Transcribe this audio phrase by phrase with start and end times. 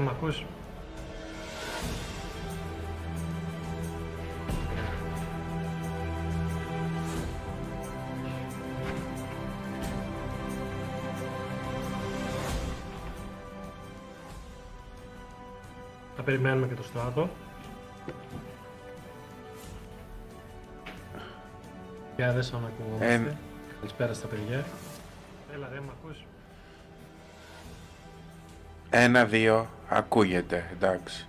[0.00, 0.44] μ' ακούς;
[16.16, 17.28] Θα περιμένουμε και το στράτο.
[22.16, 23.14] Για δεν σαν ακουγόμαστε.
[23.14, 23.36] Ε,
[23.78, 24.64] Καλησπέρα στα παιδιά.
[25.54, 26.24] Έλα, δεν μ' ακούς;
[28.90, 31.26] Ένα-δύο, ακούγεται, εντάξει.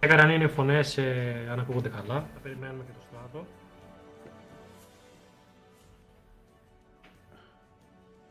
[0.00, 2.26] Έκαναν είναι φωνές, ε, αν ακούγονται καλά.
[2.34, 3.46] Θα περιμένουμε και το στράτο.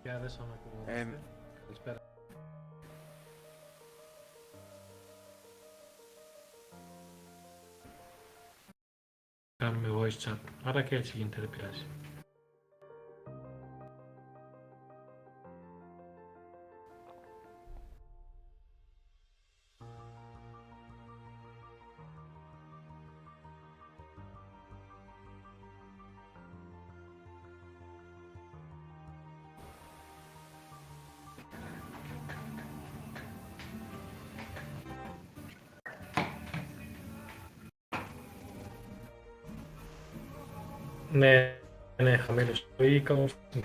[0.04, 1.00] Για δεν σαν ακουγόμαστε.
[1.00, 1.20] Ε,
[1.66, 2.01] Καλησπέρα.
[9.72, 10.38] Κάνουμε voice chat.
[10.64, 11.50] Άρα και έτσι γίνεται,
[43.00, 43.34] χαμηλός.
[43.52, 43.60] Το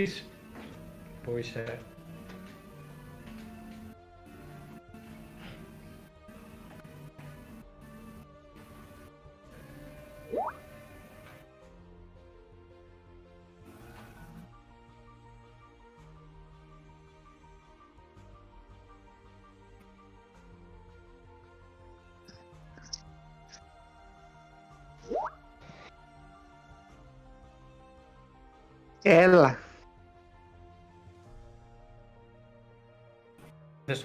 [0.00, 0.24] Ζωγραφάκης,
[1.22, 1.78] πού είσαι.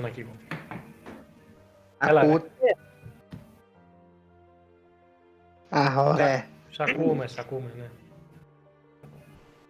[0.06, 0.12] Έλα.
[0.12, 0.32] Δεν στον ακύβω.
[1.98, 2.28] Έλα, ρε.
[2.28, 2.50] Ακούτε.
[5.70, 6.46] Α, ωραία.
[6.70, 7.90] Σ' ακούμε, σ' ακούμε, ναι.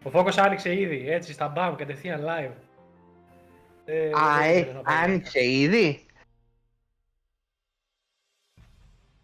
[0.03, 2.51] Ο φόκος άνοιξε ήδη, έτσι, στα μπαμ, κατευθείαν live.
[3.85, 4.91] Ε, Α, δεν ε, ξέρω να πω.
[4.93, 6.05] άνοιξε ήδη;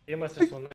[0.05, 0.67] Είμαστε στον...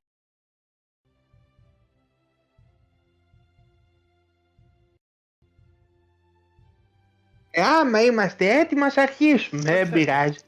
[7.97, 9.63] άμα είμαστε έτοιμοι, ας αρχίσουμε.
[9.63, 10.39] Δεν πειράζει.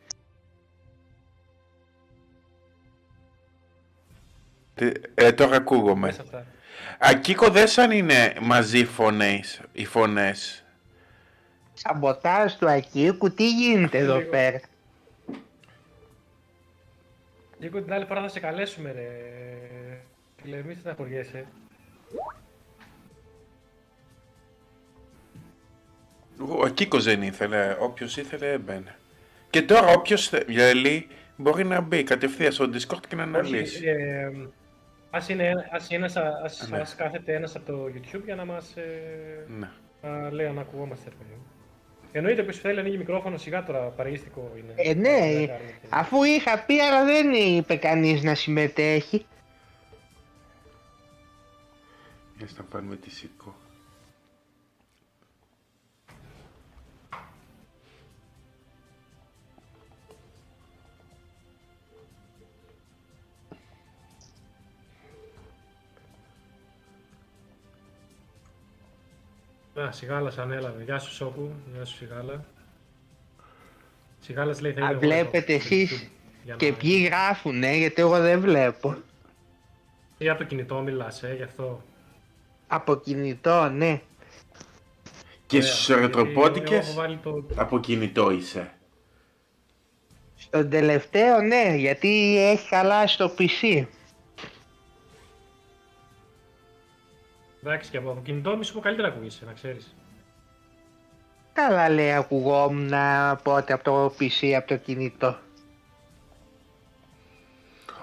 [4.74, 6.06] τε- ε, τώρα ακούγομαι.
[6.06, 6.46] Μέσα αυτά.
[6.98, 10.64] Ακίκο δεν σαν είναι μαζί φωνές, οι φωνές.
[11.74, 14.30] Σαμποτάζ του Ακίκου, τι γίνεται εδώ Λίγο.
[14.30, 14.60] πέρα;
[17.60, 19.08] Νίκο, την άλλη φορά θα σε καλέσουμε, ρε.
[20.42, 21.46] Φίλε, μη στεναχωριέσαι.
[26.38, 28.96] Ο Ακίκος δεν ήθελε, όποιος ήθελε έμπαινε.
[29.50, 31.06] Και τώρα όποιος θέλει
[31.37, 33.87] μπορεί να μπει κατευθείαν στο Discord και να αναλύσει.
[33.88, 34.31] Ε,
[35.11, 36.05] ας, είναι, ας, είναι,
[36.44, 36.79] ας, Ναι.
[36.79, 39.69] ας κάθεται ένας από το YouTube για να μας ε, Ναι.
[40.02, 41.08] να λέει αν ακουγόμαστε.
[41.08, 41.43] ρε παιδί μου.
[42.12, 44.73] Εννοείται που θέλει ανοίγει μικρόφωνο σιγά τώρα, παραγιστικό είναι.
[44.76, 49.26] Ε, ναι, Δεν κάνουμε και- Αφού είχα πει, αλλά δεν είπε κανείς να συμμετέχει.
[52.38, 53.55] Για να πάρουμε τη σηκώ.
[69.80, 70.82] Α, Σιγάλας ανέλαβε.
[70.84, 72.44] Γεια σου Σόκου, γεια σου Σιγάλα.
[74.20, 76.10] Σιγάλας λέει θα Α, είναι βλέπετε εγώ στο εσείς YouTube,
[76.44, 78.96] για Και να- ποιοι γράφουνε, γιατί εγώ δεν βλέπω.
[80.19, 81.82] Για το κινητό μιλάς, ε, γι' αυτό.
[82.67, 84.00] Από κινητό, ναι.
[85.46, 87.46] Και Ωραία, στους γιατί ερετροπόντικες εγώ έχω βάλει το...
[87.55, 88.72] από κινητό είσαι.
[90.36, 93.84] Στον τελευταίο, ναι, γιατί έχει χαλάσει το PC.
[97.69, 99.94] Εντάξει, και από από κινητό μη σου πω καλύτερα ακούγεσαι, να ξέρεις.
[101.53, 102.93] Καλά λέει ακουγόμουν
[103.43, 105.39] πότε από το PC, από το κινητό.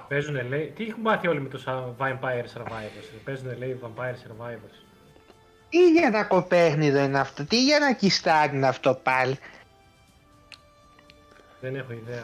[0.07, 0.73] Παίζουνε, λέει.
[0.75, 3.07] Τι έχουν μάθει όλοι με το Sa- Vampire Survivors.
[3.13, 4.75] ε; Παίζουνε, λέει, Vampire Survivors.
[5.69, 9.37] Τι για ένα κοπέχνιδο είναι αυτό, τι για ένα κιστάρι είναι αυτό πάλι.
[11.61, 12.23] Δεν έχω ιδέα.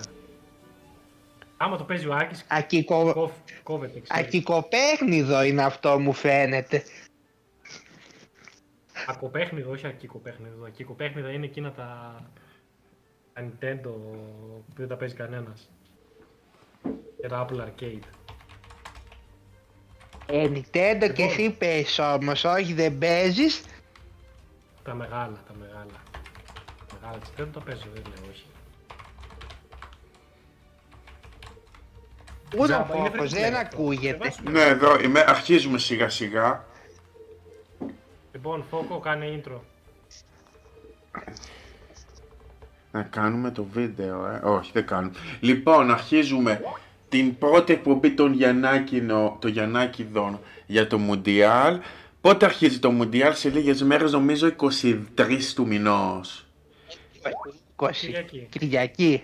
[1.58, 3.14] Άμα το παίζει ο Άκης, Ακικο...
[3.14, 3.32] κόβ,
[3.64, 4.26] κόβεται, ξέρεις.
[4.26, 6.84] Ακικοπέχνιδο είναι αυτό μου φαίνεται.
[9.08, 10.66] Ακοπέχνιδο, όχι ακικοπέχνιδο.
[10.66, 12.20] Ακικοπέχνιδα είναι εκείνα τα...
[13.34, 15.70] τα Nintendo που δεν τα παίζει κανένας.
[17.22, 18.04] Και τα Apple Arcade.
[20.26, 20.64] Ε, Nintendo
[21.00, 21.26] και Λοιπόν.
[21.28, 23.64] εσύ παίζεις όμως, όχι δεν παίζεις.
[24.84, 26.02] Τα μεγάλα, τα μεγάλα.
[26.88, 28.46] Τα μεγάλα της Nintendo τα παίζω, δεν λέω όχι.
[32.50, 33.78] Πού να Τζάμπα, είναι φόκος, free to δεν play αυτό.
[33.78, 34.18] ακούγεται.
[34.18, 34.50] Κατεβάσου.
[34.52, 36.66] Ναι, εδώ είμαι, αρχίζουμε σιγά σιγά.
[38.32, 39.60] Λοιπόν, Φόκο, κάνε intro.
[42.92, 44.40] Να κάνουμε το βίντεο, ε.
[44.44, 45.14] Όχι, δεν κάνουμε.
[45.40, 46.62] Λοιπόν, αρχίζουμε
[47.10, 51.80] την πρώτη εκπομπή των Γιαννάκινο, το Γιαννάκηδων για το Μουντιάλ.
[52.22, 56.46] Πότε αρχίζει το Μουντιάλ, σε λίγες μέρες, νομίζω 23 του μηνός.
[57.76, 57.90] 20.
[57.92, 58.48] Κυριακή.
[58.50, 59.24] Κυριακή.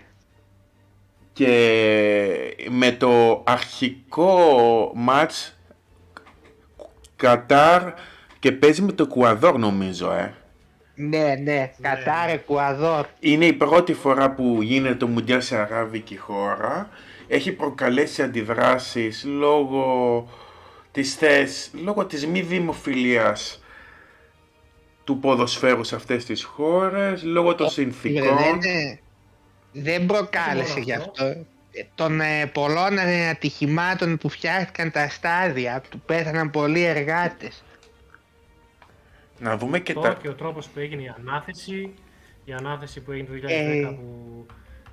[1.33, 5.57] Και με το αρχικό μάτς
[7.15, 7.93] Κατάρ
[8.39, 10.33] και παίζει με το Εκουαδόρ νομίζω, ε.
[10.95, 13.05] Ναι, ναι, Κατάρ, Εκουαδόρ.
[13.19, 16.89] Είναι η πρώτη φορά που γίνεται το Μουντιάλ σε αράβικη χώρα.
[17.27, 20.27] Έχει προκαλέσει αντιδράσεις λόγω
[20.91, 23.61] της θέσης, λόγω της μη δημοφιλίας
[25.03, 28.37] του ποδοσφαίρου σε αυτές τις χώρες, λόγω των συνθήκων.
[28.37, 28.99] Δεν, είναι-
[29.71, 31.11] δεν προκάλεσε μόνο γι' αυτό.
[31.11, 31.25] αυτό.
[31.71, 37.63] Ε, Των ε, πολλών ε, ατυχημάτων που φτιάχτηκαν τα στάδια, που πέθαναν πολλοί εργάτες.
[39.39, 40.21] Να δούμε και Τώρα τα...
[40.21, 41.93] και ο τρόπος που έγινε η ανάθεση,
[42.45, 43.81] η ανάθεση που έγινε το 2010 Ε.
[43.81, 44.45] που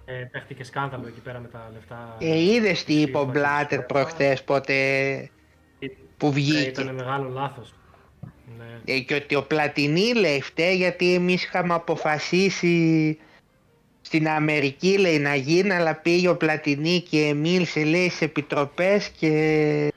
[0.05, 2.17] ε, παίχτηκε σκάνδαλο εκεί πέρα με τα λεφτά.
[2.21, 4.75] Ε, είδες τι είπε ο Σύμφωνα Μπλάτερ με- προχθές πότε
[6.17, 6.69] που Ε, βγήκε.
[6.69, 7.75] ήταν μεγάλο λάθος.
[8.59, 8.95] Ναι.
[8.95, 13.19] Ε, και ότι ο Πλατινί λέει φταίει γιατί εμείς είχαμε αποφασίσει
[14.01, 19.93] στην Αμερική λέει να γίνει αλλά πήγε ο Πλατινί και μίλησε λέει σε επιτροπές και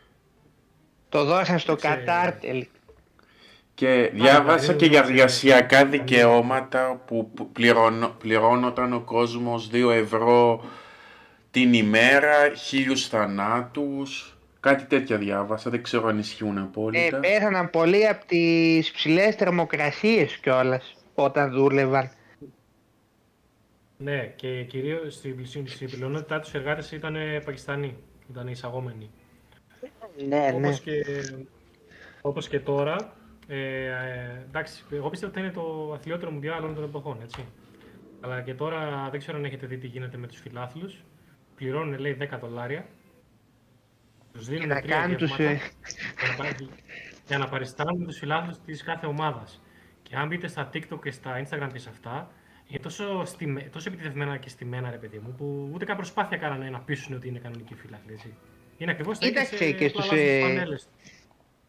[1.09, 1.97] το δώσαν στο Κοίταξε.
[2.05, 2.69] Κατάρ τελικά.
[3.77, 9.91] Και διάβασα δηλαδή, και για δεν- εργασιακά δικαιώματα που που πληρώνω- πληρώνονταν ο κόσμος 2
[9.91, 10.63] ευρώ
[11.51, 17.19] την ημέρα, χίλιους θανάτους, κάτι τέτοια διάβασα, δεν ξέρω αν ισχύουν Ε, απόλυτα.
[17.19, 22.09] πέθαναν πολλοί από τις ψηλές θερμοκρασίες κιόλας όταν δούλευαν.
[23.97, 27.97] ναι, και κυρίως στην, πλησίον- στην πλειονότητά τους εργάτες ήταν ε, Πακιστανοί,
[28.31, 29.09] ήταν εισαγόμενοι.
[30.27, 30.51] Ναι, ναι.
[30.53, 31.03] Όπως και,
[32.21, 33.15] όπως και τώρα,
[33.47, 37.45] ε, ε, εντάξει, εγώ πιστεύω ότι είναι το αθλιότερο μουντιάλ όλων των εποχών, έτσι.
[38.21, 41.03] Αλλά και τώρα δεν ξέρω αν έχετε δει τι γίνεται με τους φιλάθλους.
[41.55, 42.85] Πληρώνουν, λέει, 10 δολάρια.
[44.33, 45.59] Τους δίνουν να τρία κάνουν τους, γεύματα ε,
[46.19, 46.55] για να πα-
[47.27, 49.61] για να παριστάνουν τους φιλάθλους της κάθε ομάδας.
[50.03, 52.31] Και αν μπείτε στα TikTok και στα Instagram και σε αυτά,
[52.67, 56.69] είναι τόσο, στιμε, τόσο επιτεθειμένα και στημένα, ρε παιδί μου, που ούτε καν προσπάθεια κάνανε
[56.69, 58.33] να πείσουν ότι είναι κανονικοί φίλαθλοι, έτσι.
[58.77, 60.03] Είναι ακριβώς τα ίδια Κοίταξε σε- και απλά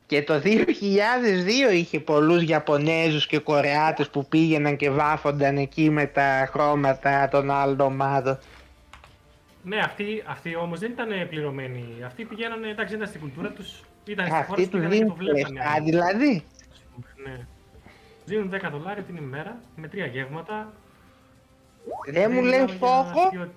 [0.08, 6.48] Και το 2002 είχε πολλούς Ιαπωνέζους και Κορεάτες που πήγαιναν και βάφονταν εκεί με τα
[6.50, 8.38] χρώματα των άλλων ομάδων.
[9.62, 11.84] Ναι, αυτοί, αυτοί όμως δεν ήταν πληρωμένοι.
[12.06, 13.80] Αυτοί πηγαίνανε, εντάξει, δεν ήταν στην κουλτούρα τους.
[14.04, 15.60] Ήταν στη χώρα Αυτοί τους, τους πήγαιναν και το δίνουν βλέπανε.
[15.60, 16.44] λεφτά δηλαδή.
[17.24, 17.46] Ναι.
[18.24, 20.72] Δίνουν 10 δολάρια την ημέρα με τρία γεύματα.
[22.12, 23.48] Δεν μου λέει μιλάμε για φόκο.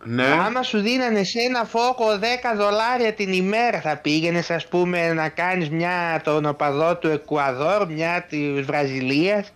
[0.00, 0.26] Αστείωτες.
[0.26, 5.12] Ναι, Άμα σου δίνανε σε ένα φόκο 10 δολάρια την ημέρα θα πήγαινες ας πούμε
[5.12, 9.52] να κάνεις μια τον οπαδό του Εκουαδόρ, μια της Βραζιλίας;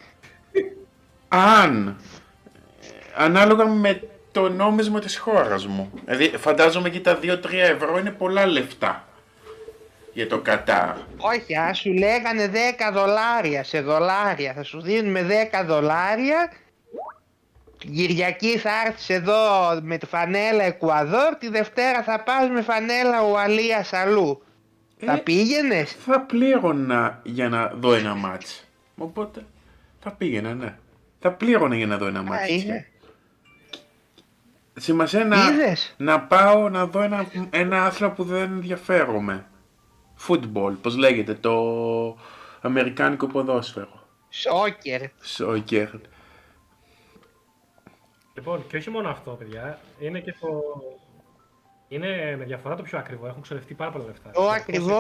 [1.28, 1.96] αν,
[2.82, 5.90] ε, ανάλογα με το νόμισμα της χώρας μου.
[6.04, 9.04] Δηλαδή φαντάζομαι και τα 2-3 ευρώ είναι πολλά λεφτά
[10.12, 10.94] για το Κατάρ.
[11.16, 16.52] Όχι, αν σου λέγανε 10 δολάρια σε δολάρια, θα σου δίνουν με 10 δολάρια.
[17.88, 19.34] Κυριακή θα έρθεις εδώ
[19.82, 24.42] με τη φανέλα Εκουαδόρ, τη Δευτέρα θα πας με φανέλα Ουαλίας αλλού.
[24.98, 28.64] Θα Ε, πήγαινες; Θα πλήρωνα για να δω ένα μάτς.
[28.96, 29.44] Οπότε
[30.00, 30.78] θα πήγαινα, ναι.
[31.20, 32.48] Θα πλήρωνα για να δω ένα Α, μάτς.
[32.48, 32.86] είναι.
[34.78, 39.44] Σημασία να, Είδες; να πάω να δω ένα, ένα άθλο που δεν ενδιαφέρομαι.
[40.28, 41.54] Football, πώς λέγεται, το
[42.60, 44.06] αμερικάνικο ποδόσφαιρο.
[44.30, 45.00] Σόκερ.
[45.22, 45.88] Σόκερ.
[48.34, 49.78] Λοιπόν, και όχι μόνο αυτό, παιδιά.
[49.98, 50.48] Είναι και το.
[51.88, 53.26] Είναι με διαφορά το πιο ακριβό.
[53.26, 54.30] Έχουν ξοδευτεί πάρα πολλά λεφτά.
[54.30, 54.98] Το 229 ακριβό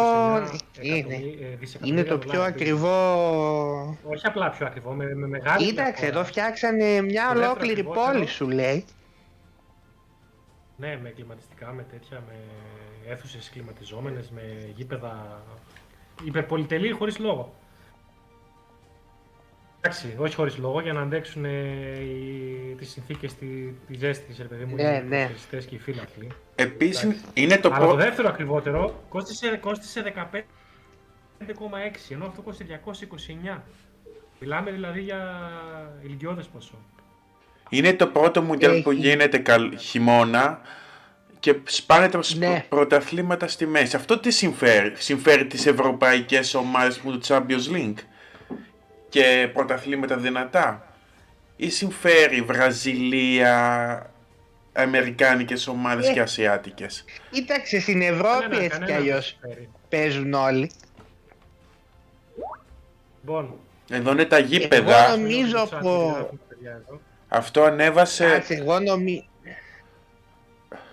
[0.80, 0.96] είναι.
[0.98, 2.54] εκατομμύρια- ε, δισεκατομμύρια Είναι το πιο δολάρια.
[2.54, 3.98] ακριβό.
[4.04, 6.08] Όχι απλά πιο ακριβό, με, με μεγάλη Κοίταξε, διαφορά.
[6.18, 8.12] εδώ φτιάξανε μια Το δεύτερο ολόκληρη ακριβότερο.
[8.12, 8.84] πόλη σου λέει.
[10.76, 12.34] Ναι, με κλιματιστικά, με τέτοια, με
[13.12, 15.42] αίθουσες κλιματιζόμενες, με γήπεδα
[16.24, 17.54] υπερπολιτελή χωρίς λόγο.
[19.82, 21.48] Εντάξει, όχι χωρίς λόγο, για να αντέξουν ε,
[22.00, 23.46] οι, τις συνθήκες, τη,
[23.86, 25.00] τη ζέστη της, ρε παιδί μου, Ναι, οι ναι.
[25.00, 26.28] ποδοσφαιριστές και οι φίλαθλοι.
[26.54, 27.22] Επίσης Εντάξει.
[27.34, 27.96] είναι το Αλλά το πρώτο...
[28.02, 30.40] δεύτερο ακριβότερο κόστισε, κόστισε 15,6
[32.10, 32.80] ενώ αυτό κόστισε
[33.54, 33.58] 229.
[34.40, 35.40] Μιλάμε δηλαδή για
[36.02, 36.78] ηλικιώδες ποσό.
[37.68, 39.00] Είναι το πρώτο μουντιάλ που Έχει.
[39.00, 39.78] γίνεται καλ...
[39.78, 40.60] χειμώνα
[41.40, 42.46] και σπάνε τα Ναι.
[42.48, 42.66] ναι.
[42.68, 43.96] πρωταθλήματα στη μέση.
[43.96, 47.94] Αυτό τι συμφέρει; Συμφέρει τις ευρωπαϊκές ομάδες που του Champions League;
[49.10, 50.86] Και πρωταθλήματα δυνατά;
[51.56, 54.10] Ή συμφέρει Βραζιλία,
[54.72, 56.12] Αμερικάνικες ομάδες Ε.
[56.12, 59.68] και Ασιάτικες; Κοίταξε, στην Ευρώπη Κανένα- έτσι κανένα κι δεν αλλιώ συμφέρει.
[59.88, 60.70] παίζουν όλοι.
[63.20, 63.54] Λοιπόν,
[63.90, 65.08] Εδώ είναι τα Εγώ γήπεδα.
[65.16, 67.00] νομίζω το chat, πω- γράφουν τα παιδιά εδώ.
[67.28, 69.24] Αυτό ανέβασε, Κάτσε, εγώ νομίζω...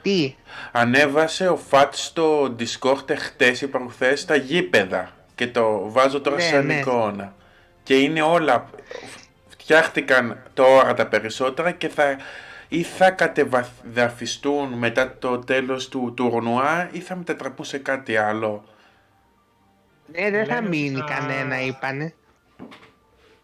[0.02, 0.36] Τι,
[0.72, 5.12] ανέβασε ο Φατ στο Discord χτες ή προχθές τα γήπεδα.
[5.36, 6.74] Και το βάζω τώρα Ναι, σαν ναι.
[6.80, 7.36] εικόνα.
[7.88, 8.70] Και είναι όλα.
[9.48, 12.17] Φτιάχτηκαν τώρα τα περισσότερα και θα
[12.67, 18.63] ή θα κατεδαφιστούν μετά το τέλος του τουρνουά ή θα μετατραπούν σε κάτι άλλο.
[20.13, 22.13] ναι δεν θα Λένε ότι μείνει θα- κανένα είπανε.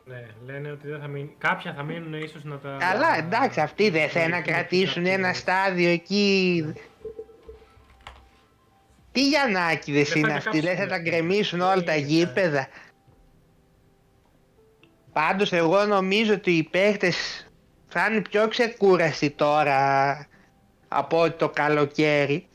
[0.05, 1.35] Ναι, λένε ότι δεν θα μείνει.
[1.37, 2.77] Κάποια θα μείνουν ίσως να τα.
[2.79, 6.63] Καλά, εντάξει, αυτοί δεν θέλουν να κρατήσουν ένα στάδιο εκεί.
[9.11, 11.09] Τι Γιαννάκηδες Δεν θα είναι αυτοί, δεν θα τα κάψουνε.
[11.09, 12.07] γκρεμίσουν όλα τα Είναι.
[12.07, 12.67] γήπεδα.
[15.13, 17.47] Πάντως εγώ νομίζω ότι οι παίχτες
[17.87, 20.27] θα είναι πιο ξεκούραστοι τώρα
[20.87, 22.47] από ότι το καλοκαίρι.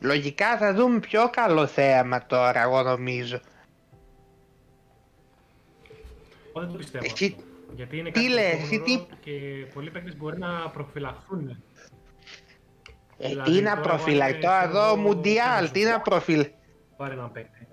[0.00, 3.40] Λογικά θα δούμε πιο καλό θέαμα τώρα, εγώ νομίζω.
[6.48, 7.04] Εγώ δεν το πιστεύω.
[7.12, 7.46] Εσύ- αυτό.
[7.74, 9.30] Γιατί είναι τι κάτι λες, πρωτόγνωρο εσύ και
[9.74, 11.62] πολλοί παίκτες μπορεί να προφυλαχθούν.
[13.18, 16.52] Ε, Δηλαδή, τι να τώρα προφυλάξει εγώ τώρα είμαι εδώ, στο- Μουντιάλ, τι να προφυλάξει.
[16.96, 17.66] Πάρε έναν παίκτη.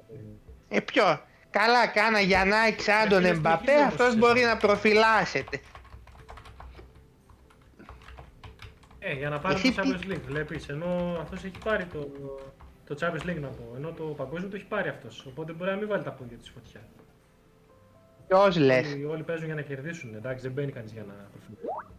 [0.70, 1.22] Ε, ποιο;
[1.60, 4.48] Καλά, κάνα Γιαννάκης σαν τον είναι Εμπαπέ, στοιχείο αυτός όπως μπορεί εσύ.
[4.50, 5.60] να προφυλάσσεται.
[9.00, 12.10] Ε, για να πάρει Εσύ το τι- Champions League, βλέπεις, ενώ αυτός έχει πάρει το,
[12.88, 15.76] το Champions League να πω, ενώ το παγκόσμιο το έχει πάρει αυτός, οπότε μπορεί να
[15.78, 16.82] μην βάλει τα πόδια της φωτιά.
[18.28, 21.94] Ποιος λες; Όλοι, όλοι παίζουν για να κερδίσουν, εντάξει, δεν μπαίνει κανείς για να προφυλάξει.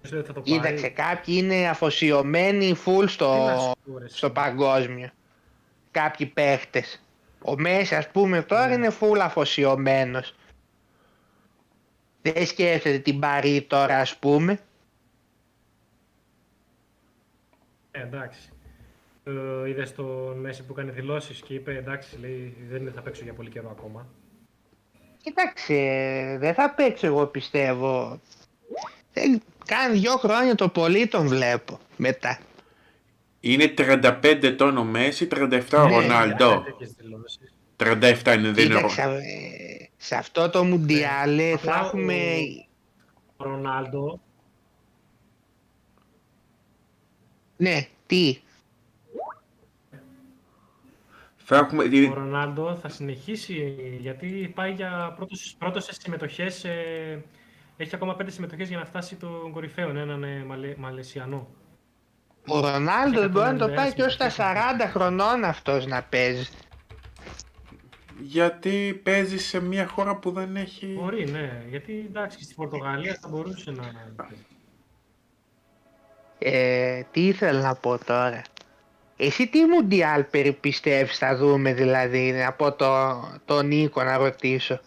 [0.00, 3.72] Ποιος λέει ότι θα το Κοίταξε, πάρει, κάποιοι είναι αφοσιωμένοι full τι στο, να σου
[3.92, 4.16] πω, ρε, εσύ.
[4.16, 5.10] στο παγκόσμιο.
[5.90, 7.02] Κάποιοι παίχτες.
[7.44, 8.74] Ο Μέση, ας πούμε, τώρα Ναι.
[8.74, 10.34] είναι full αφοσιωμένος.
[12.22, 14.58] Δεν σκέφτεται την Παρή τώρα, ας πούμε.
[17.90, 18.48] Ε, εντάξει.
[19.24, 23.32] Ε, Είδες τον Μέση που έκανε δηλώσεις και είπε εντάξει, λέει, δεν θα παίξω για
[23.32, 24.06] πολύ καιρό ακόμα.
[25.22, 25.74] Κοίταξε,
[26.40, 28.20] δεν θα παίξω εγώ πιστεύω.
[29.12, 32.38] Δεν, κάνει δυο χρόνια το πολύ τον βλέπω μετά.
[33.40, 36.44] Είναι 35 ετών ο Μέση, 37 ο Ναι, Ρονάλντο.
[36.50, 37.52] Έκανε τέτοιες δηλώσεις.
[37.76, 38.74] 37 είναι, δεν είναι.
[38.74, 42.14] Κοίταξε, ο- ε, σε αυτό το Μουντιάλε θα Απλά ο- έχουμε...
[43.36, 44.20] Ο Ρονάλντο,
[47.56, 48.40] Ναι, τι;
[51.36, 51.84] Θα έχουμε.
[51.84, 56.64] ο Ρονάλντο θα συνεχίσει γιατί πάει για πρώτος, πρώτος σε συμμετοχές.
[56.64, 57.24] ε,
[57.76, 61.48] έχει ακόμα πέντε συμμετοχές για να φτάσει τον κορυφαίο, έναν ε, Μαλε, Μαλαισιανό.
[62.46, 64.62] Ο Ρονάλντος Και μπορεί να το 190 πάει και ως τα συμμετοχές.
[64.86, 66.48] 40 χρονών αυτός να παίζει.
[68.22, 70.86] Γιατί παίζει σε μια χώρα που δεν έχει.
[70.86, 71.64] Μπορεί, ναι.
[71.68, 73.84] Γιατί εντάξει, και στην Πορτογαλία θα μπορούσε να.
[76.38, 78.42] Ε, τι ήθελα να πω τώρα.
[79.16, 84.80] Εσύ τι Μουντιάλ περιπιστεύεις θα δούμε δηλαδή, να πω το, τον Νίκο να ρωτήσω.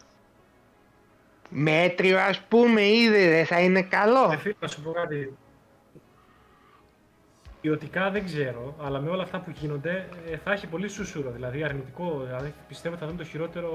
[1.49, 4.37] Μέτριο ας πούμε ήδη δεν θα είναι Ε, καλό.
[4.37, 5.37] φίλε, να σου πω κάτι.
[7.63, 11.63] Ποιοτικά δεν ξέρω, αλλά με όλα αυτά που γίνονται ε, θα έχει πολύ σούσουρο, δηλαδή
[11.63, 12.21] αρνητικό.
[12.25, 13.71] Δηλαδή πιστεύω θα δούμε το χειρότερο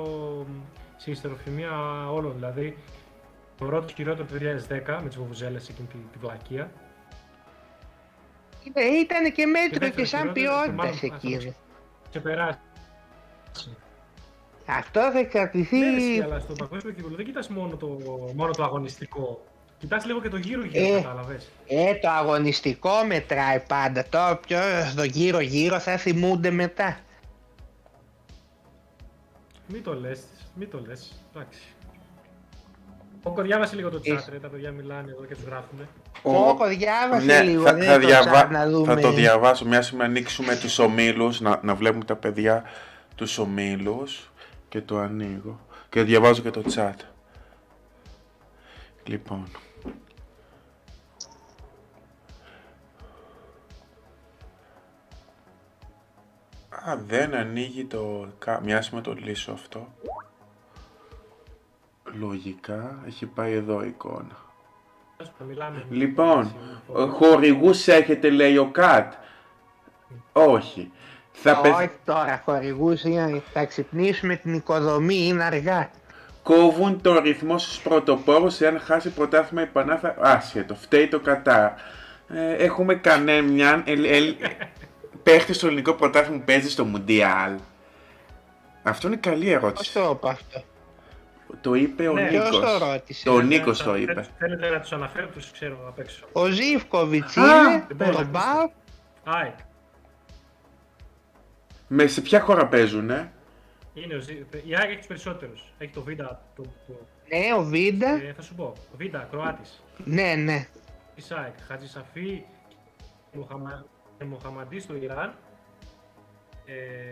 [0.49, 0.61] μ,
[0.97, 1.71] σε ιστεροφημία
[2.11, 2.35] όλων.
[2.35, 2.77] Δηλαδή,
[3.59, 6.71] θεωρώ το χειρότερο το 2010 με τις βουβουζέλε εκείνη τη, τη βλακεία.
[8.73, 11.55] Ε, ήταν και μέτριο δεύτερο και σαν χειρότερο, ποιότητα μάλλον σε αυτό εκείνο.
[12.11, 12.59] Και περάσει.
[14.67, 15.79] Αυτό θα εξαρτηθεί.
[15.79, 17.87] Ναι, εσύ, αλλά στο παγκόσμιο κύπελο δεν κοιτάς μόνο το,
[18.35, 19.45] μόνο το αγωνιστικό.
[19.79, 21.01] Κοιτάς λίγο και το γύρω-γύρω, Ε.
[21.01, 21.49] κατάλαβες.
[21.67, 24.05] Ε, το αγωνιστικό μετράει πάντα.
[24.09, 24.59] Τώρα πιο
[24.97, 26.99] το γύρω γύρω θα θυμούνται μετά.
[29.67, 30.21] Μην το λες,
[30.55, 31.23] μην το λες.
[31.35, 31.61] Εντάξει.
[33.23, 34.31] Κόκο, διάβασε λίγο το chat, Είσαι.
[34.31, 35.89] ρε, τα παιδιά μιλάνε εδώ και τους γράφουνε.
[36.23, 37.63] Ο- Κόκο, διάβασε Ναι, λίγο.
[37.63, 38.95] θα, δεν θα, το διαβα- chat να δούμε.
[38.95, 42.63] θα το διαβάσω μια στιγμή να ανοίξουμε τους ομίλους, να, να βλέπουμε τα παιδιά
[43.15, 44.31] τους ομίλους
[44.69, 46.95] και το ανοίγω και διαβάζω και το chat.
[49.05, 49.49] Λοιπόν.
[56.89, 58.29] Α, δεν ανοίγει το...
[58.39, 59.89] κα- Μοιάζει με το λύσω αυτό.
[62.19, 64.37] Λογικά έχει πάει εδώ η εικόνα.
[65.21, 65.85] Ας πούμε, μιλάμε.
[65.91, 66.55] Λοιπόν,
[67.11, 69.13] χορηγούς έχετε λέει ο Κατ.
[70.33, 70.91] Όχι.
[71.33, 75.91] Θα πεθ- Όχι τώρα, χορηγούς είναι, θα ξυπνήσουμε την οικοδομή, είναι αργά.
[76.43, 80.15] κόβουν το ρυθμό στους πρωτοπόρους εάν χάσει πρωτάθλημα η Πανάθα.
[80.21, 81.71] Άσχετο, φταίει το Κατάρ.
[82.29, 84.35] Ε, έχουμε κανέναν ελ, ελ,
[85.23, 87.53] παίχτη στο ελληνικό πρωτάθλημα που παίζεις στο Μουντιάλ;
[88.83, 89.93] Αυτό είναι καλή Πώς ερώτηση.
[89.93, 90.63] το είπα αυτό;
[91.61, 92.71] Το είπε ο Ναι, Ποιος Νίκος.
[92.79, 93.25] το ρώτησε.
[93.25, 94.27] Το Νίκος το είπε.
[94.39, 96.27] Θέλετε να τους αναφέρω, τους ξέρω απ' έξω.
[96.33, 98.73] Ο Ζήφκοβιτς Α, είναι, δεν μπορώ να τον Μπάου,
[99.25, 99.55] ΑΕΚ.
[101.89, 103.33] Με σε ποια χώρα παίζουνε;
[103.95, 105.73] Είναι ο Ζη- Η ΑΕΚ έχει τους περισσότερους.
[105.79, 106.93] Έχει το Βίντα, το, το,
[107.29, 108.65] ναι, ο Βίντα, ε, θα σου πω.
[108.65, 109.83] Ο Βίντα, Κροάτης.
[110.05, 110.67] ναι, ναι.
[111.15, 111.55] Της ΑΕΚ.
[111.69, 112.43] Χατζη Σαφή,
[113.33, 113.85] Μοχαμα...
[114.25, 115.35] Μοχαμαντή στο Ιράν.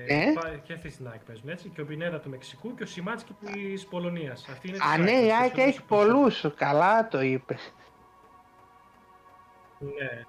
[0.09, 0.33] Ε, Ναι.
[0.33, 1.69] πά- Και αυτή στην ΑΕΚ παίζουν έτσι.
[1.69, 4.49] Και ο Πινέδα του Μεξικού και ο Σιμάτσκι της Πολωνίας.
[4.49, 7.75] Αυτή είναι Α, της ναι, ΑΕΚ, η τους ΑΕΚ περισσότερους έχει πολλούς, καλά το είπες.
[9.79, 10.23] Ναι.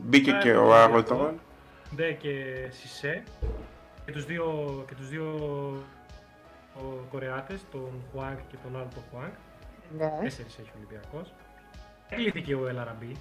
[0.00, 1.20] Μπήκε Α, και έχω ο δει Άρωτον.
[1.26, 1.34] αυτό.
[1.94, 3.22] Ντε και Σισε.
[4.04, 5.26] Και τους δύο, και τους δύο
[6.76, 9.32] ο, Κορεάτες, τον Χουάνγκ και τον άλλο τον Χουάνγκ.
[9.98, 10.18] Ναι.
[10.22, 11.32] Τέσσερις έχει ο Ολυμπιακός.
[12.08, 13.16] Έκλειθηκε ο Ελαραμπή.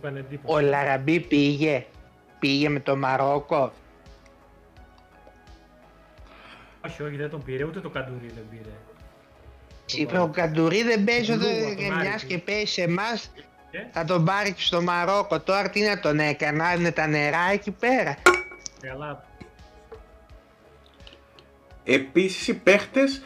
[0.00, 0.54] Μου έκανε εντύπωση.
[0.54, 1.86] Ο Λαραμπή πήγε,
[2.38, 3.72] πήγε με το Μαρόκο.
[6.86, 8.74] Όχι, όχι, δεν τον πήρε, ούτε το Καντουρί δεν πήρε.
[10.02, 12.08] Είπε ο Καντουρί δεν παίζει Κουλού, όταν από τον Άρη.
[12.08, 13.30] μιας και παίζει σε εμάς
[13.70, 15.40] Και, θα τον πάρει και στο Μαρόκο.
[15.40, 18.16] Τώρα τι να τον έκανε, να είναι τα νερά εκεί πέρα.
[18.80, 19.24] καλά,
[21.84, 23.22] Επίσης οι παίχτες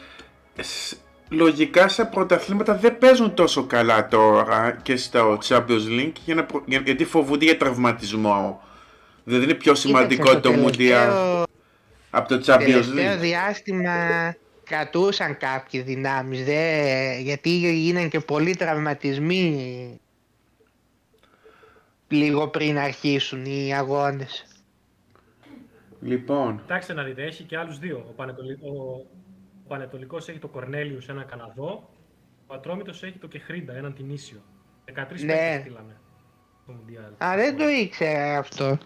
[0.61, 0.97] σ-
[1.31, 6.63] λογικά σε πρωταθλήματα δεν παίζουν τόσο καλά τώρα και στο Champions League για να προ-
[6.67, 8.63] για- γιατί φοβούνται για τραυματισμό.
[9.25, 11.45] Δεν είναι πιο σημαντικό Κοίταξε, το στο Mundial τελευταίο-
[12.11, 13.19] από το Champions Τελευταίο League.
[13.21, 13.95] διάστημα
[14.65, 20.01] κρατούσαν κάποιοι δυνάμεις, δε, γιατί γίνανε και πολλοί τραυματισμοί
[22.09, 24.45] λίγο πριν αρχίσουν οι αγώνες.
[26.03, 28.05] Λοιπόν, κοιτάξτε να δείτε, έχει και άλλους δύο.
[28.09, 28.53] Ο, Πανετολι...
[28.53, 29.05] ο...
[29.71, 31.89] ο Πανετολικός έχει το Κορνέλιους, έναν Καναδό.
[32.47, 34.43] Ο Ατρόμητος έχει το Κεχρίντα, έναν Τινήσιο.
[34.85, 35.33] 13 Ναι.
[35.33, 35.97] παίκτες στείλαμε
[36.63, 37.25] στο Mundial.
[37.25, 38.79] Α, δεν το ήξερα αυτό.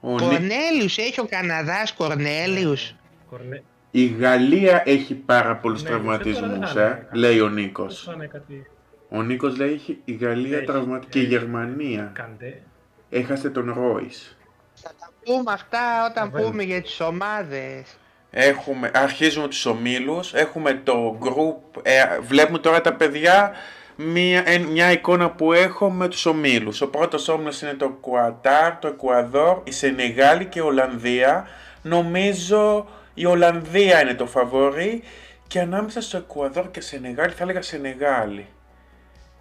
[0.00, 2.94] ο Νί- Κορνέλιους, έχει ο Καναδάς Κορνέλιους.
[3.30, 3.62] Κορνέ...
[3.90, 7.54] η Γαλλία έχει πάρα πολλούς Ναι, τραυματισμούς, τώρα δεν ε, θα είναι λέει ο Πώς
[7.54, 8.02] Νίκος.
[8.04, 8.66] θα είναι κάτι...
[9.08, 11.30] Ο Νίκος λέει έχει η Γαλλία Έχει, τραυματική και η έχει.
[11.30, 12.10] Γερμανία.
[12.14, 12.62] Κάντε.
[13.10, 14.36] Έχασε τον Ρόις.
[14.74, 16.50] Θα τα πούμε αυτά όταν Βέβαια.
[16.50, 17.96] πούμε για τις ομάδες.
[18.30, 23.52] Έχουμε, αρχίζουμε τους ομίλους, έχουμε το group, ε, βλέπουμε τώρα τα παιδιά
[23.96, 26.80] μια, εν- μια εικόνα που έχω με τους ομίλους.
[26.80, 31.46] Ο πρώτος όμιλος είναι το Κουατάρ, το Εκουαδόρ, η Σενεγάλη και η Ολλανδία.
[31.82, 35.02] Νομίζω η Ολλανδία είναι το φαβόρι
[35.46, 38.46] και ανάμεσα στο Εκουαδόρ και Σενεγάλη θα έλεγα Σενεγάλη.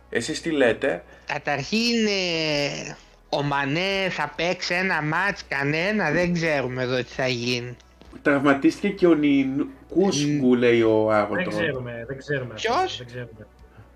[0.10, 2.96] Εσείς τι λέτε; Καταρχήν ε,
[3.30, 7.76] ο Μανέ θα παίξει ένα μάτς κανένα, δεν ξέρουμε εδώ τι θα γίνει.
[8.22, 11.50] Τραυματίστηκε και ο Νικούσκου λέει ο Δεν Άγωτο.
[11.50, 12.54] ξέρουμε, δεν ξέρουμε.
[12.54, 13.48] αυτό, Ποιος; Δεν ξέρουμε.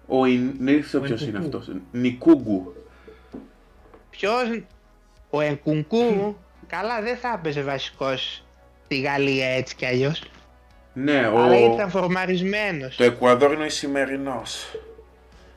[0.07, 1.57] Ο Ιν- δεν ξέρω Ο ποιος είναι Νικούγκου.
[1.57, 1.75] αυτός.
[1.91, 2.73] Νικούγκου.
[4.09, 4.61] Ποιος,
[5.29, 8.43] ο Ενκουνκού, καλά δεν θα έπαιζε βασικός
[8.85, 10.23] στη Γαλλία έτσι κι αλλιώς.
[10.93, 11.73] Ναι, Αλλά ο...
[11.73, 12.95] ήταν φορμαρισμένος.
[12.95, 14.75] Το Εκουαδόρ είναι ο Ισημερινός.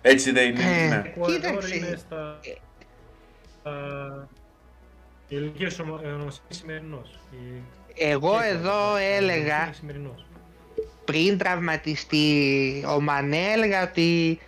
[0.02, 0.88] Έτσι δεν είναι, Ε.
[0.88, 1.02] ναι.
[1.06, 1.76] Εκουαδόρ Κοίταξε.
[1.76, 2.38] είναι στα...
[3.60, 4.28] στα...
[5.28, 7.18] Η ελληνική ονομασία είναι σημερινός.
[7.30, 7.62] Η...
[7.96, 10.26] Εγώ η- εδώ η- η- έλεγα είναι σημερινός.
[11.04, 14.38] πριν τραυματιστεί ο Μανέ έλεγα ότι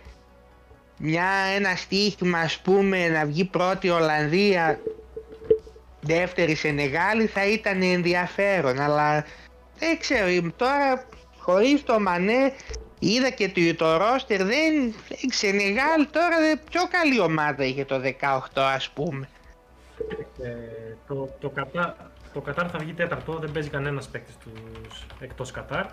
[0.97, 4.79] μια, ένα στοίχημα ας πούμε να βγει πρώτη Ολλανδία
[6.01, 9.25] δεύτερη Σενεγάλη θα ήταν ενδιαφέρον αλλά
[9.79, 12.53] δεν ξέρω τώρα χωρίς το Μανέ
[12.99, 14.73] είδα και το, το ρόστερ δεν
[15.09, 19.29] η Σενεγάλη τώρα δεν- πιο καλή ομάδα είχε το 18 ας πούμε
[20.41, 20.49] Ε,
[21.07, 25.85] το, το, Κατά, το Κατάρ θα βγει τέταρτο, δεν παίζει κανένας παίκτης τους εκτός Κατάρ.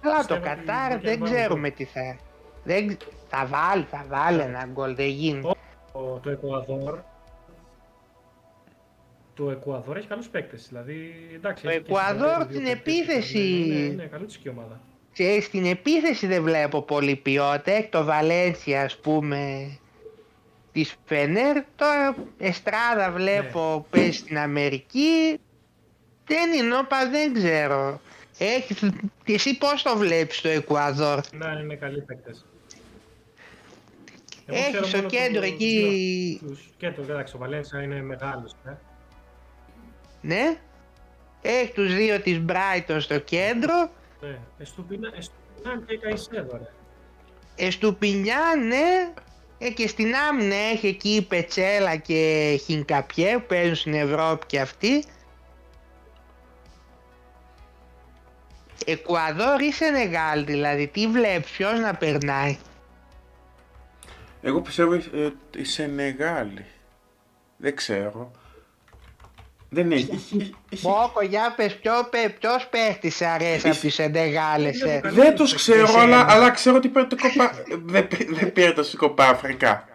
[0.00, 2.16] αλλά το Πιστεύω ότι Κατάρ δεν δεν βάλουν ξέρουμε τι θα
[2.64, 2.96] δεν,
[3.28, 5.52] θα βάλει, θα βάλει ένα γκολ, δεν γίνεται.
[5.92, 6.98] Το, το Εκουαδόρ
[9.34, 11.62] το Εκουαδόρ έχει καλούς παίκτες, δηλαδή εντάξει.
[11.62, 13.38] Το έχει και Εκουαδόρ σημαντικούς την δύο παίκτες, επίθεση.
[13.38, 14.80] Είναι, είναι, είναι καλούτσικη ομάδα.
[15.12, 17.72] Και στην επίθεση δεν βλέπω πολύ ποιότητα.
[17.72, 19.70] Έχει το Βαλένσια ας πούμε
[20.72, 21.62] της Φενέρ.
[21.76, 25.40] Τώρα Εστράδα βλέπω παίζει στην Αμερική.
[26.28, 28.00] Δεν είναι όπα δεν ξέρω.
[28.38, 28.74] Έχει,
[29.24, 32.44] και εσύ πώς το βλέπεις το Εκουαδόρ; Ναι, είναι καλοί παίκτες.
[34.46, 36.38] Εγώ Έχεις ξέρω στο μόνο κέντρο τους εκεί.
[36.40, 38.52] δύο- τους- Κέντρο, εντάξει, ο Βαλένσια είναι μεγάλος.
[38.66, 38.70] Ε.
[40.20, 40.56] Ναι.
[41.42, 43.90] Έχεις τους δύο της Brighton στο κέντρο.
[44.20, 46.70] Ναι, Εστουπινά, Εστουπινά και Καϊσέδο, ρε.
[47.66, 49.12] Εστουπινιά, ναι.
[49.58, 54.60] Ε, και στην άμυνα έχει εκεί η Πετσέλα και Χινκαπιέ που παίζουν στην Ευρώπη και
[54.60, 55.04] αυτοί.
[58.84, 62.58] Εκουαδόρ ή Σενεγάλ δηλαδή, τι βλέπεις, ποιος να περνάει;
[64.42, 65.00] Εγώ πιστεύω ε,
[65.56, 66.64] η Σενεγάλη.
[67.56, 68.30] Δεν ξέρω.
[69.70, 70.10] Δεν έχει.
[70.12, 74.80] έχει- έχει- Μόκο, για πες, ποιο, παι- ποιος παίχτης σε αρέσει από τις Σενεγάλες.
[74.80, 76.02] ε; Δεν τους ξέρω, Εσένα.
[76.02, 77.52] αλλά, αλλά ξέρω ότι πήρε το κοπά.
[77.84, 79.88] δεν, πή- δεν πήρε το κοπά Αφρικά.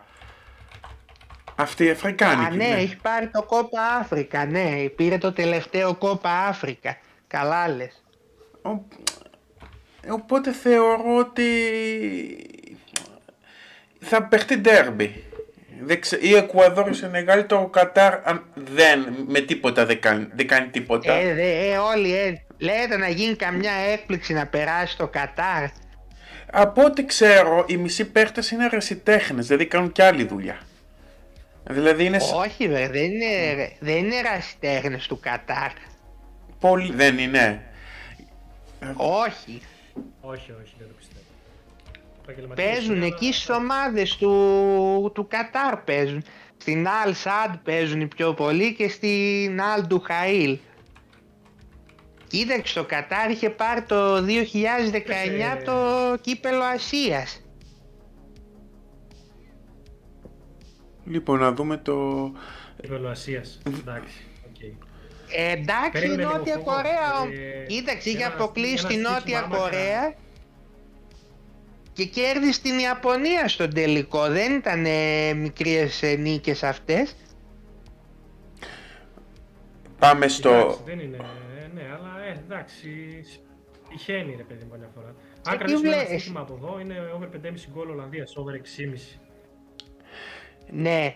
[1.55, 2.53] Αυτή η Αφρικάνικη.
[2.53, 6.97] Α, ναι, έχει πάρει το κόπα Αφρικα, ναι, πήρε το τελευταίο κόπα Αφρικα.
[7.27, 8.02] Καλά λες.
[8.63, 8.83] Ο-
[10.09, 11.43] Οπότε θεωρώ ότι
[13.99, 15.23] θα παιχτεί ντέρμπι.
[15.85, 16.17] Δεν ξε...
[16.21, 21.13] Η Εκουαδόρ η Σενεγάλη το Κατάρ αν- δεν, με τίποτα δεν κάνει, δεν κάνει τίποτα.
[21.13, 25.63] Ε, δε, ε, όλοι, ε, λέτε να γίνει καμιά έκπληξη να περάσει το Κατάρ.
[26.51, 30.57] Από ό,τι ξέρω, οι μισοί παίχτες είναι ερασιτέχνες, δηλαδή κάνουν και άλλη δουλειά.
[31.69, 35.71] Δηλαδή είναι σ- Όχι, βε, δεν είναι, ρε, δεν είναι ερασιτέχνες του Κατάρ.
[36.59, 36.93] πολύ...
[36.95, 37.63] Δεν είναι.
[38.95, 39.61] Όχι,
[40.21, 41.19] Όχι, όχι, δεν το πιστεύω.
[42.21, 46.23] Επαγγελματίες παίζουν είναι, εκεί αλλά- στις ομάδες του, του Κατάρ παίζουν.
[46.57, 50.57] Στην Αλ Σαντ παίζουν οι πιο πολλοί και στην Αλ Ντουχαήλ.
[52.27, 55.63] Κοίταξε, το Κατάρ είχε πάρει το 2019 Ε.
[55.63, 55.75] το
[56.21, 57.41] κύπελο Ασίας.
[61.05, 62.31] Λοιπόν, να δούμε το...
[62.77, 63.61] Επίπεδο Ασίας.
[63.65, 64.31] Εντάξει, οκ.
[64.31, 64.32] Ε,
[65.35, 66.65] εντάξει, η Περίμενε λίγο, Νότια φόβο.
[66.71, 67.21] Κορέα.
[67.21, 67.27] ο-
[67.61, 70.13] Ε, Κοίταξε, είχε ένα- αποκλείσει ένα τη Νότια στοίχημα, άμα Κορέα
[71.93, 74.27] και κέρδισε την Ιαπωνία στον τελικό.
[74.27, 77.15] Δεν ήταν ε, μικρές ε, νίκες αυτές.
[79.99, 80.49] Πάμε στο...
[80.49, 81.17] Εντάξει, δεν είναι,
[81.63, 82.89] ε, ναι, αλλά ε, εντάξει,
[83.89, 85.07] τυχαίνει ρε παιδί μου καμιά φορά.
[85.07, 89.19] Αν τι κρατήσουμε ένα βλέπεις; στοίχημα από εδώ, είναι over 5,5 γκολ Ολλανδίας, over 6,5.
[90.69, 91.15] Ναι.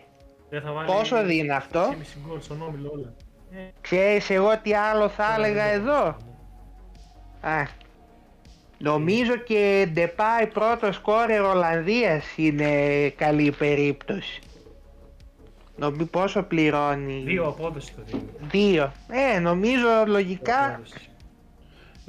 [0.49, 3.13] Δεν θα βάλει Πόσο δίνει αυτό; 6,5 γκολ στον όμιλο όλα.
[3.51, 6.15] Ε, Ξέρεις εγώ τι άλλο θα τώρα έλεγα δεν το εδώ;
[7.41, 7.55] ξέρω.
[7.55, 7.67] Α,
[8.77, 12.69] νομίζω και Ντεπάι πρώτος σκόρερ Ολλανδίας είναι
[13.09, 14.41] καλή περίπτωση.
[15.75, 18.29] Νομίζω πόσο πληρώνει; Δύο απόδοση το δίνει.
[18.39, 18.91] Δύο.
[19.35, 21.09] Ε, νομίζω λογικά Απόδοση.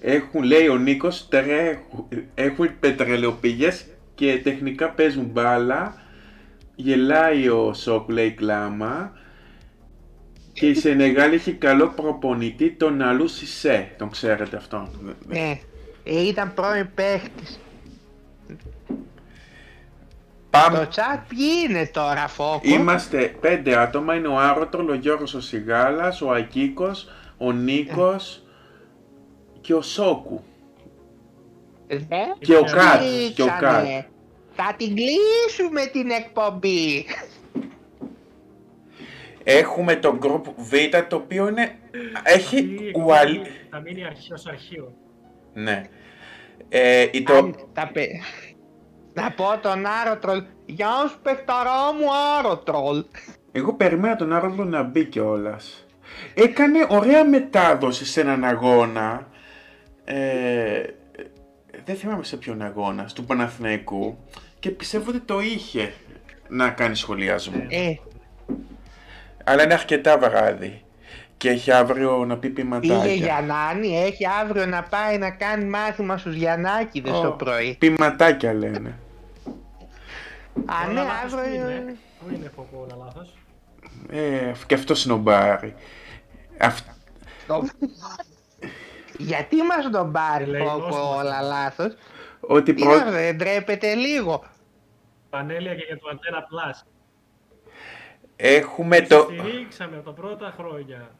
[0.00, 5.94] Έχουν, λέει ο Νίκος, τρέχουν, έχουν πετρελαιοπηγές και τεχνικά παίζουν μπάλα.
[6.74, 9.12] Γελάει ο Σοκ, λέει κλάμα.
[10.58, 13.94] Και η Σενεγάλη έχει καλό προπονητή, τον Αλού Σισε.
[13.98, 15.16] Τον ξέρετε αυτόν.
[15.26, 15.58] Ναι,
[16.04, 17.60] ε, ήταν πρώην παίχτης.
[20.50, 20.78] Πάμε.
[20.78, 22.60] Το chat ποιοι είναι τώρα, Φόκο.
[22.62, 24.14] Είμαστε πέντε άτομα.
[24.14, 28.42] Είναι ο Άρωτρολ, ο Γιώργος ο Σιγάλας, ο Ακίκος, ο Νίκος
[29.60, 30.42] και ο Σόκου.
[31.88, 31.98] Ναι.
[32.38, 33.00] Και ο Κάτ, Κάτ.
[33.34, 33.94] Και ο Ρίξανε.
[33.94, 34.06] Κάτ.
[34.54, 37.06] Θα την κλείσουμε την εκπομπή.
[39.50, 40.72] Έχουμε το group Β
[41.08, 41.78] το οποίο είναι...
[42.22, 43.28] Έχει Αυτή η ουαλ...
[43.34, 44.92] εκπομπή Θα μείνει αρχή ως αρχείο.
[45.52, 45.82] Ναι.
[46.68, 47.34] Ε, η το...
[47.34, 48.10] Αν τα πε-
[49.12, 50.42] Να πω τον Άρωτρολ.
[50.66, 52.06] Γεια σου παιχταρά μου
[52.38, 53.04] Άρωτρολ.
[53.52, 55.86] Εγώ περιμένα τον Άρολο να μπει κιόλας.
[56.34, 59.28] Έκανε ωραία μετάδοση σε έναν αγώνα.
[60.04, 60.82] Ε,
[61.84, 64.18] δεν θυμάμαι σε ποιον αγώνα, του Παναθηναϊκού.
[64.58, 65.92] Και πιστεύω ότι το είχε
[66.48, 67.66] να κάνει σχολιασμό.
[67.68, 67.94] Ε,
[69.48, 70.82] Αλλά είναι αρκετά βράδυ.
[71.36, 73.12] Και έχει αύριο να πει πήγε ποιηματάκια.
[73.14, 77.76] Γιαννάνη, έχει αύριο να πάει να κάνει μάθημα στους Γιαννάκηδες Ω, το πρωί.
[77.78, 78.98] Ποιηματάκια λένε.
[80.64, 81.70] Α, Όλα ναι, λάθος Πού αύριο...
[81.70, 83.34] είναι, πού είναι Φόκο όλα λάθος.
[84.10, 85.74] Ε, και αυτός σνομπάρει.
[86.58, 86.80] Αυ...
[87.46, 87.68] Το-
[89.18, 91.16] Γιατί μας τον πάρει Λέει, Φόκο νόστιμος.
[91.16, 91.94] όλα λάθος.
[92.40, 92.96] Ότι Τι προ...
[92.98, 94.44] να δεν ντρέπεται λίγο.
[95.30, 96.86] Πανέλια και για το Antenna Plus.
[98.40, 99.24] Έχουμε Το...
[99.24, 99.32] το...
[99.38, 101.10] Στηρίξαμε από τα πρώτα χρόνια.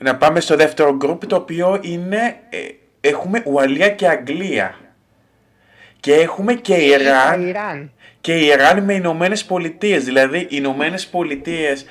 [0.00, 2.40] Να πάμε στο δεύτερο group το οποίο είναι...
[2.50, 2.58] ε,
[3.08, 4.74] έχουμε Ουαλία και Αγγλία.
[6.00, 7.92] Και έχουμε και Το Ιράν Ιράν.
[8.20, 10.04] και Ιράν με Ηνωμένες Πολιτείες.
[10.04, 11.84] Δηλαδή οι Ηνωμένες Πολιτείες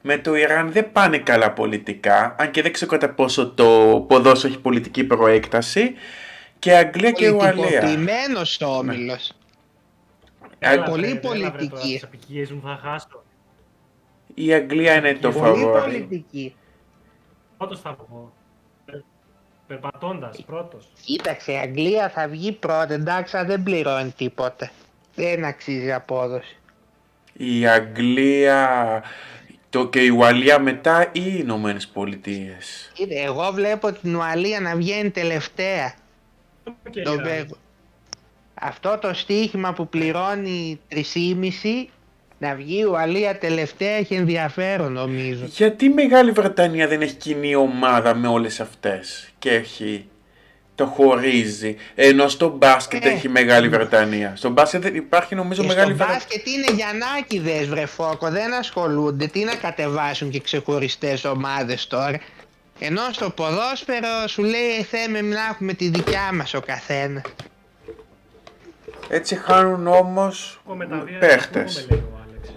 [0.00, 2.34] με το Ιράν δεν πάνε καλά πολιτικά.
[2.38, 3.64] Αν και δεν ξέρω κατά πόσο το
[4.08, 5.94] ποδόσφαιρο έχει πολιτική προέκταση.
[6.58, 7.54] Και Αγγλία και Ουαλία.
[7.54, 9.32] Πολιτικοποιημένος ο όμιλος.
[10.68, 11.92] Α, πολύ βρε, έλα, βρε, τώρα, πολιτική.
[11.92, 13.22] τις απικίες μου θα χάσω.
[14.34, 15.80] Η Αγγλία είναι το Πολύ φαβόρι.
[15.90, 16.54] πολιτική.
[17.56, 18.32] Πρώτος θα πω.
[18.84, 19.02] Περ-
[19.66, 20.88] Περπατώντας, πρώτος.
[21.04, 24.70] Κοίταξε, η Αγγλία θα βγει πρώτα, εντάξει, αλλά δεν πληρώνει τίποτα.
[25.14, 26.56] Δεν αξίζει απόδοση.
[27.32, 29.02] Η Αγγλία,
[29.70, 34.76] Το και η Ουαλία μετά ή οι Ηνωμένες Πολιτείες; Κοίτα, εγώ βλέπω την Ουαλία να
[34.76, 35.94] βγαίνει τελευταία.
[36.90, 37.24] Και Το Ιράν.
[37.24, 37.56] βλέπω.
[38.60, 40.98] Αυτό το στοίχημα που πληρώνει 3,5
[42.38, 45.44] να βγει η Ουαλία τελευταία έχει ενδιαφέρον νομίζω.
[45.44, 50.06] Γιατί η Μεγάλη Βρετανία δεν έχει κοινή ομάδα με όλες αυτές και έχει
[50.74, 53.08] το χωρίζει, ενώ στο μπάσκετ Ε.
[53.08, 54.32] έχει Μεγάλη Βρετανία.
[54.36, 56.24] Στο μπάσκετ δεν υπάρχει νομίζω Και Μεγάλη στο Βρετανία.
[56.26, 62.20] μπάσκετ είναι γιαννάκιδες βρε Φώκο, δεν ασχολούνται, τι να κατεβάσουν και ξεχωριστές ομάδες τώρα.
[62.78, 67.22] Ενώ στο ποδόσφαιρο σου λέει θέμε να έχουμε τη δικιά μας ο καθένας.
[69.08, 71.76] Έτσι χάνουν όμως Εγώ με τα δύο παίχτες.
[71.78, 72.52] ακούγομαι, λέει ο Άλεξ.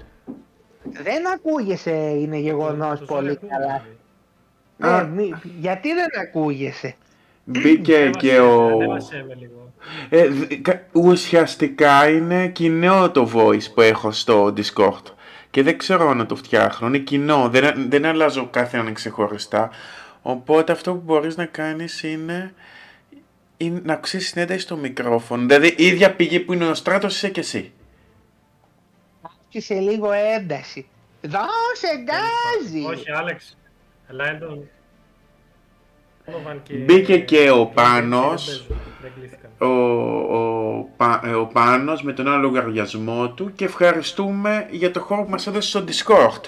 [1.04, 3.82] Δεν ακούγεσαι είναι γεγονός Το πολύ Ζόρι ακούγομαι, καλά.
[3.86, 4.94] λέει.
[5.00, 5.04] Α.
[5.04, 6.96] Ναι, μη- γιατί δεν ακούγεσαι;
[7.44, 8.66] Μπήκε Ανέβασε- και ο...
[8.68, 9.74] ανέβασε με λίγο.
[10.10, 15.04] Ε, δ- κα- ουσιαστικά είναι κοινό το voice που έχω στο Discord.
[15.52, 16.88] Και δεν ξέρω να το φτιάχνω.
[16.88, 17.50] Είναι κοινό.
[17.52, 19.70] Δεν, δεν αλλάζω κάθε έναν ξεχωριστά.
[20.22, 22.54] Οπότε αυτό που μπορείς να κάνεις είναι,
[23.62, 25.46] είναι να αυξήσεις την ένταση στο μικρόφωνο.
[25.48, 27.72] Δηλαδή η ίδια πηγή που είναι ο Στράτος είσαι και εσύ.
[29.46, 30.88] Άρχισε λίγο ένταση.
[31.22, 32.86] Δώσε γκάζι!
[32.86, 33.58] Όχι, Άλεξ.
[34.10, 34.50] Λάιντον.
[34.50, 34.79] Donovan και-
[36.86, 38.46] Μπήκε και ο δεν Πάνος.
[38.46, 38.66] παίζουν,
[39.02, 39.50] Δεν κλείστηκαν.
[39.58, 39.66] Ο,
[40.38, 45.24] ο, Πα- ε, ο Πάνος με τον άλλο λογαριασμό του και ευχαριστούμε για το χώρο
[45.24, 46.42] που μας έδωσε στο Discord.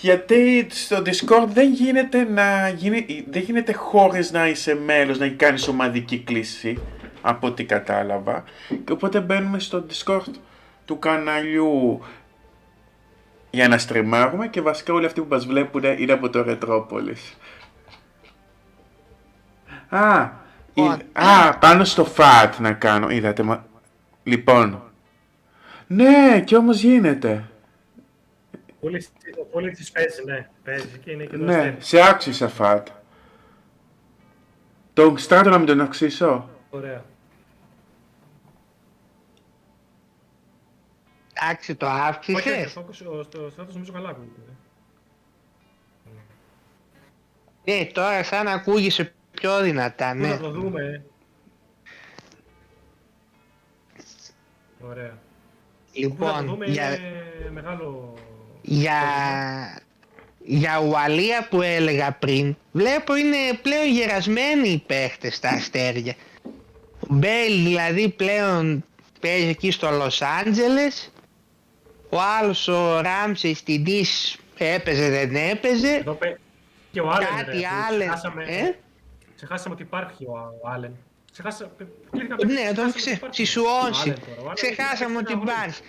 [0.00, 5.68] Γιατί στο Discord δεν γίνεται να γίνει, δεν γίνεται χωρίς να είσαι μέλος, να κάνεις
[5.68, 6.78] ομαδική κλίση,
[7.20, 8.44] από ό,τι κατάλαβα.
[8.84, 10.32] Και οπότε μπαίνουμε στο Discord
[10.84, 12.00] του καναλιού
[13.50, 17.34] για να στριμάρουμε και βασικά όλοι αυτοί που μας βλέπουν είναι από το Retropolis.
[19.88, 20.30] Α,
[20.74, 20.94] Λοιπόν.
[21.12, 23.42] είδα- α, πάνω στο FAT να κάνω, είδατε.
[23.42, 23.66] Μα...
[24.22, 24.82] Λοιπόν,
[25.86, 27.44] ναι, και όμως γίνεται.
[28.80, 29.06] Πολύ-
[29.40, 30.48] Ο πολίτης παίζει, ναι.
[30.64, 31.76] Παίζει και είναι και το Ναι, αστέρι.
[31.78, 32.82] σε άξισα FAT.
[34.92, 36.48] Τον στράτο να μην τον αυξήσω.
[36.70, 37.04] Ωραία.
[41.32, 42.66] Εντάξει, το Όχι, όχι, αύξησες.
[42.76, 44.40] ο Φόκος- ο- στο στράτος νομίζω καλά ακούγεται.
[47.64, 50.28] Ναι, τώρα σαν να ακούγεσαι πιο δυνατά, Πού ναι.
[50.28, 50.82] να το δούμε.
[50.82, 51.00] ε;
[54.86, 55.18] Ωραία.
[55.92, 58.14] Πού να το Λοιπόν, δούμε για, είναι μεγάλο...
[58.62, 59.00] για,
[60.44, 66.14] για Ουαλία που έλεγα πριν, βλέπω είναι πλέον γερασμένοι οι παίχτες στα αστέρια.
[67.00, 68.84] Ο Μπέιλ δηλαδή πλέον
[69.20, 71.12] παίζει εκεί στο Λος Άντζελες,
[72.08, 76.38] ο άλλος ο Ράμσεϊ στην Τις έπαιζε δεν έπαιζε, Εδώ πέ...
[76.92, 78.74] Και ο Άλεν, κάτι ρε, που άλλο, Ξεχάσαμε, ε;
[79.38, 80.96] Ξεχάσαμε ότι υπάρχει ο, ο Άλεν.
[81.32, 81.70] Ξεχάσα...
[82.10, 83.10] κλείθηκα Ναι, ξεχάσαμε τον ότι ξε...
[83.10, 84.08] υπάρχει ξυσουώσει.
[84.08, 84.40] ο Άλεν τώρα.
[84.40, 85.52] Ο Άλεν Ξεχάσαμε έχει ότι ένα αγώνα.
[85.52, 85.82] υπάρχει.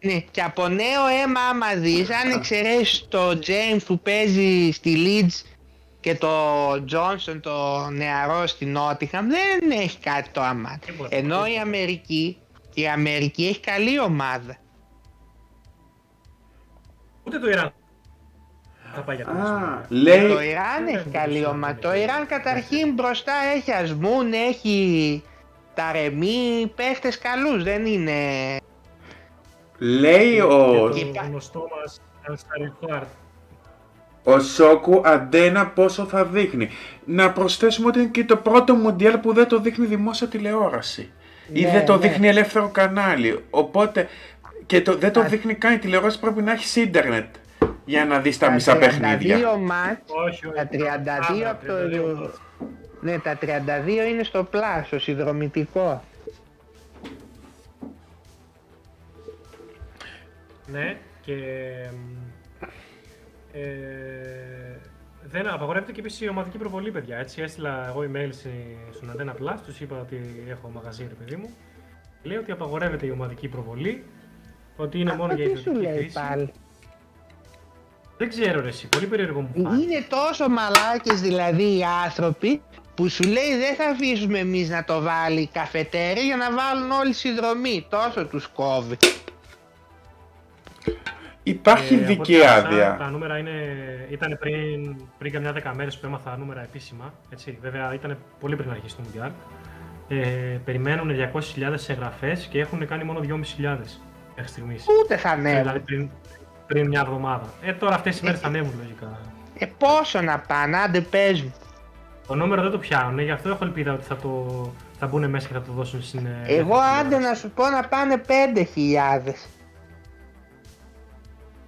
[0.00, 5.48] Ναι, και από νέο αίμα άμα δεις, αν εξαιρέσεις το James που παίζει στη Leeds
[6.00, 10.78] και το Johnson το νεαρό στη Νότιχαμ, δεν έχει κάτι το άμα.
[10.86, 11.62] Τίποτα, Ενώ η τίποτα.
[11.62, 12.38] Αμερική,
[12.74, 14.56] η Αμερική έχει καλή ομάδα.
[17.24, 17.72] Ούτε το Ιράν
[18.94, 19.34] θα πάει για το Α,
[19.88, 21.74] Το λέει, Ιράν δεν έχει είναι καλή τόσο ομάδα.
[21.80, 22.02] Το καλή.
[22.02, 25.22] Ιράν καταρχήν μπροστά έχει Ασμούν, έχει
[25.74, 28.12] τα Ρεμί, παίχτες καλούς, δεν είναι...
[29.78, 33.06] λέει ο, Και Υπά- το γνωστό μας Ανσταριφάρτ.
[34.24, 36.68] ο Σόκου αντένα πόσο θα δείχνει.
[37.04, 41.12] Να προσθέσουμε ότι είναι και το πρώτο μοντιάλ που δεν το δείχνει δημόσια τηλεόραση.
[41.52, 41.98] Ή Ναι, δεν το ναι.
[42.08, 43.44] δείχνει ελεύθερο κανάλι.
[43.50, 44.08] Οπότε
[44.66, 45.24] και το, δεν το Α.
[45.24, 47.34] δείχνει καν η τηλεόραση πρέπει να έχει ίντερνετ
[47.84, 49.56] για να δεις τα Τα μισά 32 παιχνίδια.
[49.56, 50.56] μάτς Όχι, όχι.
[50.56, 51.74] Τα 32 Α, από το...
[52.26, 52.30] 32.
[53.00, 53.46] Ναι, τα 32
[54.10, 56.02] είναι στο πλάσο, συνδρομητικό.
[60.66, 61.34] Ναι, και...
[63.52, 64.76] Ε,
[65.24, 67.16] δεν απαγορεύεται και επίσης η ομαδική προβολή, παιδιά.
[67.18, 68.48] Έτσι, έστειλα εγώ email σε-
[68.92, 71.50] στον Antenna Plus, τους είπα ότι έχω μαγαζί, ρε παιδί μου.
[72.22, 74.04] Λέει ότι απαγορεύεται η ομαδική προβολή,
[74.76, 76.18] ότι είναι μόνο για Αυτό τι σου ιδιωτική λέει χρήση.
[76.28, 76.52] πάλι.
[78.18, 79.82] Δεν ξέρω, ρε, εσύ, πολύ περίεργο μου φάνηκε.
[79.92, 82.62] Είναι τόσο μαλάκες δηλαδή οι άνθρωποι
[82.94, 86.90] που σου λέει δεν θα αφήσουμε εμείς να το βάλει η καφετέρια για να βάλουν
[86.90, 87.86] όλοι συνδρομή.
[87.90, 88.96] Τόσο τους κόβει.
[91.42, 92.96] Υπάρχει Ε, από ειδική ό,τι άκουσα, άδεια.
[92.98, 93.50] Τα νούμερα είναι,
[94.10, 97.14] ήταν πριν, πριν καμιά δέκα μέρες που έμαθα νούμερα επίσημα.
[97.30, 99.30] Έτσι, βέβαια ήταν πολύ πριν αρχίσει το Μουντιάλ.
[100.08, 100.16] Ε,
[100.64, 104.00] περιμένουν 200.000 εγγραφές και έχουν κάνει μόνο 2.500
[104.36, 104.84] μέχρι στιγμής.
[105.02, 105.84] Ούτε θα Δηλαδή ανέβουν.
[105.84, 106.10] πριν,
[106.72, 107.46] πριν μια εβδομάδα.
[107.62, 109.20] Ε, τώρα αυτές οι μέρες θα ανέβουν λογικά.
[109.58, 111.52] Ε, πόσο να πάνε, άντε παίζουν.
[112.26, 115.46] Το νούμερο δεν το πιάνουν, γι' αυτό έχω ελπίδα ότι θα, το, θα μπουν μέσα
[115.46, 116.26] και θα το δώσουν στην.
[116.26, 117.28] ε, Εγώ στην άντε τηλεόραση.
[117.28, 119.32] να σου πω να πάνε 5.000.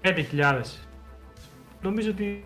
[0.03, 0.61] 5.000.
[1.81, 2.45] νομίζω ότι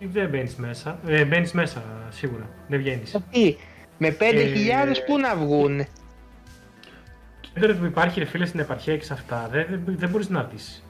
[0.00, 0.98] δεν μπαίνεις μέσα.
[1.06, 2.48] Ε, μπαίνεις μέσα σίγουρα.
[2.68, 3.16] Δεν βγαίνεις.
[3.30, 3.56] Τι,
[3.98, 5.88] με 5.000 Ε, πού να βγούνε;
[7.40, 10.28] Το ίντερνετ που υπάρχει ρε φίλε στην επαρχία και σε αυτά δεν, δεν, δεν μπορείς
[10.28, 10.83] να δεις.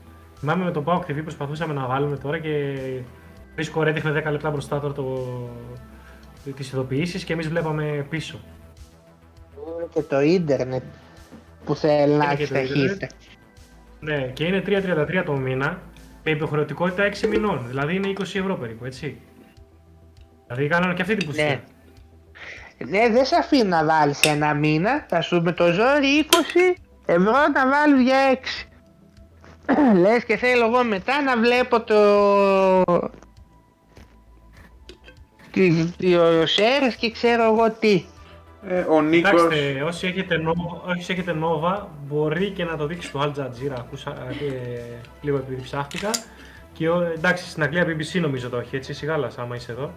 [0.45, 2.77] Θυμάμαι με τον Πάο TV προσπαθούσαμε να βάλουμε τώρα και
[3.55, 5.29] βρίσκω ρε έδειχνε 10 λεπτά μπροστά τώρα το,
[6.57, 8.39] τις ειδοποιήσεις και εμείς βλέπαμε πίσω.
[9.95, 10.83] Και το ίντερνετ
[11.65, 12.89] που θέλει να Είναι και έχει το ίντερνετ.
[12.89, 13.07] ταχύτητα.
[14.01, 15.81] Ναι, και είναι 3,33 το μήνα
[16.25, 17.65] με υποχρεωτικότητα 6 μηνών.
[17.67, 19.21] Δηλαδή είναι 20 ευρώ περίπου, έτσι.
[20.47, 21.45] Δηλαδή κάνανε και αυτή την πουσία.
[21.45, 21.61] Ναι.
[22.89, 26.27] Ναι, δεν σε αφήνει να βάλεις ένα μήνα, θα σου με το ζόρι
[26.77, 28.74] 20 ευρώ να βάλεις για 6.
[30.03, 32.01] Λες και θέλω εγώ μετά να βλέπω το...
[35.51, 38.05] Τις, τι, ο Σέρες και ξέρω εγώ τι.
[38.69, 39.31] Ε, ο Νίκος...
[39.31, 43.75] Κοιτάξτε, όσοι έχετε, Nova, όσοι έχετε Nova, μπορεί και να το δείξει στο Al Jazeera,
[43.79, 46.11] ακούσα ε, λίγο επειδή ψάχτηκα.
[46.73, 49.93] Και ο- εντάξει, στην Αγγλία BBC νομίζω το έχει, έτσι, σιγάλας άμα είσαι εδώ.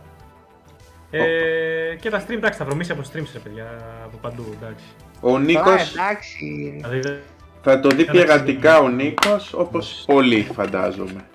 [1.11, 3.68] Ε, και τα stream, εντάξει, θα βρωμίσει από streams, ρε παιδιά,
[4.05, 4.86] από παντού, εντάξει.
[5.22, 7.20] Ο Τώρα Νίκος εντάξει, Δηλαδή, δεν-
[7.62, 11.26] θα το δει Ένα πειρατικά ο Νίκος, όπως πολλοί φαντάζομαι.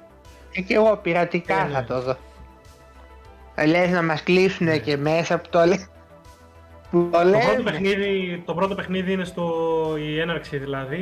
[0.53, 1.73] Ε, και εγώ πειρατικά Ε, ναι.
[1.73, 2.17] θα το δω.
[3.55, 5.87] Ε, Λες να μας κλείσουν και μέσα που το λέει.
[6.91, 7.63] Που το το, πρώτο λένε.
[7.63, 9.53] παιχνίδι, το πρώτο παιχνίδι είναι στο
[9.99, 10.97] η έναρξη, δηλαδή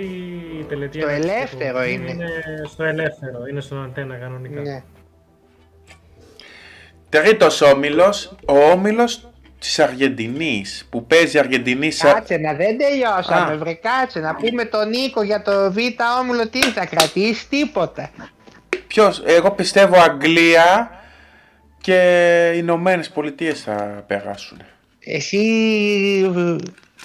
[0.60, 2.10] η τελετή Στο έναρξης, ελεύθερο το- είναι.
[2.10, 2.28] Είναι
[2.68, 4.60] στο ελεύθερο, είναι στον αντένα κανονικά.
[4.60, 4.82] Ναι.
[7.08, 9.29] Τρίτος όμιλος, ο όμιλος
[9.61, 12.12] της Αργεντινής, που παίζει η Αργεντινή σαν...
[12.12, 13.56] Κάτσε να δεν τελειώσαμε, Α.
[13.56, 15.76] βρε κάτσε να πούμε τον Νίκο για το Β
[16.20, 18.11] όμιλο τι θα κρατήσει τίποτα.
[18.86, 20.90] Ποιος, εγώ πιστεύω Αγγλία
[21.80, 24.62] και οι Ηνωμένες Πολιτείες θα περάσουν.
[24.98, 25.40] Εσύ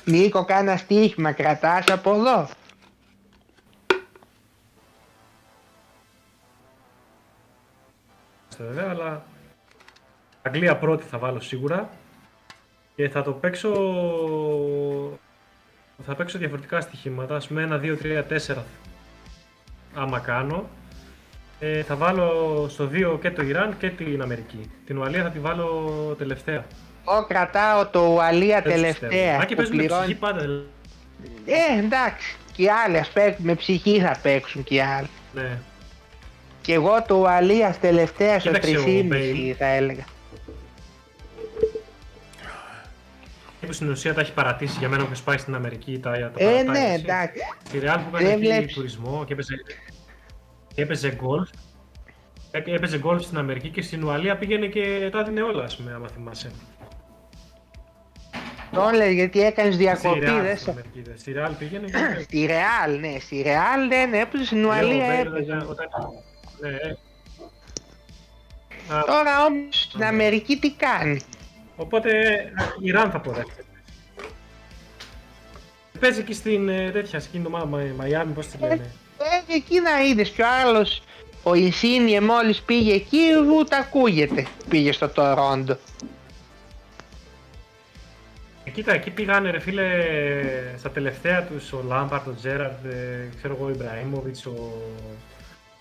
[0.03, 2.49] Νίκο κάνα στοίχημα κρατάς από εδώ.
[8.57, 9.23] βέβαια, αλλά
[10.41, 11.89] Αγγλία πρώτη θα βάλω σίγουρα
[12.95, 13.71] και θα το παίξω
[16.05, 17.97] θα παίξω διαφορετικά στοιχήματα, ας πούμε 1, 2,
[18.49, 18.55] 3, 4
[19.95, 20.69] άμα κάνω
[21.59, 22.29] ε, θα βάλω
[22.69, 24.71] στο 2 και το Ιράν και την Αμερική.
[24.85, 26.65] Την Ουαλία θα τη βάλω τελευταία.
[27.09, 28.81] Εγώ κρατάω το Ουαλία Δεν πιστεύω.
[28.97, 30.15] τελευταία Α, και που παίζουν με ψυχή πληρώνει.
[30.15, 30.39] πάντα.
[30.39, 30.65] δηλαδή.
[31.45, 32.35] Ε, εντάξει.
[32.55, 35.09] Και οι άλλοι ας παίξουν, με ψυχή θα παίξουν και οι άλλοι.
[35.33, 35.57] Ναι.
[36.61, 39.55] Και εγώ το Ουαλίας τελευταία στο Κοίταξε, ο 3,5 Μπέιλ.
[39.57, 40.03] θα έλεγα.
[43.65, 46.29] Που στην ουσία τα έχει παρατήσει για μένα που πάει στην Αμερική τα, τα Ε,
[46.29, 47.03] παρατάει, ναι, έτσι.
[47.03, 47.39] εντάξει.
[47.67, 48.73] Στη Real που Δεν έκανε εκεί βλέπεις.
[48.73, 49.53] τουρισμό και έπαιζε,
[50.75, 51.49] και έπαιζε γκολφ.
[52.51, 55.93] Έ- Έπαιζε γκολφ στην Αμερική και στην Ουαλία πήγαινε και τα έδινε όλα, ας πούμε,
[55.93, 56.51] άμα θυμάσαι.
[58.71, 60.69] Τον λες γιατί έκανες Στη διακοπή, Real δεν στην σε...
[60.69, 61.17] Αμερική, δε.
[61.17, 62.21] Στη Real πήγαινε και...
[62.23, 65.51] Στη Ρεάλ, ναι, στη Ρεάλ δεν έπαιζε, στην Λέω, Ουαλία Μπέιλ, έπαιζε.
[65.55, 65.89] όταν- όταν-
[66.61, 66.95] Ναι, ε.
[68.95, 70.05] Α, Τώρα όμως στην Ναι.
[70.05, 71.21] Αμερική τι κάνει;
[71.75, 72.09] Οπότε
[72.81, 73.67] Ιράν θα πω δεύτερη.
[75.99, 78.91] Παίζει εκεί στην ε, τέτοια, σε εκείνη την ομάδα Μα- Μαϊάμι, πώς τη λένε.
[79.49, 81.03] Ε, εκεί να είδες κι ο άλλος,
[81.43, 83.19] ο Ινσίνιε μόλις πήγε εκεί,
[83.57, 84.45] ούτε ακούγεται.
[84.69, 85.77] Πήγε στο Τορόντο.
[88.63, 89.87] Ε, Κοίτα, εκεί πήγανε ρε φίλε
[90.77, 94.73] στα τελευταία τους ο Λάμπαρτ, ο Τζέραρντ, ε, ξέρω εγώ, ο Ιμπραήμοβιτς, ο,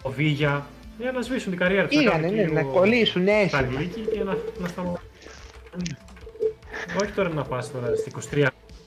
[0.02, 0.66] ο Βίγια,
[0.98, 1.98] για να σβήσουν την καριέρα τους.
[1.98, 3.56] Πήγανε, ναι, να κολλήσουν στα έτσι.
[3.56, 5.03] Αγγλίκη και να, να σταματήσουν.
[7.02, 8.46] Όχι τώρα να πας τώρα στα 23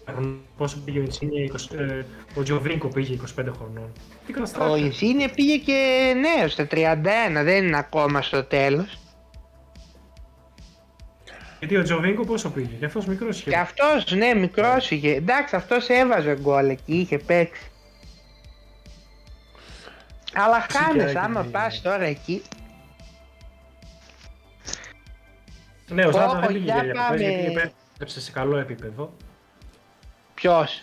[0.10, 2.04] χρονών, πόσο πήγε ο Ινσίνια, 20, ε,
[2.36, 3.92] ο Τζοβίνκο πήγε 25 χρονών.
[4.26, 4.80] Τι Ο καταστράφη.
[4.82, 8.98] Ινσίνιε πήγε και νέος, στα 31, δεν είναι ακόμα στο τέλος.
[11.60, 13.50] Γιατί ο Τζοβίνκο πόσο πήγε, και αυτός μικρός είχε.
[13.50, 15.14] Και αυτός, ναι, μικρός είχε.
[15.14, 17.62] Εντάξει, αυτός έβαζε γκολ εκεί, είχε παίξει.
[20.34, 22.42] Αλλά χάνεις, Ψυχιά άμα και- πας τώρα εκεί.
[25.90, 27.32] Ναι, ο Ζάτα Πω, δεν πήγε για για διακοπές πάμε.
[27.32, 29.14] γιατί επέστρεψε σε καλό επίπεδο.
[30.34, 30.82] Ποιος;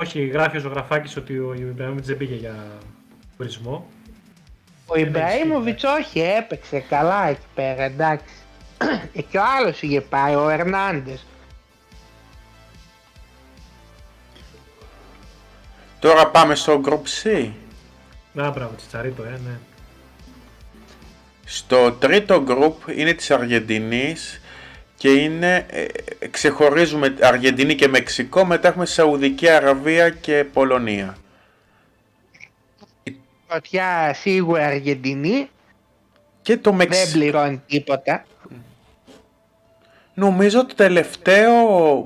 [0.00, 2.78] Όχι, γράφει ο Ζωγραφάκης ότι ο Ιμπραήμοβιτς δεν πήγε για
[3.36, 3.86] τουρισμό.
[4.86, 8.34] Ο Ιμπραήμοβιτς όχι, έπαιξε καλά εκεί πέρα, εντάξει.
[9.12, 11.26] Ε, και ο άλλος είχε πάει, ο Ερνάντες.
[15.98, 17.50] Τώρα πάμε στο Group C.
[18.32, 19.58] Να, μπράβο, Τσιτσαρίτο, ε, ναι.
[21.54, 24.40] Στο τρίτο group είναι της Αργεντινής
[24.96, 25.84] και είναι, ε,
[26.30, 31.16] ξεχωρίζουμε Αργεντινή και Μεξικό, μετά έχουμε Σαουδική Αραβία και Πολωνία.
[33.46, 35.48] Πρωτιά σίγουρα Αργεντινή,
[36.42, 37.18] Και το δεν Μεξικό.
[37.18, 38.24] πληρώνει τίποτα.
[40.14, 41.52] Νομίζω το τελευταίο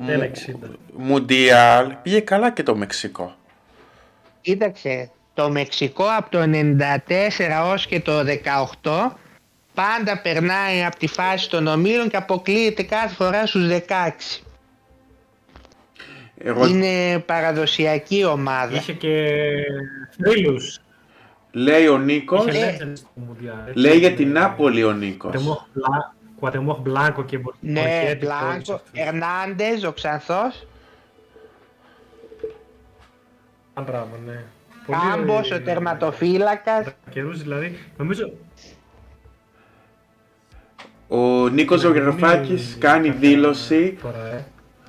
[0.00, 0.70] μου- 1,60.
[0.96, 3.34] Μουντιάλ πήγε καλά και το Μεξικό.
[4.40, 9.18] Κοίταξε, το Μεξικό από το 94 ως και το 18
[9.76, 14.42] πάντα περνάει από τη φάση των ομίλων και αποκλείεται κάθε φορά στους 16.
[16.38, 18.76] Εγώ Είναι παραδοσιακή ομάδα.
[18.76, 19.34] Είχε και
[20.24, 20.80] θρύλους.
[21.52, 23.78] λέει ο Νίκος, Είχε legends στο Mundial, έτσι.
[23.78, 25.30] λέει για την Νάπολη ο Νίκος.
[25.32, 28.90] Κουατεμόχ Μπλα- Κουατεμόχ Μπλάνκο και Μπο- Ναι, Μπορχέτη και όλους Μπλάνκο, αυτούς.
[29.00, 30.66] Ερνάντες, ο Ξανθός,
[33.74, 34.42] Α, μπράβο, ναι.
[34.86, 36.86] Πολύ, Κάμπος, ε, ο τερματοφύλακας.
[37.10, 38.30] Καιρούς δηλαδή, νομίζω
[41.08, 44.44] Ο Νίκος Ζωγραφάκης Μην- κάνει κατά- δήλωση Τώρα, ε.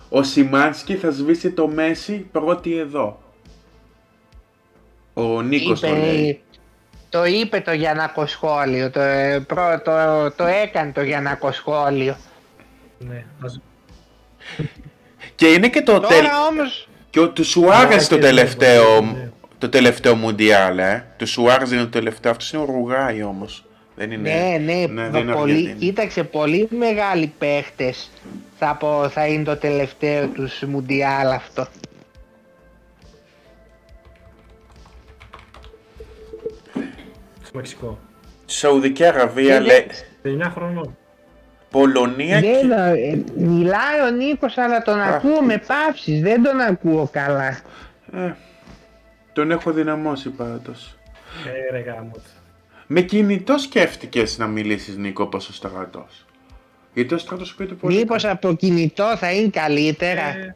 [0.09, 3.21] Ο Σιμάνσκι θα σβήσει το Μέση πρώτη εδώ.
[5.13, 6.27] Ο Νίκος το λέει.
[6.27, 6.39] Είπε,
[7.09, 9.91] το είπε το Γιαννακοσχόλιο, το, ε, προ- το,
[10.35, 12.15] το έκανε το Γιαννακοσχόλιο.
[12.97, 13.61] Ναι, ας-
[15.35, 16.23] Και είναι και το, τελ...
[16.23, 19.31] Τώρα όμως, και ο, του Σουάρες το και τελευταίο, ναι.
[19.57, 21.05] το τελευταίο Μουντιάλ, ε.
[21.17, 23.65] Του Σουάρες είναι το τελευταίο, αυτός είναι ο Ρουγάη όμως.
[23.99, 25.79] Δεν είναι, ναι, ναι, ναι, δεν είναι πολύ, Αργεντίνη.
[25.79, 28.09] κοίταξε, πολύ μεγάλοι παίχτες
[28.57, 31.67] θα, πω, θα είναι το τελευταίο τους Μουντιάλ αυτό.
[37.43, 37.99] στο Μεξικό.
[38.45, 39.87] Σαουδική Αραβία, Ναι, λέει,
[40.23, 40.97] 9 χρονών.
[41.71, 42.65] Πολωνία Ναι, και...
[42.65, 47.59] να- ε, μιλάει ο Νίκος αλλά τον ακούω με παύσεις, δεν τον ακούω καλά.
[48.13, 48.31] Ε,
[49.33, 50.97] τον έχω δυναμώσει πάντως.
[51.47, 52.21] Ε, ρε γάμος.
[52.87, 56.25] Με κινητό σκέφτηκες να μιλήσεις Νίκο όπως ο στρατός;
[56.93, 58.33] Γιατί ο στρατός σου πει το πολύ Μήπως καλά.
[58.33, 60.55] από κινητό θα είναι καλύτερα; Ε,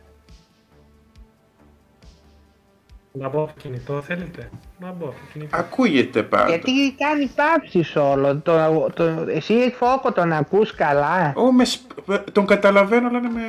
[3.12, 5.58] Να μπω από κινητό, θέλετε; Να μπω από κινητό.
[5.58, 6.50] Ακούγεται πάντως.
[6.50, 8.38] Γιατί κάνει παύσεις όλο.
[8.38, 13.30] Το, το, εσύ Φόκο τον ακούς καλά; Ω, με σπ- ε, τον καταλαβαίνω, αλλά είναι
[13.30, 13.42] με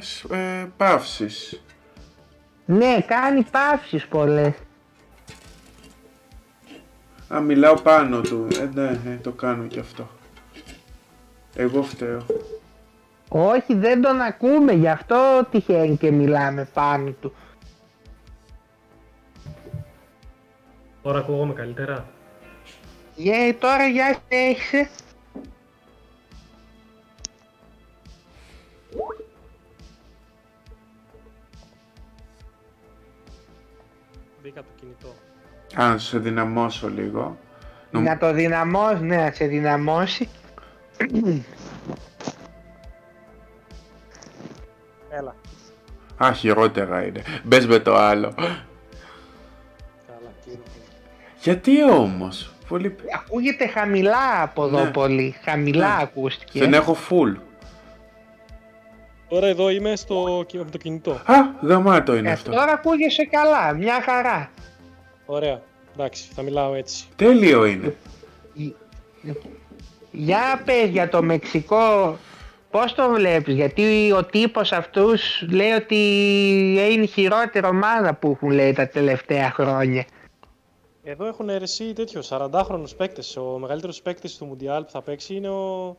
[0.00, 1.62] σ- ε, παύσεις.
[2.66, 4.52] Ναι, κάνει παύσεις πολλές.
[7.34, 8.46] Α, μιλάω πάνω του.
[8.60, 10.08] Ε, ναι, ε, το κάνω κι αυτό.
[11.56, 12.26] Εγώ φταίω.
[13.28, 17.32] Όχι, δεν τον ακούμε, γι' αυτό τυχαίνει και μιλάμε πάνω του.
[21.02, 22.06] Τώρα ακούγομαι καλύτερα;
[23.16, 24.88] Ε, τώρα για έχεις.
[34.42, 35.23] Μπήκα από το κινητό.
[35.74, 37.38] Αν σε δυναμώσω λίγο.
[37.90, 40.28] Νομ- Να το δυναμώσει, ναι, να σε δυναμώσει.
[45.10, 45.34] Έλα.
[46.24, 47.22] Α, χειρότερα είναι.
[47.42, 48.32] Μπες με το άλλο.
[48.36, 48.54] Καλά,
[50.44, 50.62] κύριο.
[51.40, 52.96] Γιατί όμως; Πολύ...
[53.14, 54.90] Ακούγεται χαμηλά από εδώ Ναι.
[54.90, 55.34] πολύ.
[55.44, 56.02] Χαμηλά Ναι.
[56.02, 56.58] ακούστηκε.
[56.58, 57.36] Δεν έχω full.
[59.28, 61.10] Τώρα εδώ είμαι στο, από το κινητό.
[61.12, 62.50] Α, γαμάτο είναι Ε, αυτό.
[62.50, 64.50] τώρα ακούγεσαι καλά, μια χαρά.
[65.26, 65.62] Ωραία.
[65.92, 67.04] Εντάξει, θα μιλάω έτσι.
[67.16, 67.96] Τέλειο είναι.
[70.10, 72.16] Για πες για το Μεξικό,
[72.70, 75.96] πώς το βλέπεις, γιατί ο τύπος αυτούς λέει ότι
[76.90, 80.04] είναι η χειρότερη ομάδα που έχουν λέει τα τελευταία χρόνια.
[81.06, 83.36] Εδώ έχουν αιρεσεί τέτοιο 40χρονου παίκτες.
[83.36, 85.96] Ο μεγαλύτερος παίκτης του Μουντιάλ που θα παίξει είναι ο.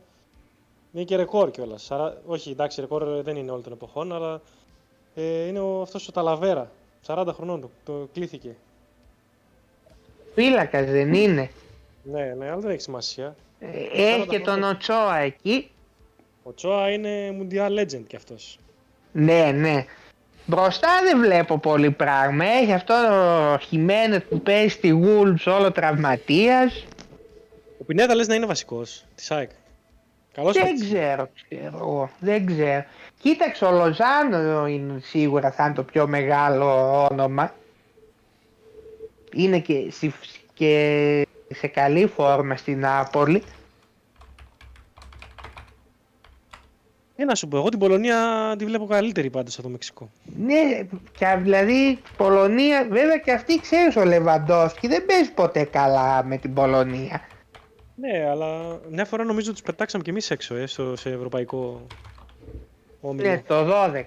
[0.92, 1.90] Είναι και ρεκόρ κιόλας.
[2.26, 4.40] Όχι, εντάξει, ρεκόρ δεν είναι όλων των εποχών, αλλά
[5.14, 6.70] ε, είναι ο, αυτός ο Ταλαβέρα.
[7.06, 7.70] 40 χρονών του.
[7.84, 8.56] Το κλήθηκε.
[10.36, 11.50] Φύλακας δεν είναι.
[12.02, 13.34] Ναι, ναι, αλλά δεν έχει σημασία.
[13.60, 13.66] Ε,
[14.02, 15.70] Έχει και τον Οτσόα εκεί.
[16.42, 18.58] Ο Τσόα είναι Mundial Legend κι αυτός.
[19.12, 19.84] Ναι, ναι.
[20.46, 22.44] Μπροστά δεν βλέπω πολύ πράγμα.
[22.44, 22.94] Έχει αυτό
[23.54, 26.84] ο Χιμένετ που παίζει στη Wolves όλο τραυματίας.
[27.80, 29.50] Ο Πινέδα λες να είναι βασικός της ΑΕΚ.
[30.32, 30.88] Καλός Δεν παίκτης.
[30.92, 32.10] ξέρω, ξέρω εγώ.
[32.20, 32.84] Δεν ξέρω.
[33.20, 37.54] Κοίταξε, ο Λοζάνο είναι σίγουρα θα είναι το πιο μεγάλο όνομα.
[39.36, 40.12] Είναι και, στη-
[40.54, 43.42] και σε καλή φόρμα στην Νάπολη.
[47.16, 50.10] Ε, να σου πω, εγώ την Πολωνία τη βλέπω καλύτερη πάντως από το Μεξικό.
[50.38, 50.86] Ναι,
[51.18, 56.54] και δηλαδή Πολωνία, βέβαια και αυτή ξέρεις ο Λεβαντόφσκι δεν παίζει ποτέ καλά με την
[56.54, 57.20] Πολωνία.
[57.94, 61.86] Ναι, αλλά μια φορά νομίζω τους πετάξαμε κι εμείς έξω, ε, στο, σε ευρωπαϊκό
[63.00, 63.28] όμιλο.
[63.28, 64.02] Ναι, το 12.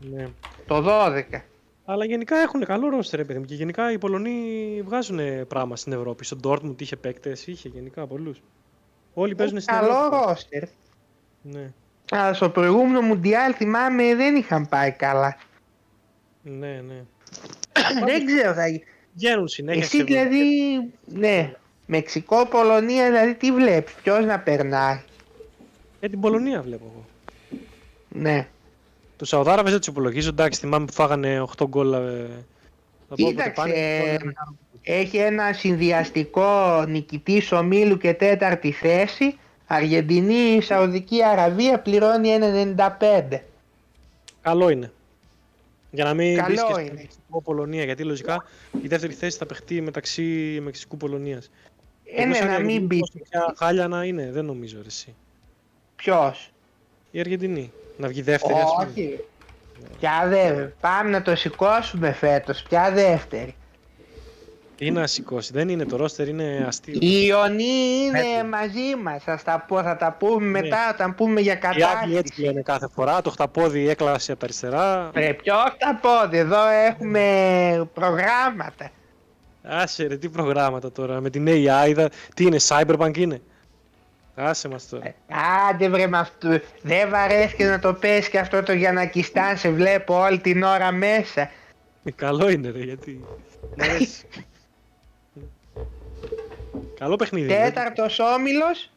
[0.00, 0.26] Ναι.
[0.66, 1.40] Το 12.
[1.90, 3.44] Αλλά γενικά έχουν καλό ρόστερ, ρε παιδί μου.
[3.44, 4.38] Και γενικά οι Πολωνοί
[4.84, 6.24] βγάζουν πράγμα στην Ευρώπη.
[6.24, 8.42] Στον Dortmund είχε παίκτες, είχε γενικά πολλούς.
[9.14, 10.24] Όλοι παίζουν στην Καλό Ευρώπη.
[10.26, 10.62] ρόστερ.
[11.42, 11.72] Ναι,
[12.10, 15.36] Αλλά στο προηγούμενο Μουντιάλ θυμάμαι δεν είχαν πάει καλά.
[16.42, 17.02] ναι, ναι.
[18.06, 18.62] δεν ξέρω θα...
[19.14, 19.82] Βγαίνουν συνέχεια.
[19.82, 20.42] Εσύ σε- δηλαδή,
[21.06, 21.52] ναι,
[21.86, 25.00] Μεξικό, Πολωνία, δηλαδή τι βλέπεις, ποιος να περνάει;
[26.00, 27.04] Ε, την Πολωνία βλέπω εγώ.
[28.08, 28.48] Ναι.
[29.20, 30.28] Του Σαουδάραβε δεν του υπολογίζω.
[30.28, 32.06] Εντάξει, θυμάμαι που φάγανε 8 γκολ ε, Θα πω,
[33.08, 34.34] όποτε Κοίταξε, πάνε, ε, πάνε.
[34.82, 39.38] έχει ένα συνδυαστικό νικητή ομίλου και τέταρτη θέση.
[39.66, 43.38] Αργεντινή, Σαουδική Αραβία πληρώνει 1,95.
[44.40, 44.92] Καλό είναι.
[45.90, 46.92] Για να μην Καλό πεις και στο είναι.
[46.92, 48.44] Μεξικό Πολωνία, γιατί λογικά
[48.82, 51.50] η δεύτερη θέση θα παιχτεί μεταξύ Μεξικού Πολωνίας.
[52.14, 53.00] Ε, ναι, να μην μπει.
[53.28, 55.14] Ποια χάλια να είναι, δεν νομίζω ρε, εσύ.
[55.96, 56.50] Ποιος;
[57.10, 57.72] Η Αργεντινή.
[57.96, 58.86] Να βγει δεύτερη, ας πούμε.
[58.90, 59.20] Όχι.
[60.00, 60.50] Ποια δε,
[60.80, 62.62] πάμε να το σηκώσουμε φέτος.
[62.68, 63.54] Ποια δεύτερη.
[64.76, 66.94] Τι να σηκώσει, δεν είναι το ρόστερ, είναι αστείο.
[67.00, 68.44] Οι Ιωνοί είναι Έτσι.
[68.44, 69.22] μαζί μας.
[69.22, 70.60] Θα, τα πω, θα τα πούμε Ναι.
[70.60, 72.40] μετά όταν πούμε για Οι Άγγλοι έτσι κατάρτιση.
[72.42, 75.10] λένε κάθε φορά, το χταπόδι έκλασε από τα αριστερά.
[75.14, 78.90] Ρε, ποιο τα πόδι, εδώ έχουμε προγράμματα.
[79.62, 83.40] Άσε ρε, τι προγράμματα τώρα, με την AI, είδα- τι είναι, Cyberpunk είναι;
[84.42, 85.14] Άσε μας τώρα.
[85.70, 86.48] Άντε βρε με αυτού.
[86.82, 90.62] Δεν βαρέθηκε να το πες και αυτό το για να κιστάν σε βλέπω όλη την
[90.62, 91.40] ώρα μέσα.
[92.04, 93.24] Ε, Καλό είναι ρε, γιατί...
[93.76, 94.26] Μ' αρέσει.
[96.98, 97.52] Καλό παιχνίδι.
[97.52, 97.62] είναι.
[97.64, 98.90] Τέταρτος όμιλος.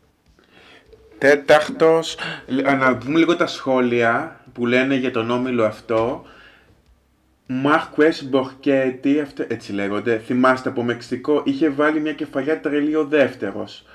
[1.18, 2.18] Τέταρτος,
[2.48, 6.26] λ- να πούμε λίγο τα σχόλια που λένε για τον όμιλο αυτό.
[7.48, 13.86] Μάρκουες Μπορκέτη, αυτό, έτσι λέγονται, θυμάστε από Μεξικό, είχε βάλει μια κεφαλιά τρελή ο δεύτερος.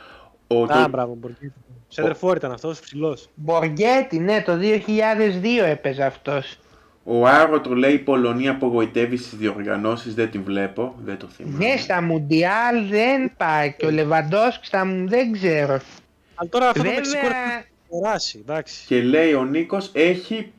[0.48, 1.52] Ο, Α, το- μπράβο, Μπορκίτη.
[1.88, 3.28] Σέντερφορ ήταν αυτός, ψηλός.
[3.34, 6.58] Μποργέτη, ναι, το 2002 έπαιζε αυτός.
[7.04, 11.66] ο Άρωτο λέει η Πολωνία απογοητεύει στις διοργανώσεις, δεν την βλέπω, δεν το θυμάμαι.
[11.66, 15.78] Ναι, στα Μουντιάλ δεν πάει και ο Λεβαντόσκ στα μου δεν ξέρω.
[16.34, 18.86] Αλλά τώρα αυτό το Μεξικό Βέβαια, θα περάσει, εντάξει.
[18.86, 20.52] Και λέει ο Νίκος έχει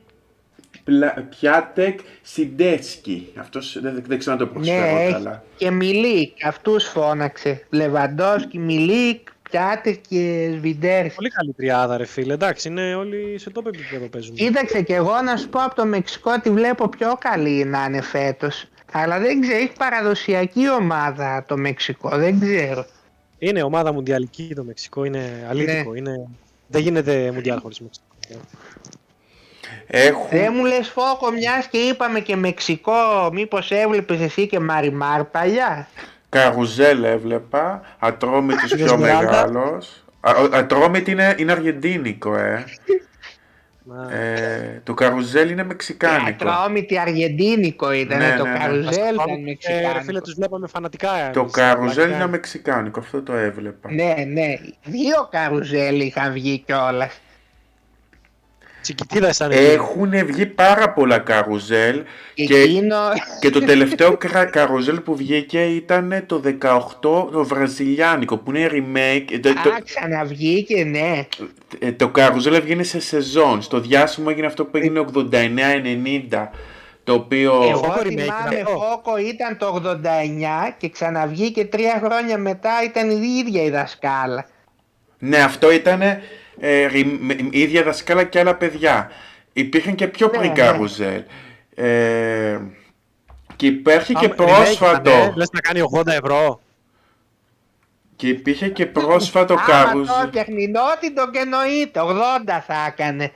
[0.84, 1.26] πλα...
[1.30, 3.32] Πιάτεκ Σιντέσκι.
[3.36, 5.42] Αυτός δεν, δεν ξέρω να το προσφέρω ναι, έχει καλά.
[5.56, 7.66] και Μιλίκ, αυτούς φώναξε.
[7.70, 11.14] Λεβαντόσκι, Μιλίκ, Πιάτες και Σβιντέρσκι.
[11.14, 14.34] Πολύ καλή τριάδα ρε φίλε, εντάξει, είναι όλοι σε τόπο επίπεδο παίζουν.
[14.34, 18.02] Κοίταξε και εγώ να σου πω από το Μεξικό τη βλέπω πιο καλή να είναι
[18.02, 18.66] φέτος.
[18.92, 22.86] Αλλά δεν ξέρω, έχει παραδοσιακή ομάδα το Μεξικό, δεν ξέρω.
[23.38, 26.28] Είναι ομάδα μουντιαλική το Μεξικό, είναι αλήθικο, είναι...
[26.66, 28.06] δεν γίνεται μουντιάλ χωρίς Μεξικό.
[29.86, 30.28] Έχουν...
[30.30, 35.88] Δεν μου λες Φόκο μιας και είπαμε και Μεξικό, μήπως έβλεπες εσύ και Μαριμάρ παλιά.
[36.30, 37.80] Καρουζέλ έβλεπα.
[37.98, 40.04] Ατρόμητος Είδες πιο Μιράντα; μεγάλος.
[40.20, 42.64] Α, ο- Ατρόμητη είναι, είναι αργεντίνικο, ε.
[43.84, 44.12] Να.
[44.16, 44.80] ε.
[44.84, 46.48] Το καρουζέλ είναι μεξικάνικο.
[46.48, 48.58] Ατρόμητη αργεντίνικο ήταν, Ναι, το ναι, ναι.
[48.58, 50.00] καρουζέλ Ας ήταν πάμε, ε, Ρε μεξικάνικο.
[50.04, 51.30] φίλε, τους βλέπαμε φανατικά.
[51.32, 52.16] Το εμείς, καρουζέλ πλακιά.
[52.16, 53.92] είναι μεξικάνικο, αυτό το έβλεπα.
[53.92, 54.54] Ναι, ναι,
[54.84, 57.20] δύο καρουζέλ είχαν βγει κιόλας.
[58.94, 59.50] Τσικιτίδα ήταν.
[59.50, 62.02] Έχουν βγει πάρα πολλά καρουζέλ
[62.34, 62.96] και, Εκείνο,
[63.40, 66.48] και το τελευταίο κρα- καρουζέλ που βγήκε ήταν το 18
[67.00, 69.38] το βραζιλιάνικο που είναι remake.
[69.40, 71.26] Το, το, α, ξαναβγήκε, ναι.
[71.78, 73.62] ε, το καρουζέλ έβγαινε σε σεζόν.
[73.62, 75.04] Στο διάσημο έγινε αυτό που έγινε
[76.30, 76.48] 89-90.
[77.04, 77.62] Το οποίο.
[77.68, 78.78] Εγώ Φόκο remake θυμάμαι ήταν αυτό.
[78.78, 84.46] Φόκο ήταν το 89 και ξαναβγήκε τρία χρόνια μετά ήταν η ίδια η δασκάλα.
[85.18, 86.00] Ναι, αυτό ήταν
[86.60, 89.10] ε, ρι- με- η ίδια δασκάλα και άλλα παιδιά.
[89.52, 90.56] Υπήρχαν και πιο Ναι, πριν ναι.
[90.56, 91.22] καρουζέλ.
[91.74, 92.58] Ε,
[93.56, 95.10] και υπάρχει και Άμα- remake πρόσφατο.
[95.10, 96.60] ήταν, ε, Λες να κάνει 80 ευρώ.
[98.16, 100.14] Και υπήρχε και πρόσφατο Άμα καρουζέλ.
[100.24, 103.32] το τεχνινότητο και εννοείται, 80 θα έκανε.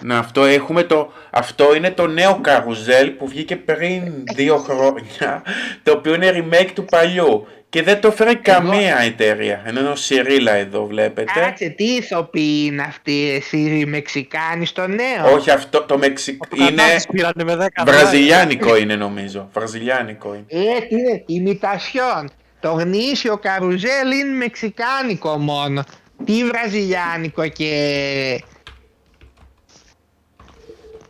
[0.00, 5.42] Να, αυτό, έχουμε το, αυτό είναι το νέο καρουζέλ που βγήκε πριν δύο χρόνια,
[5.82, 7.46] το οποίο είναι remake του παλιού.
[7.70, 9.62] Και δεν το φέρει καμία εταιρεία.
[9.64, 11.40] Ενώ είναι ο Σιρίλα εδώ βλέπετε.
[11.40, 16.46] Κάτσε, τι ηθοποιοί είναι αυτοί εσύ οι Μεξικάνοι στο νέο; Όχι αυτό, το Μεξικ...
[16.48, 17.84] Το είναι κατάρτιση πήρανε με 10 δολάρια.
[17.84, 19.48] βραζιλιάνικο είναι νομίζω.
[19.52, 20.44] Βραζιλιάνικο είναι.
[20.48, 22.30] Ε, τι είναι, ημιτασιόν.
[22.60, 25.84] Το γνήσιο καρουζέλ είναι μεξικάνικο μόνο.
[26.24, 27.72] Τι βραζιλιάνικο και...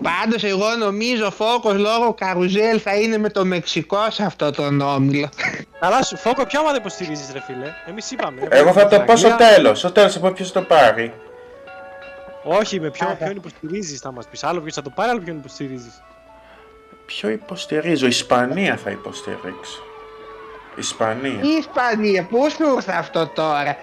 [0.03, 5.29] Πάντως εγώ νομίζω φόκος λόγω καρουζέλ θα είναι με το Μεξικό σε αυτό τον όμιλο.
[5.81, 8.41] Καλά σου, Φόκο, ποια ομάδα υποστηρίζεις ρε φίλε; Εμείς είπαμε.
[8.51, 9.49] Εγώ θα το Στην πω στο Αγγλία.
[9.49, 9.79] τέλος.
[9.79, 11.13] Στο τέλος θα πω ποιος το πάρει.
[12.45, 14.45] Όχι, με ποιον, Α, ποιον υποστηρίζεις θα μας πεις.
[14.45, 16.03] Άλλο ποιος θα το πάρει, άλλο ποιον υποστηρίζεις.
[17.07, 18.07] Ποιο υποστηρίζω.
[18.07, 19.83] Ισπανία θα υποστηρίξω.
[20.77, 21.41] Ισπανία.
[21.43, 23.77] Η Ισπανία, πού σου ήρθε αυτό τώρα;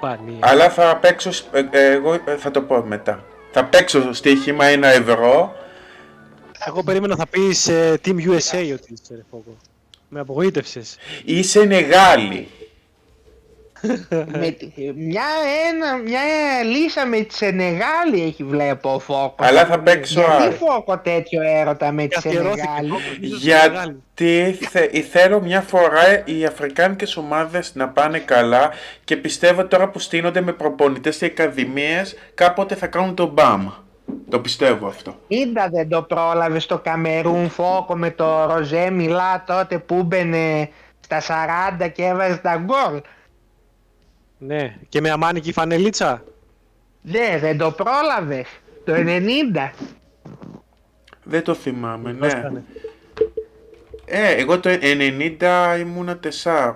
[0.00, 0.38] Πανία.
[0.40, 3.24] Αλλά θα παίξω, σ- ε, ε, εγώ ε, θα το πω μετά.
[3.56, 5.56] Θα παίξω στοίχημα ένα ευρώ.
[6.66, 9.56] Εγώ περίμενα θα πεις ε, Team USA ότι είσαι ρε Φόκο.
[10.08, 10.96] Με απογοήτευσες.
[11.24, 12.48] Ή Σενεγάλη.
[14.26, 15.24] Με, τη- μια,
[15.70, 16.20] ένα, μια
[16.64, 19.46] λύσα με τη Σενεγάλη έχει βλέπω ο Φόκος.
[19.46, 20.50] Αλλά θα παίξω Γιατί άλλο.
[20.50, 24.02] Φόκο τέτοιο έρωτα με τη Καθιερώθηκε Σενεγάλη; Φόκο, νομίζω, στη Σενεγάλη.
[24.16, 28.70] Γιατί θε, θέλω μια φορά οι αφρικάνικες ομάδες να πάνε καλά
[29.04, 33.68] και πιστεύω τώρα που στείνονται με προπονητές και ακαδημίες κάποτε θα κάνουν το μπαμ.
[34.28, 35.18] Το πιστεύω αυτό.
[35.26, 40.68] Είδα δεν το πρόλαβε στο Καμερούν Φόκο με το Ροζέ Μιλά τότε που μπαινε
[41.00, 41.20] στα
[41.80, 43.00] 40 και έβαζε τα γκολ.
[44.46, 46.24] Ναι, και με αμάνικη φανελίτσα.
[47.02, 48.46] Ναι, δεν το πρόλαβες.
[48.84, 49.70] Το 90.
[51.22, 52.18] Δεν το θυμάμαι, ναι.
[52.18, 52.64] Δώσκανε.
[54.04, 56.74] Ε, εγώ το 90 ήμουνα 4.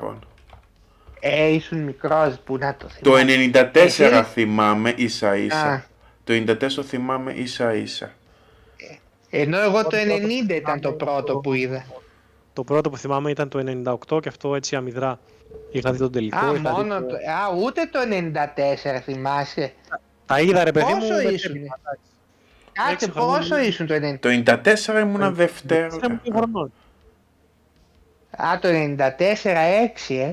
[1.20, 3.50] Ε, ήσουν μικρός που να το Το θυμάσαι.
[3.52, 5.72] 94 Εσύ; θυμάμαι ίσα ίσα.
[5.72, 5.82] Α.
[6.24, 8.12] Το 94 θυμάμαι ίσα ίσα.
[9.30, 9.96] Ενώ εγώ το
[10.48, 11.84] 90 ήταν το πρώτο που είδα.
[12.52, 15.18] Το πρώτο που θυμάμαι ήταν το 98 και αυτό έτσι αμυδρά.
[15.70, 16.36] Είχα δει τον τελικό.
[16.38, 17.14] Α, είχα δει μόνο το- το...
[17.14, 17.98] Α, ούτε το
[18.96, 19.72] 94 θυμάσαι.
[20.26, 20.98] Τα είδα ρε παιδί μου.
[20.98, 21.66] Πόσο δεν ήσουν; ξέρω.
[22.72, 23.36] Κάτσε Έξι χρόνια.
[23.38, 24.18] πόσο ήσουν το 90.
[24.20, 24.28] Το
[24.94, 25.86] 94 ήμουνα Δευτέρα.
[26.04, 26.72] Ήμουν δύο χρονών.
[28.36, 29.54] Α, το 94
[30.08, 30.32] 6, ε.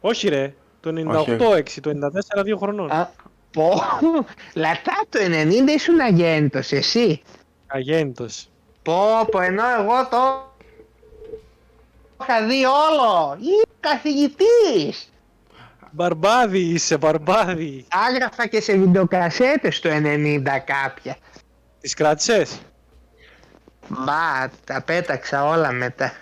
[0.00, 1.90] Όχι ρε, το 98 6, το
[2.38, 2.90] 94 δύο χρονών.
[2.90, 3.10] Α,
[3.52, 3.72] πω.
[4.54, 7.22] Λατά το 90 ήσουν αγέντος, εσύ.
[7.66, 8.48] Αγέννητος.
[8.82, 8.94] Πω,
[9.30, 10.49] πω, ενώ εγώ το
[12.22, 13.36] είχα δει όλο.
[13.40, 15.12] Ή καθηγητής.
[15.90, 17.84] Μπαρμπάδι είσαι, μπαρμπάδι.
[18.08, 21.16] Άγραφα και σε βιντεοκασέτες το 90 κάποια.
[21.80, 22.60] Τις κράτησες;
[23.88, 26.12] Μπα, τα πέταξα όλα μετά.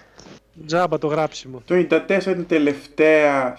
[0.66, 1.62] Τζάμπα το γράψιμο.
[1.64, 3.58] Το 94 είναι η τελευταία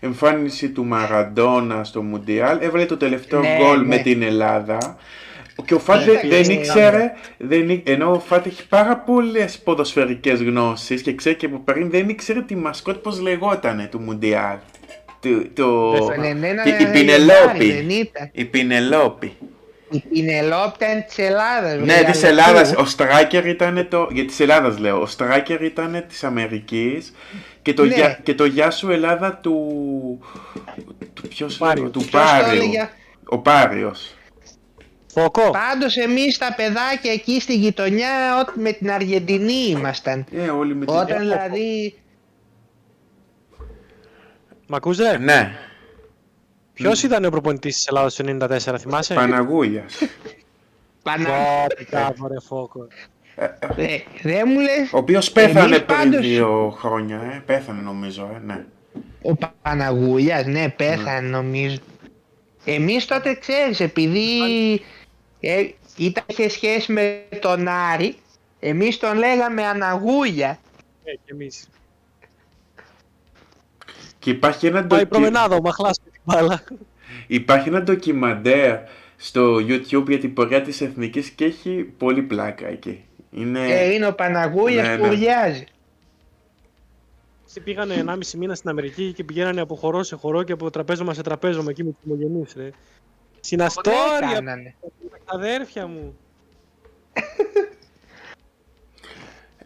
[0.00, 2.58] εμφάνιση του Μαραντόνα στο Μουντιάλ.
[2.60, 3.86] Έβαλε το τελευταίο Ναι, γκολ ναι.
[3.86, 4.96] με την Ελλάδα.
[5.64, 6.52] Και ο Φατ Ναι, δεν, δεν ναι.
[6.52, 11.58] ήξερε, δεν, εί- ενώ ο Φατ έχει πάρα πολλές ποδοσφαιρικές γνώσεις και ξέρει και από
[11.64, 14.56] πριν δεν ήξερε τη μασκότ πώς λεγότανε του Μουντιάλ.
[15.20, 17.64] Το, το, Δεν Το θα- 91 η, η δεν Πινελόπη.
[17.90, 18.28] ήταν.
[18.32, 19.32] Η Πινελόπη.
[19.90, 21.76] Η Πινελόπη ήταν της Ελλάδας.
[21.78, 22.70] Ναι, βρε, της αλλά Ελλάδας.
[22.74, 24.08] πού; Ο Στράκερ ήταν το.
[24.12, 25.00] Για της Ελλάδας λέω.
[25.00, 27.12] Ο Στράκερ ήταν της Αμερικής
[27.62, 27.94] και το, Ναι.
[27.94, 29.58] γεια, και το Γεια σου Ελλάδα του.
[31.14, 31.82] του ποιος Πάριο.
[31.82, 32.62] λέγω, του Ποιος το Πάριου.
[32.62, 32.88] έλεγε;
[33.24, 34.14] Ο Πάριος.
[35.14, 35.50] Φόκο.
[35.50, 40.24] Πάντως εμείς τα παιδάκια εκεί στη γειτονιά ό- με την Αργεντινή ήμασταν.
[40.32, 40.94] Ε, όλοι με την.
[40.94, 41.94] Όταν δηλαδή
[44.66, 45.18] Μ' ακούς ρε.
[45.18, 45.52] Ναι,
[46.72, 49.94] Ποιος ήταν ο προπονητής της Ελλάδας το 94, θυμάσαι; Παναγούλιας.
[51.02, 51.24] Πανα...
[51.24, 52.86] Πω, μπράβο, ρε Φόκο.
[53.76, 57.42] Ε, δεν μου λες, ο οποίος πέθανε Εμείς πριν πάντως- δύο χρόνια, ε.
[57.46, 58.64] Πέθανε νομίζω, ε, ναι.
[59.22, 61.76] ο Παναγούλιας, ναι πέθανε νομίζω.
[62.64, 64.20] Εμείς τότε ξέρεις, επειδή
[65.46, 68.16] ε, ήταν είχε σχέση με τον Άρη,
[68.60, 70.58] εμείς τον λέγαμε Αναγούλια.
[71.04, 71.68] Ε, και εμείς.
[74.18, 75.06] Και υπάρχει ένα, Πάει ντοκι...
[75.06, 76.64] προμενάδα ο Μαχλάς με την μπάλα.
[77.26, 78.78] υπάρχει ένα ντοκιμαντέρ
[79.16, 83.04] στο YouTube για την πορεία της Εθνικής και έχει πολύ πλάκα εκεί.
[83.30, 83.60] Είναι...
[83.60, 85.08] Ε, είναι ο Παναγούλιας ναι, που ναι.
[85.08, 85.64] ουρλιάζει.
[87.46, 91.14] Αυτοί πήγανε 1,5 μήνα στην Αμερική και πηγαίνανε από χορό σε χορό και από τραπέζωμα
[91.14, 92.70] σε τραπέζωμα εκεί με τους ομογενείς, ρε.
[93.50, 94.74] Ποτέ Συναστόρια, κάνανε.
[95.24, 96.16] τα αδέρφια μου.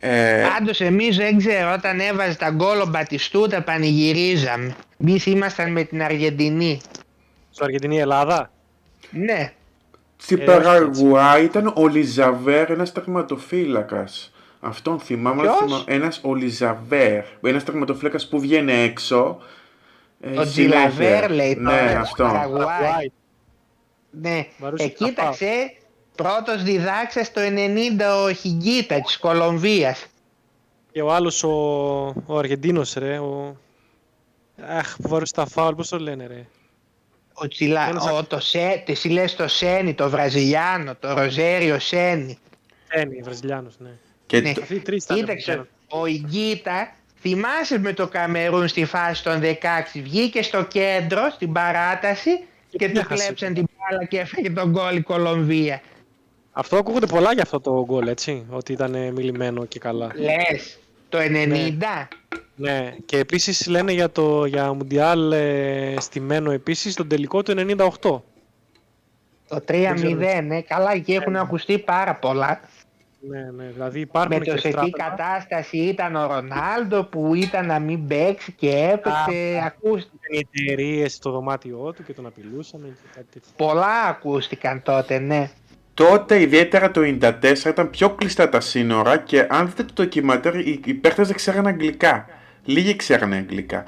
[0.01, 4.75] Ε, Πάντως εμείς δεν ξέρω, όταν έβαζε τα γκολ ο Μπατιστούτα πανηγυρίζαμε.
[5.01, 6.81] Εμείς ήμασταν με την Αργεντινή.
[7.51, 8.51] Στο Αργεντινή Ελλάδα;
[9.11, 9.53] Ναι,
[10.17, 14.33] Στην Ε, Παραγουάη ήταν ο Λιζαβέρ, ένας τερματοφύλακας.
[14.61, 19.39] Αυτόν θυμάμαι, αλλά Ποιος; θυμάμαι- ένας ο Λιζαβέρ, ένας τερματοφύλακας που βγαίνει έξω.
[20.21, 20.45] ε, ο συνέχεια.
[20.91, 22.25] Τζιλαβέρ λέει Ναι, τώρα, αυτό.
[22.25, 23.11] Παραγουάη.
[24.13, 24.43] Παραγουάη.
[24.43, 25.09] Ναι, Βαρούσε ε, τα πάω.
[25.09, 25.73] κοίταξε,
[26.15, 30.07] πρώτος διδάξας το 90 ο Χιγκίτα της Κολομβίας.
[30.93, 31.49] Και ο άλλος ο,
[32.27, 33.19] ο Αργεντίνος, ρε.
[33.19, 33.57] Ο...
[34.69, 36.47] Αχ, που βαρούσε τα φάουλ, πώς το λένε, ρε.
[37.33, 37.89] Ο Τσιλα...
[37.89, 38.83] Ένας ο, το Σέ...
[38.87, 42.39] τι εσύ λες το Σένι, το Βραζιλιάνο, το Ροζέριο Σένι.
[42.89, 43.91] Ένι, Βραζιλιάνος, ναι.
[44.27, 44.53] Και Ναι.
[44.53, 45.17] το- Αυτοί οι τρεις ήταν.
[45.17, 45.69] που Κοίταξε, πηγαίναν.
[45.89, 49.55] ο Ιγκίτα, θυμάσαι με το Καμερούν στη φάση των 16,
[49.95, 52.31] βγήκε στο κέντρο, στην παράταση
[52.71, 53.25] και του διάχασε.
[53.25, 55.81] κλέψαν την μπάλα και έφαγε τον γκολ η Κολομβία.
[56.53, 58.47] Αυτό ακούγονται πολλά για αυτό το γκολ, έτσι.
[58.51, 60.13] Ότι ήταν ε, μιλημένο και καλά.
[60.15, 62.09] Λες, το 90.
[62.57, 68.21] Ναι, και επίσης λένε για το για Μουντιάλ ε, στημένο επίσης τον τελικό του 98.
[69.49, 72.61] Το 3-0, ναι, καλά εκεί έχουν ακουστεί πάρα πολλά.
[73.21, 75.09] Ναι, ναι, δηλαδή υπάρχουν Με το και σε τι στράπελα.
[75.09, 79.63] κατάσταση ήταν ο Ρονάλντο που ήταν να μην παίξει και έπαιξε.
[79.65, 80.19] Ακούστηκαν.
[80.31, 83.51] οι εταιρείες στο δωμάτιό του και τον απειλούσαν και κάτι τέτοιο.
[83.57, 85.51] Πολλά ακούστηκαν τότε, ναι.
[85.95, 90.81] Τότε, ιδιαίτερα το 94, ήταν πιο κλειστά τα σύνορα και αν δείτε το ντοκιμαντέρ, οι,
[90.85, 92.27] οι παίχτες δεν ξέραν αγγλικά.
[92.65, 93.85] Λίγοι ξέραν αγγλικά.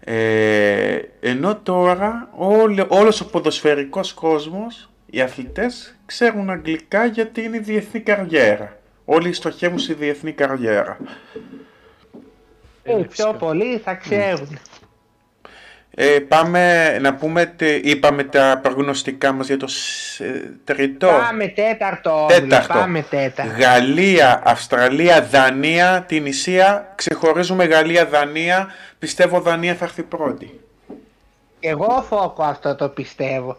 [0.00, 7.60] Ε, ενώ τώρα όλο, όλος ο ποδοσφαιρικός κόσμος, οι αθλητές, ξέρουν αγγλικά γιατί είναι η
[7.60, 8.76] διεθνή καριέρα.
[9.04, 10.96] Όλοι στοχεύουν στη διεθνή καριέρα.
[12.82, 13.34] Ε, ναι, πιο φυσικά.
[13.34, 14.58] πολλοί θα ξέρουν.
[16.00, 21.06] Ε, πάμε να πούμε, τε- είπαμε τα προγνωστικά μας για το σ- ε, τρίτο.
[21.06, 22.72] Πάμε τέταρτο όμιλο, Τέταρτο.
[22.74, 23.52] πάμε τέταρτο.
[23.60, 26.92] Γαλλία, Αυστραλία, Δανία, την Ισία.
[26.94, 28.68] Ξεχωρίζουμε Γαλλία, Δανία.
[28.98, 30.60] Πιστεύω Δανία θα έρθει πρώτη.
[31.60, 33.58] Εγώ φόκο αυτό το πιστεύω.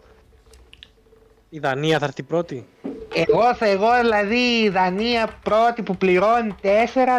[1.49, 2.65] Η Δανία θα έρθει πρώτη;
[3.13, 6.67] Εγώ θα εγώ δηλαδή η Δανία πρώτη που πληρώνει 4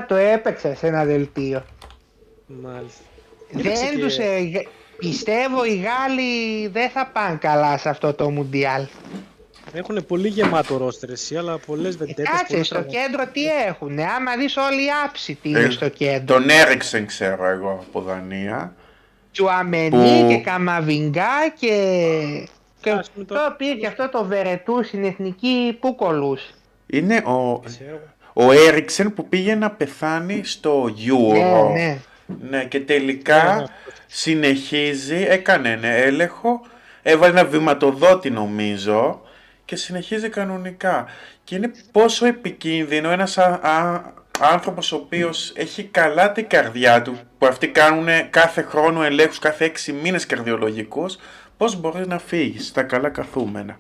[0.09, 1.64] το έπαιξα σε ένα δελτίο.
[2.47, 3.01] Μάλιστα.
[3.57, 4.68] Κοίταξε Δεν και- τους, ε, γ-
[4.99, 8.87] πιστεύω οι Γάλλοι δεν θα πάνε καλά σε αυτό το Μουντιάλ.
[9.72, 12.28] Έχουν πολύ γεμάτο ρόστερ εσύ, αλλά πολλές Ε, βεντέτες.
[12.28, 13.07] κάτσε, πολλές στο τραυματίες.
[13.07, 16.35] κέντρο τι έχουνε, άμα δεις όλοι οι άψητοι είναι Ε, στο κέντρο.
[16.37, 18.74] Τον έριξεν ξέρω εγώ από Δανία.
[19.33, 21.74] Τσουαμενί που- και Καμαβιγκά και...
[22.81, 26.51] Και Ας πούμε το- το πήρε και αυτό το Βερετούς στην εθνική που κολούσε.
[26.87, 28.01] Είναι ο, Ξέρω.
[28.33, 31.33] ο Έριξεν που πήγε να πεθάνει στο Euro.
[31.33, 31.99] Ναι, ναι.
[32.51, 33.64] Ναι, και τελικά Ναι, ναι.
[34.07, 36.61] συνεχίζει, έκανε ένα έλεγχο,
[37.03, 39.20] έβαλε ένα βηματοδότη νομίζω
[39.64, 41.07] και συνεχίζει κανονικά.
[41.45, 47.18] Και είναι πόσο επικίνδυνο ένας α, α- άνθρωπος ο οποίος έχει καλά την καρδιά του,
[47.39, 51.18] που αυτοί κάνουν κάθε χρόνο ελέγχους, κάθε έξι μήνες καρδιολογικούς,
[51.61, 53.77] πώς μπορείς να φύγεις στα καλά καθούμενα.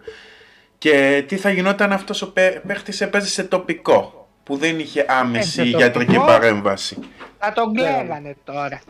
[0.78, 5.60] Και τι θα γινόταν αυτός ο παί- παίχτης έπαιζε σε τοπικό, που δεν είχε άμεση
[5.60, 6.26] Ε, σε γιατρική τοπικό.
[6.26, 6.98] παρέμβαση.
[7.38, 8.80] Θα τον κλαίγανε τώρα.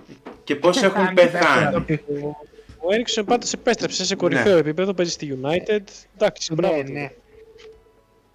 [0.44, 1.72] Και πώς έχουν Αν δεν πεθάνει.
[1.72, 1.84] το-
[2.82, 5.82] Ο Έριξον πάντως επέστρεψε σε κορυφαίο επίπεδο, παίζει στη United.
[6.16, 6.76] Εντάξει, μπράβο.
[6.76, 6.92] Ναι, του.
[6.92, 7.10] ναι.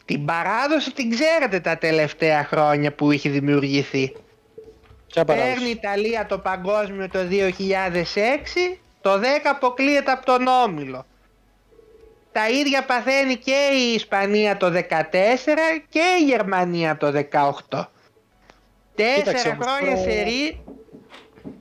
[0.06, 4.16] Την παράδοση την ξέρετε τα τελευταία χρόνια που είχε δημιουργηθεί.
[5.08, 5.70] Ποια Παίρνει η παράδοση.
[5.72, 11.06] Ιταλία το παγκόσμιο το 2006, το 10 αποκλείεται από τον Όμιλο.
[12.32, 14.82] Τα ίδια παθαίνει και η Ισπανία το 14
[15.90, 17.20] και η Γερμανία το 18.
[18.96, 20.64] Κοίταξε Τέσσερα όμως, χρόνια το- σε ρί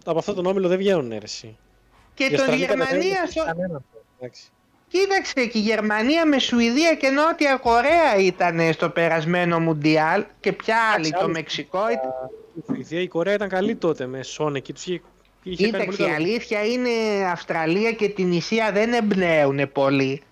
[0.04, 1.56] Από αυτό τον όμιλο δεν βγαίνουν αίρεση.
[2.14, 2.86] και Η το Αυστραλία Γερμανία...
[2.94, 3.84] κατεβαίνει στο- κανέναν.
[4.18, 4.42] Εντάξει.
[4.88, 10.76] Κοίταξε και η Γερμανία με Σουηδία και Νότια Κορέα ήταν στο περασμένο Μουντιάλ και ποια
[10.94, 12.10] άλλη, το άλλους- Μεξικό ήταν.
[12.54, 14.72] Η Σουηδία, η Κορέα ήταν καλή τότε με Σόν εκεί.
[14.72, 15.13] Τους είχε, είχε κάνει πολύ
[15.50, 16.14] Κοίταξε, η καλό.
[16.14, 16.90] αλήθεια είναι
[17.32, 20.22] Αυστραλία και την Ισία δεν εμπνέουν πολύ.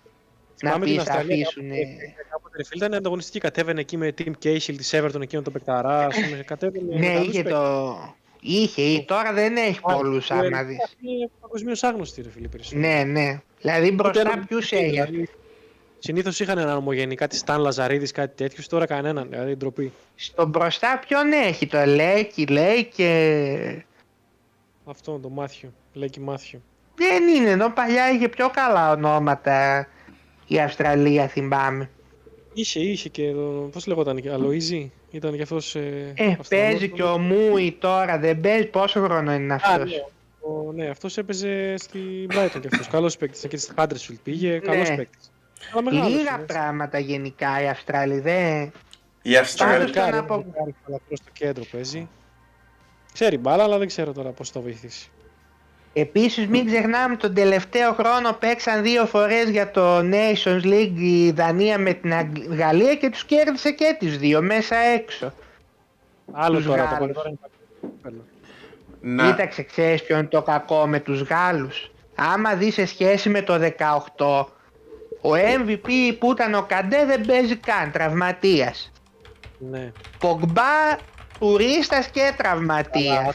[0.63, 1.69] Να Θυμάμαι την πεις θα Αυστραλία αφήσουν.
[1.69, 3.39] κάποτε- κάποτε, ρε φίλε, ήταν ανταγωνιστική.
[3.39, 6.05] Κατέβαινε εκεί με Team Cahill της Everton εκείνο το παικταρά.
[6.07, 6.85] ας πούμε, Κατέβαινε.
[6.95, 7.53] με Ναι, καλούς είχε παίκτες.
[7.53, 7.97] το.
[8.41, 10.97] Είχε, ή- τώρα δεν έχει Α, πολλούς η άμα Ελβετία δεις.
[11.13, 12.81] Είναι παγκοσμίως άγνωστη, ρε φίλε, περισσότερο.
[12.81, 13.41] Ναι, ναι.
[13.61, 15.29] Δηλαδή μπροστά ποιους έχει.
[15.99, 18.65] Συνήθως είχαν έναν ομογενή, κάτι Σταν Λαζαρίδης, κάτι τέτοιο.
[18.69, 19.93] Τώρα κανέναν, δηλαδή ντροπή.
[20.15, 23.85] Στο μπροστά ποιον έχει, το Λέκι, λέει και...
[24.85, 25.73] Αυτό το Μάθιο.
[25.93, 26.61] Λέει και Μάθιο.
[26.95, 29.87] Δεν είναι, ενώ παλιά είχε πιο καλά ονόματα
[30.47, 31.91] η Αυστραλία θυμάμαι.
[32.53, 33.69] Είχε, είχε και το.
[33.73, 34.93] Πώς λεγόταν, και Αλοίζη.
[35.11, 35.75] Ήταν και αυτός.
[35.75, 39.97] Ε, Ε, παίζει και ο Μούι τώρα, δεν παίζει, πόσο χρόνο είναι Α, αυτός; ναι,
[40.41, 42.89] ο, ναι αυτός έπαιζε στη Brighton κι αυτός.
[42.89, 43.47] Καλός παίκτης.
[43.49, 44.59] Και στη Huddersfield πήγε.
[44.59, 44.97] Καλός Ναι.
[44.97, 45.31] παίκτης.
[45.73, 46.45] Αλλά μεγάλος Λίγα είναι, έτσι.
[46.47, 48.73] πράγματα γενικά η Αυστραλία δεν...
[49.23, 49.79] Η Αυστραλία.
[49.79, 52.09] Πάντως- Παλικάρι, τον απο- παλικάρι, αλλά προς το κέντρο παίζει.
[53.13, 55.11] Ξέρει μπάλα, αλλά δεν ξέρω τώρα πώς θα βοηθήσει.
[55.93, 61.79] Επίσης μην ξεχνάμε τον τελευταίο χρόνο παίξαν δύο φορές για το Nations League η Δανία
[61.79, 65.33] με την Αγγ- Γαλλία και τους κέρδισε και τις δύο μέσα έξω.
[66.33, 66.99] Άλλο Τους τώρα το Γάλλους.
[66.99, 67.29] παλικάρι
[67.83, 68.25] είναι καλό.
[69.01, 69.31] Να...
[69.31, 71.91] Κοίταξε, ξέρεις ποιο είναι το κακό με τους Γάλλους.
[72.15, 73.55] Άμα δεις σε σχέση με το
[74.17, 74.47] 18,
[75.21, 78.93] ο MVP που ήταν ο Καντέ δεν παίζει καν, τραυματίας.
[79.71, 79.93] Ναι.
[80.19, 80.97] Πογκμπά,
[81.47, 83.35] τουρίστας και τραυματίας.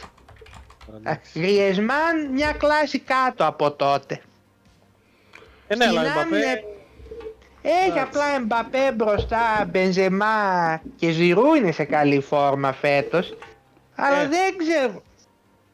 [0.85, 1.39] Τώρα, εντάξει.
[1.39, 4.21] Γριεσμάν μια κλάση κάτω από τότε.
[5.67, 6.51] Ε, ναι, αλλά ο Στην Εμπαπέ, άμυνα
[7.61, 7.99] Έχει Εντάξει.
[8.01, 13.37] απλά Εμπαπέ μπροστά, Μπενζεμά και Ζηρού είναι σε καλή φόρμα φέτος.
[13.95, 14.27] Αλλά Ε.
[14.27, 14.93] δεν ξέρω.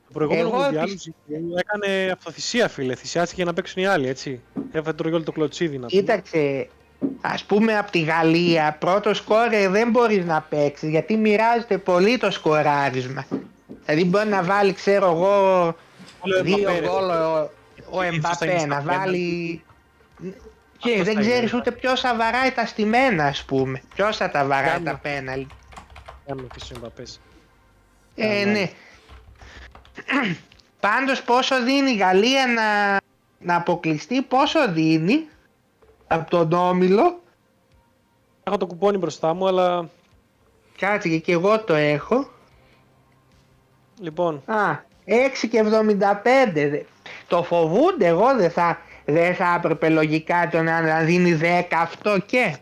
[0.08, 1.14] το προηγούμενο εγώ Μουντιάλ πι-
[1.60, 2.96] έκανε αυτοθυσία, φίλε.
[2.96, 4.42] Θυσιάστηκε για να παίξουν οι άλλοι, έτσι.
[4.72, 6.02] Έφερε το όλο το κλωτσίδι να πούμε.
[6.02, 6.70] Κοίταξε,
[7.22, 12.32] ας πούμε από τη Γαλλία, πρώτος σκόρερ δεν μπορείς να παίξεις γιατί μοιράζεται πολύ το
[12.32, 13.26] σκοράρισμα.
[13.86, 15.66] Δηλαδή μπορεί να βάλει, ξέρω εγώ,
[16.20, 16.88] Όλο ο δύο Εμπαπέ, ρε.
[16.88, 17.50] γκολ ο,
[17.90, 18.98] ο Ε, ποιος θα είναι Εμπαπέ, στα να πέναλτι.
[19.00, 19.64] βάλει...
[20.78, 21.30] Και Αυτός δεν θα είναι.
[21.32, 23.82] ξέρεις ούτε ποιος θα βαράει τα στημένα ας πούμε.
[23.96, 24.90] Ποιος θα τα βαράει Κάνουμε.
[24.92, 25.46] τα πέναλ.
[26.28, 27.20] Κάνουμε και στους Εμπαπές.
[28.16, 28.52] Ε, Καλά.
[28.52, 28.70] ναι.
[30.80, 32.98] Πάντως πόσο δίνει η Γαλλία να,
[33.40, 35.28] να αποκλειστεί, πόσο δίνει
[36.14, 37.20] από τον Όμιλο.
[38.44, 39.90] Έχω το κουπόνι μπροστά μου, αλλά
[40.78, 42.28] Κάτσε και, και εγώ το έχω.
[44.00, 46.54] λοιπόν, Α, 6 και 75.
[46.54, 46.82] Δε-
[47.28, 52.18] Το φοβούνται, εγώ δεν θα, δεν θα έπρεπε λογικά το να, να δίνει 10 αυτό
[52.20, 52.56] και.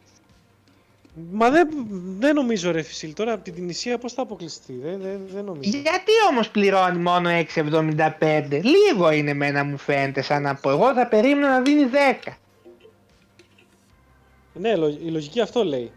[1.31, 1.69] Μα δεν,
[2.19, 5.69] δεν νομίζω ρε Φυσίλ, τώρα από την Τινησία πώς θα αποκλειστεί, δεν, δεν, δεν νομίζω.
[5.77, 8.61] Γιατί όμως πληρώνει μόνο 6,75.
[8.61, 10.69] Λίγο είναι μένα μου φαίνεται σαν να πω.
[10.69, 11.89] Εγώ θα περίμενα να δίνει
[12.25, 12.31] 10.
[14.53, 15.91] Ναι, λο- η λογική αυτό λέει.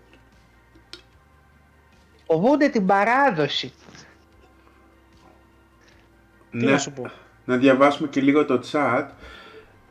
[2.26, 3.72] Φοβούνται την παράδοση.
[6.50, 7.10] Τι να σου πω.
[7.44, 9.06] να διαβάσουμε και λίγο το chat.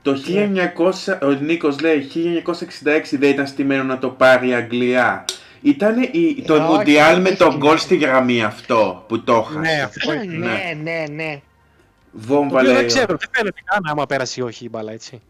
[0.02, 5.26] Το 1900, ο Νίκος λέει 1966 δεν ήταν στημένο να το πάρει η Αγγλία.
[5.62, 7.68] Ήταν η, το Ε, όχι, Μουντιάλ με όχι τον στημένο.
[7.70, 9.60] γκολ στη γραμμή αυτό που το έχασε.
[9.60, 10.38] Ναι, αυτό ήταν.
[10.40, 11.42] ναι, ναι, ναι.
[12.12, 12.76] Βόμβα Το οποίο λέει.
[12.76, 15.22] δεν ξέρω, δεν φαίνεται καν άμα πέρασε ή όχι η μπάλα έτσι.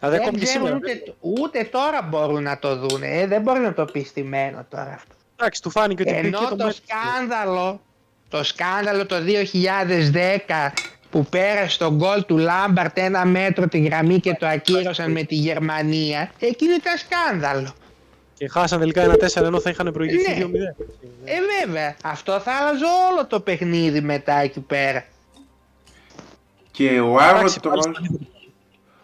[0.00, 0.76] Δηλαδή Δεν ακόμη και ξέρουν σήμερα.
[0.76, 3.02] ούτε, ούτε τώρα μπορούν να το δουν.
[3.02, 5.14] Ε, δεν μπορεί να το πεις στημένο τώρα αυτό.
[5.36, 6.70] Εντάξει, του φάνηκε ότι Ενώ πήγε το, το μέτρο.
[6.72, 7.80] σκάνδαλο,
[8.28, 10.72] το σκάνδαλο το 2010
[11.10, 15.34] που πέρασε τον γκολ του Λάμπαρτ ένα μέτρο τη γραμμή και το ακύρωσαν με τη
[15.34, 17.74] Γερμανία, εκείνο ήταν σκάνδαλο.
[18.34, 20.44] Και χάσαν τελικά ένα 4 ενώ θα είχαν προηγηθεί Ναι.
[20.44, 20.50] 2-0.
[21.24, 21.34] Ε
[21.64, 25.04] βέβαια, αυτό θα άλλαζε όλο το παιχνίδι μετά εκεί πέρα.
[26.70, 27.92] Και ο Εντάξει, πάλι Άρωτρολ, στο-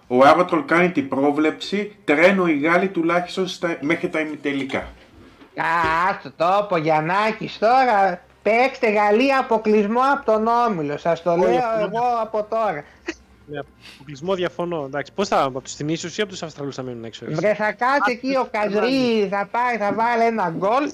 [0.06, 4.78] ο Άρωτρολ κάνει την πρόβλεψη τρένο οι Γάλλοι τουλάχιστον στα, μέχρι τα ημιτελικά.
[5.56, 8.20] Α, άστο το πω Γιαννάκης τώρα.
[8.42, 10.98] Παίξτε Γαλλία αποκλεισμό από τον Όμιλο.
[10.98, 11.84] Σας το Όχι, λέω διαφωνώ.
[11.84, 12.84] εγώ από τώρα.
[13.46, 13.58] Με
[13.94, 14.84] αποκλεισμό διαφωνώ.
[14.84, 17.24] Εντάξει, πώς θα από του Τινήσιου ή από τους Αυστραλούς θα μείνουν έξω.
[17.24, 17.36] έτσι.
[17.36, 20.90] Βρε θα κάτσει εκεί ο Καζρί, θα πάει, θα βάλει ένα γκολ.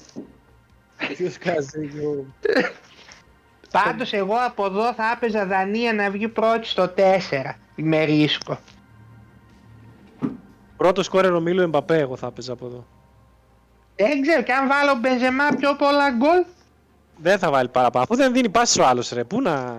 [1.07, 2.25] Ποιος κάζει, ο-
[3.71, 7.55] Πάντως εγώ από εδώ θα έπαιζα Δανία να βγει πρώτη στο 4.
[7.75, 8.59] Με ρίσκο.
[10.81, 12.85] Πρώτο σκόρερ ομίλου Εμπαπέ, εγώ θα έπαιζα από εδώ.
[13.95, 16.45] Δεν ξέρω και αν βάλω Μπενζεμά πιο πολλά γκολ.
[17.17, 18.03] Δεν θα βάλει παραπάνω.
[18.03, 19.23] Αφού δεν δίνει πάση ο άλλος, ρε.
[19.23, 19.77] Πού να.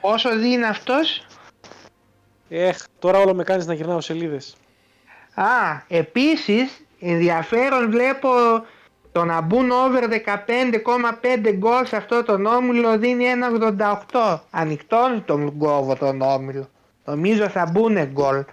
[0.00, 1.26] Πόσο δίνει αυτός;
[2.48, 4.56] Εχ, τώρα όλο με κάνεις να γυρνάω σελίδες.
[5.34, 5.44] Α,
[5.88, 8.28] επίσης ενδιαφέρον βλέπω
[9.12, 13.24] το να μπουν over 15,5 γκολ σε αυτό τον όμιλο δίνει
[14.10, 14.38] 1,88.
[14.50, 16.68] Ανοιχτώνει τον κόβο τον όμιλο.
[17.04, 18.44] Νομίζω θα μπουν γκολ.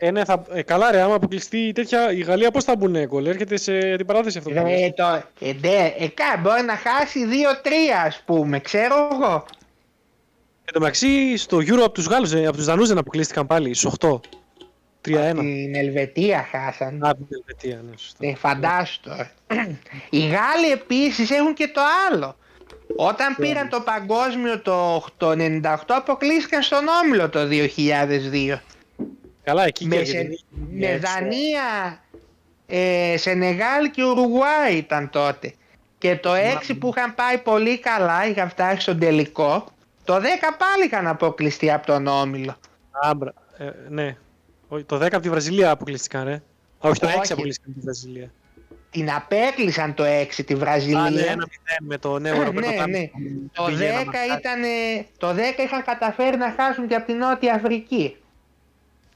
[0.00, 0.44] Ε, ναι, θα...
[0.52, 2.12] ε, καλά, ρε, άμα αποκλειστεί τέτοια.
[2.12, 4.50] Η Γαλλία πώς θα μπουν γκολ, έρχεται σε την παράθεση αυτό.
[4.50, 4.80] που λες.
[4.80, 7.20] Ε, το, ε, ντε, ε, κα, μπορεί να χάσει
[7.62, 7.68] 2-3
[8.06, 9.44] ας πούμε, ξέρω εγώ.
[10.64, 13.74] Εν τω μεταξύ, στο Euro από τους Γάλλους, από τους Δανούς δεν αποκλείστηκαν πάλι.
[13.74, 14.20] Στου 8.
[15.08, 15.34] 3-1.
[15.34, 17.04] Την Ελβετία χάσαν.
[17.04, 18.26] Α, την Ελβετία, ναι, σωστά.
[18.26, 19.30] Ε, φαντάσου τώρα.
[20.10, 21.80] Οι Γάλλοι επίσης έχουν και το
[22.10, 22.36] άλλο.
[22.96, 28.58] Όταν πήραν το παγκόσμιο το 8, 98 αποκλείστηκαν στον Όμιλο το 2002.
[29.48, 30.38] Καλά, εκεί και Με, η σε, Αργεντινή.
[30.70, 32.00] με Δανία,
[32.66, 35.54] ε, Σενεγάλ και Ουρουγουάη ήταν τότε.
[35.98, 36.30] Και το
[36.68, 39.66] 6 που είχαν πάει πολύ καλά, είχαν φτάσει στον τελικό,
[40.04, 40.18] το 10
[40.58, 42.56] πάλι είχαν αποκλειστεί από τον Όμιλο.
[43.02, 44.16] Άμπρα, ε, ναι.
[44.68, 46.32] Όχι, το 10 από τη Βραζιλία αποκλείστηκαν, ρε.
[46.34, 46.42] Α,
[46.78, 47.32] όχι, το 6 Όχι.
[47.32, 48.30] αποκλείστηκαν από τη Βραζιλία.
[48.90, 51.02] Την απέκλεισαν το 6 τη Βραζιλία.
[51.02, 53.06] Α, ναι, ένα 0 με το νέο Ρομπέρτο ναι, Κάρλος ναι.
[53.06, 54.38] που Το 10, πηγαίναμε κάτι.
[54.38, 54.60] ήταν,
[55.18, 58.16] το 10 είχαν καταφέρει να χάσουν και από την Νότια Αφρική.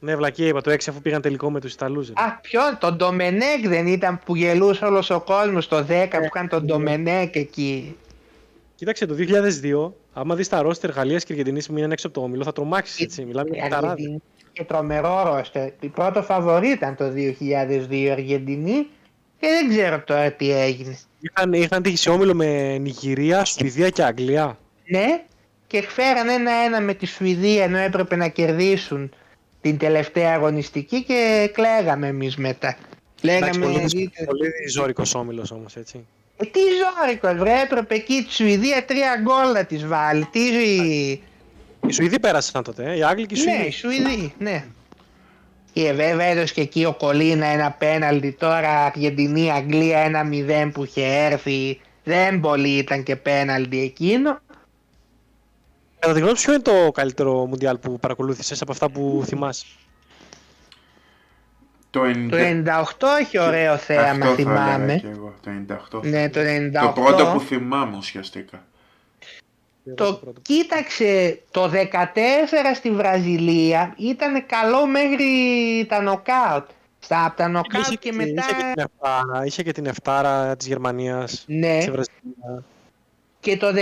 [0.04, 2.06] Ναι, βλακία είπα, το 6 αφού πήγαν τελικό με τους Ιταλούς.
[2.06, 2.12] ρε.
[2.24, 6.48] Α, ποιον, τον Ντομενέκ δεν ήταν που γελούσε όλος ο κόσμος το 10 που είχαν
[6.48, 7.96] τον Ντομενέκ εκεί.
[8.74, 12.24] Κοίταξε, το 2002, άμα δεις τα ρόστερ Γαλλίας και Αργεντινής που μείναν έξω από το
[12.24, 13.24] όμιλο, θα τρομάξεις, έτσι.
[13.24, 13.90] Μιλάμε Η για ταράδες.
[13.90, 14.22] Αργεντινή
[14.52, 15.68] και τρομερό ρόστερ.
[15.80, 18.86] Η πρώτο φαβορή ήταν το 2002 η Αργεντινή
[19.38, 20.98] και δεν ξέρω τώρα τι έγινε.
[21.20, 24.58] Είχαν, είχαν τύχει σε όμιλο με Νιγηρία, Σουηδία και Αγγλία.
[24.86, 25.24] Ναι,
[25.66, 29.12] και φέραν ένα-ένα με τη Σουηδία ενώ έπρεπε να κερδίσουν
[29.62, 32.76] την τελευταία αγωνιστική και κλαίγαμε εμείς μετά.
[33.24, 36.06] Εντάξει, Λέγαμε, πολύ, δείτε, πολύ ζώρικος όμιλος όμως, έτσι.
[36.36, 40.28] Ε, τι ζώρικος βρε, έπρεπε εκεί τη Σουηδία τρία γκολ να της βάλει.
[40.32, 40.40] Τι...
[41.86, 43.66] Οι Σουηδοί πέρασαν τότε, ε, οι Άγγλοι και οι Ναι, Σουηδοί.
[43.66, 44.64] οι Σουηδοί, ναι.
[45.72, 50.28] Και βέβαια έδωσε και εκεί ο Κολίνα ένα πέναλτι τώρα Αργεντινή Αγγλία ένα
[50.66, 51.80] 0 που είχε έρθει.
[52.04, 54.40] Δεν πολύ ήταν και πέναλτι εκείνο.
[56.02, 59.66] Κατά τη γνώμη σου, ποιο είναι το καλύτερο Μουντιάλ που παρακολούθησες από αυτά που θυμάσαι;
[61.90, 62.26] Το 90...
[62.30, 64.96] Το 98 έχει ωραίο θέαμα Αυτό θα έλεγα θυμάμαι.
[64.96, 65.50] και εγώ, το
[65.98, 66.04] 98.
[66.04, 66.94] Ναι, το 98.
[66.94, 68.64] Το πρώτο που θυμάμαι ουσιαστικά.
[69.94, 71.74] Το κοίταξε το 14
[72.74, 75.26] στη Βραζιλία ήταν καλό μέχρι
[75.88, 76.64] τα νοκάουτ.
[76.98, 78.42] Στα από τα νοκάουτ Είχε, και μετά.
[78.48, 81.44] είχε, και την εφτάρα, είχε και την εφτάρα της Γερμανίας.
[81.46, 82.64] Ναι, Στη Βραζιλία.
[83.42, 83.74] Και το 18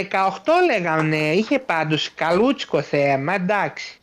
[0.66, 3.98] λέγανε, είχε πάντως καλούτσικο θέαμα, εντάξει.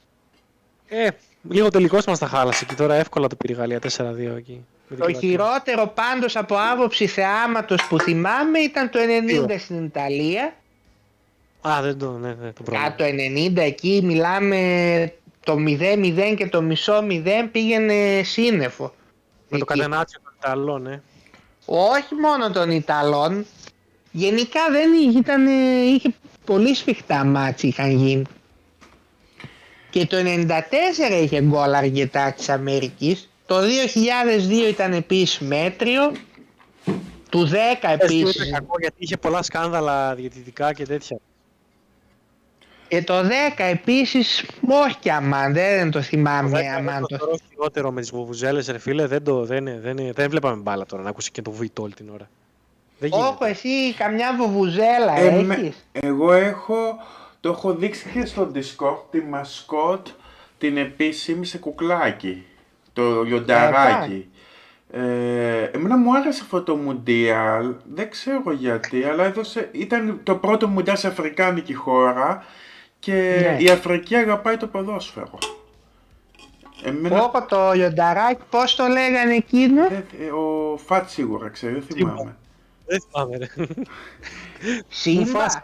[0.88, 1.08] Ε,
[1.49, 4.66] λίγο τελικός μας τα χάλασε και τώρα εύκολα το πήρε η Γαλλία 4-2 εκεί.
[4.88, 5.20] Με την Το Κροατία.
[5.20, 8.99] χειρότερο πάντως από άποψη θεάματος που θυμάμαι ήταν το
[9.49, 10.53] 90 στην Ιταλία.
[11.68, 12.89] Α, δεν το, ναι, ναι, το πρόβλημα.
[12.89, 18.93] Κάτω 90 εκεί μιλάμε το 0-0 και το μισό 0 πήγαινε σύννεφο.
[19.49, 19.80] Με το Εκεί.
[19.80, 21.01] Κατενάτσιο το Ιταλών, ναι.
[21.66, 23.45] Όχι μόνο των Ιταλών.
[24.12, 25.47] Γενικά δεν είχε- ήταν,
[25.95, 26.14] είχε
[26.45, 28.24] πολύ σφιχτά μάτς είχαν γίνει.
[29.89, 33.30] Και το 94 είχε γκολ αρκετά της Αμερικής.
[33.45, 36.12] Το 2002 ήταν επίσης μέτριο.
[37.30, 37.53] Του 10
[37.91, 38.22] Επίσης...
[38.22, 38.36] επίσης.
[38.36, 41.18] Ήταν κακό γιατί είχε πολλά σκάνδαλα διαιτητικά και τέτοια.
[42.88, 47.38] Και το 10 επίσης, όχι και αμάν, δεν το θυμάμαι Δεν αμάν το το θεωρώ
[47.49, 49.08] χειρότερο με τις βουβουζέλες, ρε φίλε.
[49.08, 52.10] Δεν, το, δεν, δεν, δεν βλέπαμε μπάλα τώρα να ακούσει και το βουίτο όλη την
[52.10, 52.30] ώρα.
[53.00, 53.50] Δεν Όχι, γίνεται.
[53.50, 55.88] εσύ καμιά βουβουζέλα Ε, με- έχεις.
[55.91, 56.98] εγώ έχω,
[57.39, 60.08] το έχω δείξει και στο Discord, τη μασκότ,
[60.58, 62.45] την επίσημη σε κουκλάκι,
[62.93, 64.30] το λιονταράκι.
[64.91, 70.68] Ε, εμένα μου άρεσε αυτό το Μουντιάλ, δεν ξέρω γιατί, αλλά έδωσε, ήταν το πρώτο
[70.68, 72.43] Μουντιάλ σε αφρικάνικη χώρα
[73.00, 73.58] και Ναι.
[73.64, 75.38] η Αφρική αγαπάει το ποδόσφαιρο.
[76.84, 81.84] Εμένα, Όπω το λιονταράκι, πώς το λέγανε εκείνος; δεν- ε, ο Φατ σίγουρα ξέρει, δεν
[81.84, 82.36] θυμάμαι.
[82.88, 83.48] Δεν θυμάμαι, ρε.
[84.88, 85.20] Σύμπα.
[85.20, 85.62] Μουφάσα.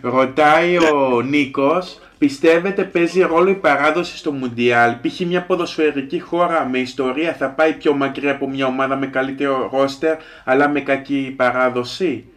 [0.00, 5.20] Ρωτάει ο Νίκος, πιστεύετε παίζει ρόλο η παράδοση στο Μουντιάλ; Π.χ.
[5.20, 10.18] μια ποδοσφαιρική χώρα με ιστορία θα πάει πιο μακριά από μια ομάδα με καλύτερο ρόστερ,
[10.44, 12.32] αλλά με κακή παράδοση;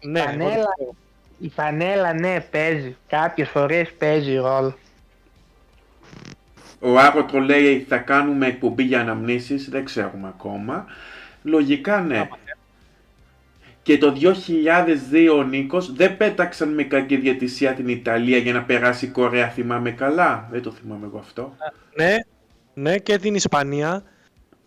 [0.00, 0.66] Ναι, εγώ το Φανέλα.
[0.66, 0.96] πιστεύω.
[1.38, 4.78] Η φανέλα ναι παίζει, κάποιες φορές παίζει ρόλο.
[6.80, 10.86] Ο Άρωτρο λέει θα κάνουμε εκπομπή για αναμνήσεις, δεν ξέρουμε ακόμα.
[11.42, 12.28] Λογικά ναι.
[13.88, 19.04] Και το 2002 ο Νίκος δεν πέταξαν με κακή διατησία την Ιταλία για να περάσει
[19.04, 20.48] η Κορέα, θυμάμαι καλά.
[20.50, 21.56] Δεν το θυμάμαι εγώ αυτό.
[21.94, 22.16] Ναι,
[22.74, 24.02] ναι, και την Ισπανία.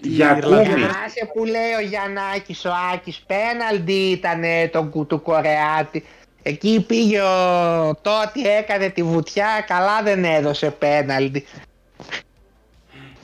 [0.01, 0.69] Για Ιρλανδία.
[0.71, 0.81] κούμι.
[0.85, 4.41] Θυμάσαι που λέει ο Γιαννάκης ο Άκης, πέναλτι ήταν
[4.71, 6.03] το, κου- του Κορεάτη.
[6.43, 11.45] Εκεί πήγε ο Τότι έκανε τη βουτιά, καλά δεν έδωσε πέναλτι.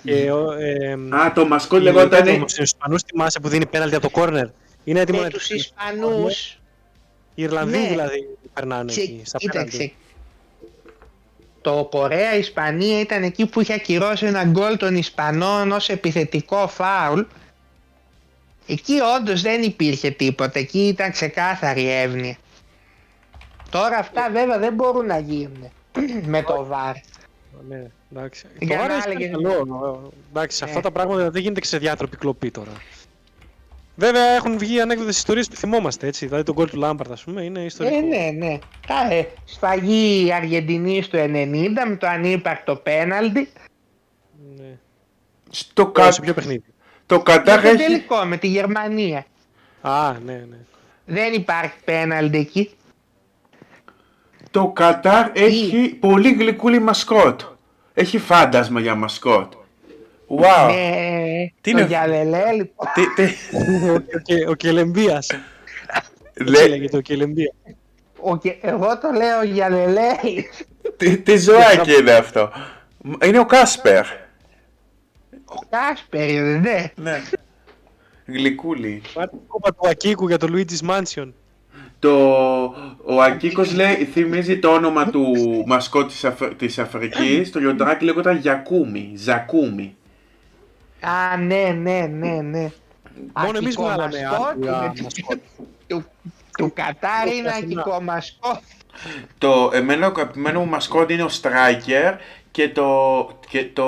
[0.03, 2.27] Και, ο, ε, Α, το μασκότ η- λεγόταν...
[2.27, 4.47] όμως, Στους Ισπανούς θυμάσαι που δίνει πέναλτι από το κόρνερ;
[4.87, 6.59] Είναι έτοιμο Με να τους τους Ισπανούς,
[7.35, 7.87] Οι Ιρλανδοί Ναι.
[7.87, 9.95] δηλαδή περνάνε ξε- εκεί, στα κοίταξε, πέναλτι.
[11.61, 17.21] το Κορέα-Ισπανία ήταν εκεί που είχε ακυρώσει ένα γκολ των Ισπανών ως επιθετικό φάουλ.
[18.67, 22.37] Εκεί όντως δεν υπήρχε τίποτα, εκεί ήταν ξεκάθαρη εύνοια.
[23.69, 25.69] Τώρα αυτά βέβαια δεν μπορούν να γίνουν
[26.33, 26.93] με το βάρ.
[27.67, 28.45] Ναι, εντάξει.
[28.59, 30.11] Για Το να Βάρος έλεγες- είναι καλό.
[30.29, 30.69] Εντάξει, Ναι.
[30.69, 32.71] αυτά τα πράγματα δεν γίνεται και σε διάτροπη κλοπή τώρα.
[33.99, 36.25] Βέβαια έχουν βγει ανέκδοτες ιστορίες που θυμόμαστε έτσι.
[36.25, 37.95] Δηλαδή τον γκολ του Λάμπαρτ, ας πούμε, είναι ιστορικό.
[37.95, 38.57] Ε, ναι, ναι.
[38.87, 41.25] Τα, ε, σφαγή Αργεντινής του 90
[41.87, 43.49] με το ανύπαρκτο πέναλτι.
[44.57, 44.77] Ναι.
[45.49, 46.01] Στο Κα...
[46.01, 46.11] κα...
[46.11, 46.63] Σε ποιο παιχνίδι.
[47.05, 47.87] Το Κατάρ Για το έχει...
[47.87, 49.25] τελικό με τη Γερμανία.
[49.81, 50.57] Α, ναι, ναι.
[51.05, 52.71] Δεν υπάρχει πέναλτι εκεί.
[54.51, 57.41] Το Κατάρ έχει πολύ γλυκούλη μασκότ.
[57.93, 59.53] Έχει φάντασμα για μασκότ.
[60.27, 60.71] Wow.
[60.71, 61.16] Ναι,
[61.61, 62.87] Τι το είναι- Γιαλελέ λοιπόν.
[62.93, 63.33] Τι, τι,
[63.91, 65.29] ο, Κε- ο Κελεμπίας.
[66.33, 67.53] Έτσι λέ, λέγεται ο Κελεμπίας;
[68.19, 70.11] Ο, Γε- εγώ το λέω Γιαλελέ.
[70.97, 72.51] τι, τι ζωάκι είναι αυτό;
[73.25, 74.05] Είναι ο Κάσπερ.
[75.45, 76.91] Ο Κάσπερ, ναι.
[76.95, 77.21] Ναι.
[78.25, 79.01] Γλυκούλη.
[79.13, 81.31] Πάρτε την σκούπα του Ακίκου για το Luigi's Mansion.
[81.99, 82.15] Το,
[83.05, 85.33] ο Ακίκος λέει, θυμίζει το όνομα του
[85.65, 87.51] μασκότ της, Αφ, της Αφρικής.
[87.51, 89.11] Το λιοντράκι λέγονταν Γιακούμι.
[89.15, 89.95] Ζακούμι.
[91.01, 92.71] Α, ναι, ναι, ναι, ναι.
[93.33, 95.39] Μόνο εμείς Αρχικό βγάλαμε μασκότ άτομα του- μασκότ.
[95.87, 96.05] Του,
[96.57, 98.57] του Κατάρ είναι αρχικό μασκότ.
[99.37, 102.13] Το εμένα ο αγαπημένο μου μασκότ είναι ο Striker
[102.51, 103.85] και το, και το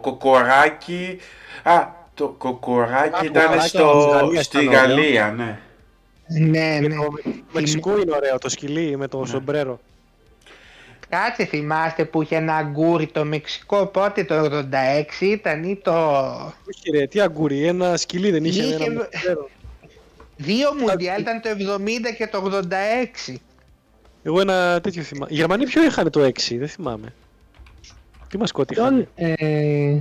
[0.00, 1.18] κοκοράκι.
[1.62, 4.80] Α, το κοκοράκι Α, ήταν κοκοράκι στο, από τη Γαλλία στη ήταν ωραίο.
[4.80, 5.58] Γαλλία, ναι.
[6.26, 6.94] Ναι, Και ναι.
[6.94, 7.12] το
[7.52, 9.80] Μεξικό είναι ωραίο, το σκυλί με το σομπρέρο.
[11.08, 14.64] Κάτσε θυμάστε που είχε ένα αγκούρι το Μεξικό πότε το
[15.20, 15.92] 86 ήταν ή το...
[16.68, 19.48] Όχι ρε, τι αγκούρι, ένα σκυλί δεν είχε, Είχε- ένα με σομπρέρο.
[20.36, 22.62] Δύο μουντιάλ ήταν το 70 και το
[23.28, 23.34] 86.
[24.22, 25.32] Εγώ ένα τέτοιο θυμάμαι.
[25.32, 27.12] Οι Γερμανοί ποιο είχαν το 6, δεν θυμάμαι.
[28.28, 29.08] Τι μασκότη είχαν.
[29.14, 29.98] Ποιον, ε,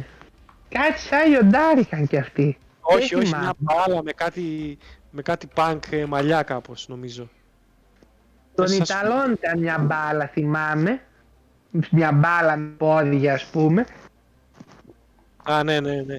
[0.69, 2.57] κάτι σαν λιοντάρι είχαν κι αυτοί.
[2.81, 3.43] Όχι, δεν όχι, θυμάμαι.
[3.43, 4.77] μια μπάλα με κάτι,
[5.11, 7.29] με κάτι punk ε, μαλλιά κάπως νομίζω.
[8.57, 11.01] Των σας- Ιταλών ήταν μια μπάλα θυμάμαι.
[11.91, 13.85] Μια μπάλα με πόδια ας πούμε.
[15.43, 16.17] Α, ναι, ναι, ναι.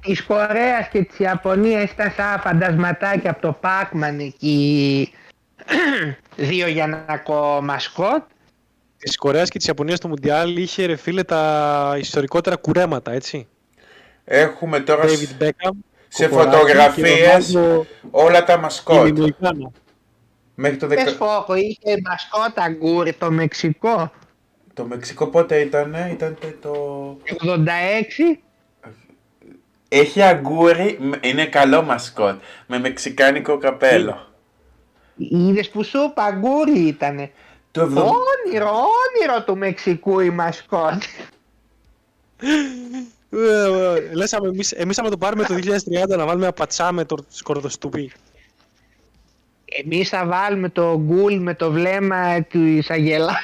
[0.00, 5.12] Της Κορέας και της Ιαπωνίας ήταν σαν φαντασματάκια από το Pac-Man εκεί.
[6.36, 7.22] Δύο για ένα
[7.62, 8.22] μασκότ.
[8.98, 13.48] Της Κορέας και της Ιαπωνίας στο Μουντιάλ είχε ρε φίλε τα ιστορικότερα κουρέματα, έτσι.
[14.24, 15.70] Έχουμε τώρα David Beckham.
[16.08, 19.18] σε Κοκοράκη φωτογραφίες και Ρονάλντο, όλα τα η μασκότ.
[20.56, 20.64] Μινουικάνα.
[20.68, 21.16] Μέχρι το, Πες δεκα...
[21.16, 24.12] φόκο, είχε μασκότ αγκούρι το Μεξικό.
[24.74, 26.72] το Μεξικό πότε ήτανε, ήταν το...
[27.44, 28.38] 86.
[29.88, 34.26] Έχει αγκούρι, μ- είναι καλό μασκότ, με μεξικάνικο καπέλο.
[35.16, 37.30] Είδες που σου είπα, αγκούρι ήτανε.
[37.70, 38.02] Το εβδο-
[38.46, 41.02] Όνειρο, όνειρο του Μεξικού η μασκότ.
[42.40, 45.54] Ε, ε, Λες άμα εμείς, εμείς άμα το πάρουμε το
[46.08, 48.12] 2030 να βάλουμε ένα πατσά με το σκορδοστουπί.
[49.84, 53.36] Εμείς θα βάλουμε το γκουλ με το βλέμμα του Αγελά.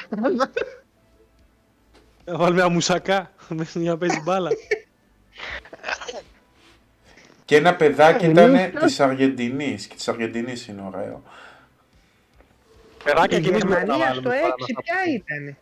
[2.25, 4.49] Να βάλουμε ένα μουσακά μέσα για να παίζει μπάλα.
[7.45, 11.23] Και ένα παιδάκι Εμείς ήταν το- της Αργεντινής και της Αργεντινής είναι ωραίο.
[13.03, 15.57] Παιδάκια Η και εμείς μετά Γερμανία βάλουμε στο τώρα 6 να ποια ήτανε;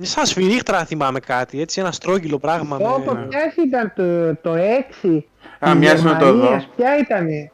[0.00, 3.26] Σαν σφυρίχτρα θυμάμαι κάτι, έτσι, ένα στρόγγυλο πράγμα Όπω με...
[3.26, 4.54] ποια ήταν το, το
[5.02, 5.18] 6.
[5.58, 6.32] Α, της μοιάζει να το δω.
[6.32, 7.51] Γερμανίας, Ποια ήτανε;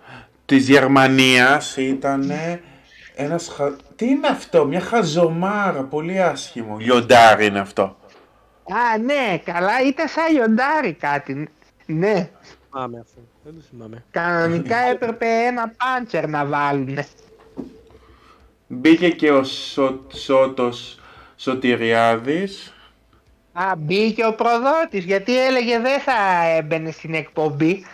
[0.48, 2.32] Της Γερμανίας ήταν
[3.14, 3.72] ένας χα...
[3.96, 6.76] Τι είναι αυτό, μια χαζομάρα, πολύ άσχημο.
[6.78, 7.82] Λιοντάρι είναι αυτό.
[8.62, 11.48] Α, ναι, καλά, ήταν σαν λιοντάρι κάτι.
[11.86, 12.30] Ναι,
[12.70, 13.20] θυμάμαι αυτό.
[13.44, 14.04] Δεν το θυμάμαι.
[14.10, 17.06] κανονικά έπρεπε ένα πάντσερ να βάλουνε.
[18.66, 20.00] Μπήκε και ο Σο...
[20.12, 20.98] Σώτος
[21.36, 22.74] Σωτηριάδης.
[23.52, 27.84] Α, μπήκε ο προδότης, γιατί έλεγε δεν θα έμπαινε στην εκπομπή.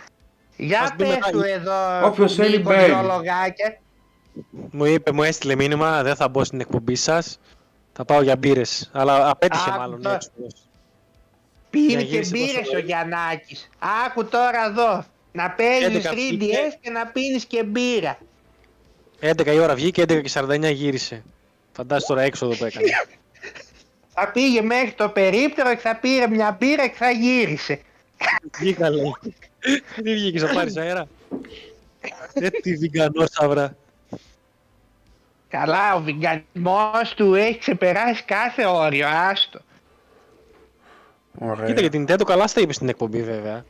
[0.57, 1.29] Ας Για μπει πες μετά.
[1.31, 2.85] του εδώ Όποιος που θέλει μπήκε μπαίνει.
[2.85, 3.79] δυο λογάκια.
[4.71, 7.39] Μου είπε, μου έστειλε μήνυμα, δεν θα μπω στην εκπομπή σας.
[7.93, 8.89] Θα πάω για μπύρες.
[8.93, 10.01] Αλλά απέτυχε Α, μάλλον.
[10.01, 10.15] τώρα.
[10.15, 10.53] ο έξοδος.
[11.69, 12.85] Πήρε Για και γύρισε το μπήρες ο σοβαρό.
[12.85, 13.69] Γιαννάκης.
[14.05, 15.05] Άκου τώρα εδώ.
[15.31, 16.77] Να παίζεις 11 3DS βγήκε.
[16.81, 18.17] και να πίνεις και μπύρα.
[19.19, 21.23] 11 η ώρα βγήκε, 11 και 49 γύρισε.
[21.71, 22.85] Φαντάζεσαι τώρα έξοδο που έκανε.
[24.13, 27.81] Θα πήγε μέχρι το περίπτερο και θα πήρε μια μπύρα και θα γύρισε.
[28.59, 29.13] Βγήκα λέει.
[29.95, 31.07] Δεν βγήκες να πάρεις αέρα.
[32.33, 33.75] Ε, τι βιγκανόσαυρα.
[35.47, 39.59] Καλά, ο βιγκανισμός του έχει ξεπεράσει κάθε όριο, άστο.
[41.39, 41.65] Ωραία.
[41.65, 43.65] Κοίτα για την Nintendo καλά στα είπε στην εκπομπή βέβαια.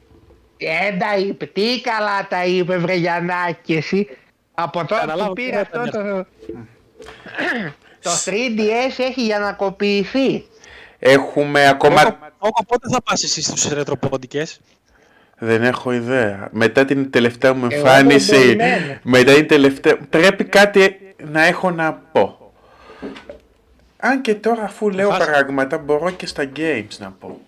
[0.58, 4.18] Δεν τα είπε, τι καλά τα είπε βρε Γιαννάκη εσύ.
[4.54, 6.12] Από τότε Καταλάβω που πήρε τι αυτό έκανε.
[6.12, 6.26] το...
[8.02, 10.46] το 3DS έχει για να κοπηθεί.
[11.00, 12.25] Έχουμε ακόμα...
[12.38, 14.60] Όκο, Όκο, πότε θα πας εσύ στους ρετροπόντικες;
[15.38, 16.48] Δεν έχω ιδέα.
[16.52, 19.00] Μετά την τελευταία μου Εγώ εμφάνιση, δεν περιμένω.
[19.04, 19.98] μετά την τελευταία...
[20.10, 22.52] Πρέπει κάτι να έχω να πω.
[23.98, 25.30] Αν και τώρα αφού λέω Φάση.
[25.32, 27.40] πράγματα μπορώ και στα games να πω.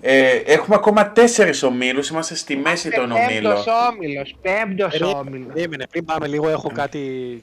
[0.00, 3.54] Ε, έχουμε ακόμα τέσσερις ομίλους, είμαστε στη μέση των ομίλων.
[3.54, 5.52] Πέμπτος όμιλος, πέμπτος όμιλος.
[5.52, 6.98] Περίμενε, πριν πάμε λίγο, έχω κάτι.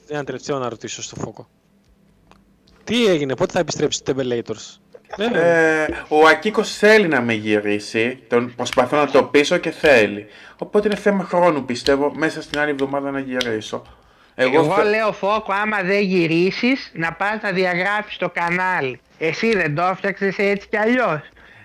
[0.07, 1.47] Ένα τελευταίο να ρωτήσω στο φόκο.
[2.83, 4.77] Τι έγινε, πότε θα επιστρέψει το Tempelators.
[5.15, 10.25] Δεν Ε, ο Ακίκος θέλει να με γυρίσει, τον προσπαθώ να το πείσω και θέλει.
[10.57, 13.83] Οπότε είναι θέμα χρόνου πιστεύω μέσα στην άλλη εβδομάδα να γυρίσω.
[14.35, 18.99] Εγώ, Εγώ θε- λέω Φόκο, άμα δεν γυρίσεις, να πας να διαγράψεις το κανάλι.
[19.19, 21.19] Εσύ δεν το έφτιαξες έτσι κι αλλιώς.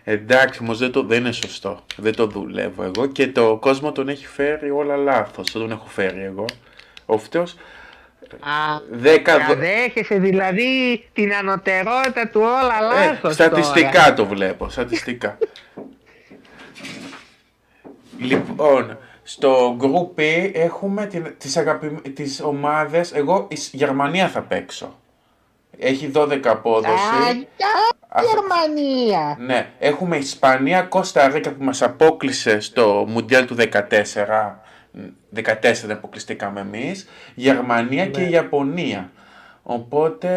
[0.04, 1.84] Εντάξει, όμως δεν, το- δεν είναι σωστό.
[1.96, 5.52] Δεν το δουλεύω εγώ και το κόσμο τον έχει φέρει όλα λάθος.
[5.52, 6.44] Δεν τον έχω φέρει εγώ.
[7.06, 7.56] Ο φταίος Α,
[8.90, 9.38] δέκα.
[9.46, 14.14] δο- δέχεσαι δηλαδή την ανωτερότητα του όλα λάθος Ε, στατιστικά τώρα.
[14.14, 15.38] το βλέπω, στατιστικά.
[18.18, 21.88] λοιπόν, στο group E έχουμε την, τις, αγαπη...
[22.14, 24.98] τις ομάδες, εγώ η Σ- Γερμανία θα παίξω.
[25.78, 26.92] Έχει 12 απόδοση.
[27.28, 27.46] Αγιά
[28.08, 29.36] Αυτό- Γερμανία!
[29.38, 34.62] Ναι, έχουμε Ισπανία, Κώστα Ρίκα που μας απόκλεισε στο Μουντιάλ του 14.
[35.34, 37.08] 14 δεν αποκλειστήκαμε εμείς.
[37.34, 39.10] Γερμανία και Ιαπωνία.
[39.62, 40.28] Οπότε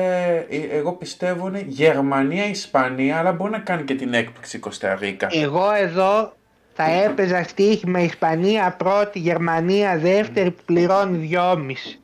[0.49, 4.95] ε, εγώ πιστεύω είναι Γερμανία, Ισπανία, αλλά μπορεί να κάνει και την έκπληξη η Κώστα
[4.95, 5.27] Ρίκα.
[5.31, 6.33] Εγώ εδώ
[6.73, 11.99] θα έπαιζα στοίχημα Ισπανία πρώτη, Γερμανία δεύτερη που πληρώνει δυόμιση.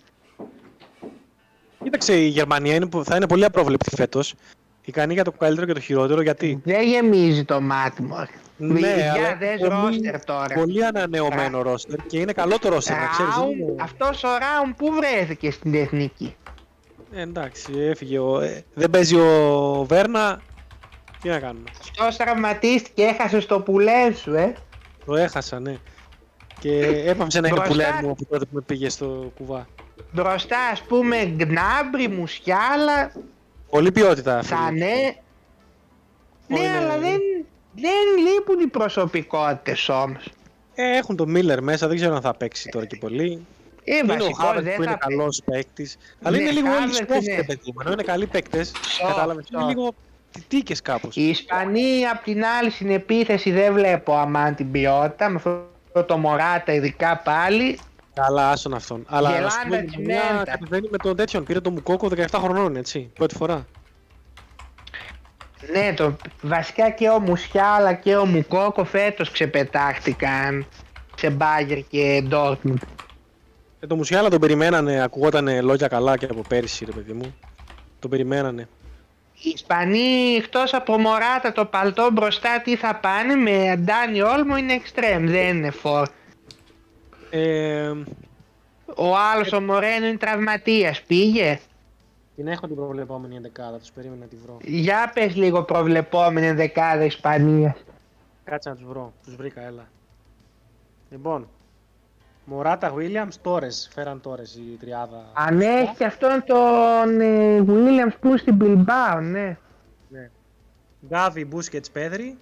[1.83, 4.33] Κοίταξε, η Γερμανία είναι, που- θα είναι πολύ απρόβλεπτη φέτος.
[4.85, 8.15] Ικανή για το καλύτερο και το χειρότερο γιατί; Δεν γεμίζει το μάτι μου.
[8.57, 10.55] Ναι, Για αλλά δες πολύ- ρόστερ τώρα.
[10.55, 13.33] Πολύ ανανεωμένο ρόστερ και είναι καλό το ρόστερ, να ξέρεις.
[13.35, 16.35] δεν Ράουν, είναι- αυτός ο Ράουν που βρέθηκε στην εθνική;
[17.13, 18.19] Ε, εντάξει, έφυγε.
[18.19, 18.39] Ο...
[18.39, 20.41] ε, δεν παίζει ο Βέρνα.
[21.21, 24.53] Τι να κάνουμε; Αυτός τραυματίστηκε, έχασε στο πουλέν σου, ε.
[25.05, 25.75] Το έχασα, ναι.
[26.59, 27.73] Και έπαψε να είναι Μπροστά.
[27.73, 29.67] πουλέν μου από τότε που με πήγε στο κουβά.
[30.11, 33.11] Μπροστά ας πούμε Γκνάμπρι, Μουσιάλα,
[33.69, 34.43] Πολύ ποιότητα.
[34.43, 34.55] φίλε.
[34.57, 35.15] Σανέ.
[36.47, 37.19] Ναι, Είναι- αλλά δεν,
[37.81, 40.29] δεν λείπουν οι προσωπικότητες όμως.
[40.75, 43.45] Ε, έχουν τον Μίλλερ μέσα, δεν ξέρω αν θα παίξει τώρα και πολύ.
[43.83, 45.97] Ε, είναι ο βασικό Χάβερτ δεν που είναι θα καλός παίκτης.
[46.23, 47.35] Αλλά Ναι, είναι λίγο όλοι Havertz soft, είναι.
[47.35, 47.73] ρε παιδί μου.
[47.81, 48.71] Ενώ είναι καλοί παίκτες.
[48.71, 49.45] Soft, Κατάλαβες.
[49.53, 49.67] Είναι soft.
[49.67, 49.93] λίγο
[50.31, 51.15] τίτικε κάπως.
[51.15, 56.17] Οι Ισπανοί απ' την άλλη στην επίθεση δεν βλέπω αμάν την ποιότητα, με αυτό το
[56.17, 57.79] Μωράτα ειδικά πάλι.
[58.13, 59.05] Καλά, άσον αυτόν.
[59.07, 60.51] Αλλά Γελάνε α πούμε, τα η Γερμανία τσιμέντα.
[60.51, 61.43] κατεβαίνει με τον τέτοιον.
[61.43, 63.11] Πήρε τον Μουκόκο 17 χρονών, έτσι.
[63.15, 63.65] Πρώτη φορά.
[65.71, 70.65] Ναι, το, βασικά και ο Μουσιάλα και ο Μουκόκο φέτος ξεπετάχτηκαν
[71.15, 72.81] σε Μπάγκερ και Ντόρτμουντ.
[73.79, 77.35] Ε, το Μουσιάλα τον περιμένανε, ακουγότανε λόγια καλά και από πέρυσι, ρε παιδί μου.
[77.99, 78.67] Τον περιμένανε.
[79.41, 84.73] Οι Ισπανοί εκτός από Μωράτα το παλτό μπροστά τι θα πάνε με Αντάνι Όλμο είναι
[84.73, 86.07] εξτρέμ, δεν είναι φορ.
[87.29, 87.91] Ε,
[88.95, 91.59] Ο άλλος ο Μορένο είναι τραυματίας, πήγε;
[92.37, 94.57] Την έχω την προβλεπόμενη ενδεκάδα, τους περίμενα να τη βρω.
[94.61, 97.83] Για πες λίγο προβλεπόμενη δεκάδα Ισπανίας.
[98.43, 99.87] Κάτσε να τους βρω, τους βρήκα, έλα.
[101.09, 101.47] Λοιπόν,
[102.45, 105.25] Μωράτα, Williams, Τόρες, φέραν Τόρες η τριάδα.
[105.33, 109.57] Αν έχει και αυτόν τον ε, Williams που είναι στην Bilbao, ναι.
[110.09, 110.29] Ναι.
[111.07, 112.37] Γκάβι, Μπούσκετς, Πέδρη.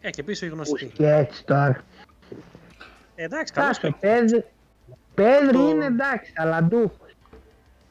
[0.00, 0.86] Ε, και πίσω οι γνωστοί.
[0.86, 1.82] Και έτσι τώρα.
[3.14, 4.32] Ε, εντάξει, καλός Κάτσε, παίκτης.
[4.32, 4.44] Πέδρη,
[5.14, 7.07] Πέδρη Το- είναι εντάξει, αλλά ντούχος.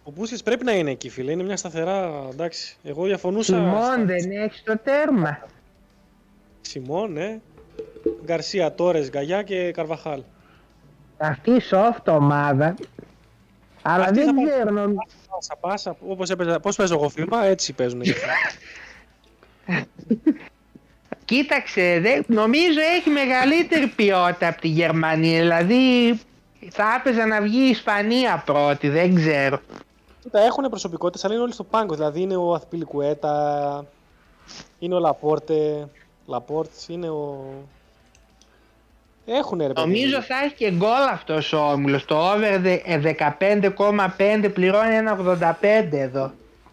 [0.07, 1.31] Ο Μπούσκετς πρέπει να είναι εκεί, φίλε.
[1.31, 2.75] Είναι μια σταθερά, εντάξει.
[2.83, 3.53] Εγώ διαφωνούσα.
[3.55, 5.39] Σιμών στα- δεν έχεις το τέρμα.
[6.61, 7.39] Σιμών, ναι.
[8.25, 10.21] Γκαρσία, Τόρες, Γκαγιά και Καρβαχάλ.
[11.17, 12.75] Αυτή η soft ομάδα.
[13.81, 14.69] Αλλά Αυτή θα δεν πάει- ξέρω.
[14.71, 14.95] νομ-
[15.29, 18.27] Πάσα, πάσα, όπως έπαιζα, πώς παίζω εγώ FIFA, έτσι παίζουν και αυτοί.
[21.25, 25.39] Κοίταξε, δε, νομίζω έχει μεγαλύτερη ποιότητα από τη Γερμανία.
[25.41, 26.19] Δηλαδή
[26.69, 29.59] θα έπαιζε να βγει η Ισπανία πρώτη, δεν ξέρω.
[30.31, 31.93] Κοίτα, έχουν προσωπικότητες, αλλά είναι όλοι στο πάγκο.
[31.95, 33.85] Δηλαδή είναι ο Αθπιλικουέτα,
[34.79, 35.87] είναι ο Λαπόρτε,
[36.25, 37.43] Λαπόρτς, είναι ο...
[39.25, 39.79] Έχουν ρε παιδί.
[39.87, 42.05] Νομίζω θα έχει και γκολ αυτός ο όμιλος.
[42.05, 46.31] Το over δε- ε, 15,5 πληρώνει 1,85 εδώ.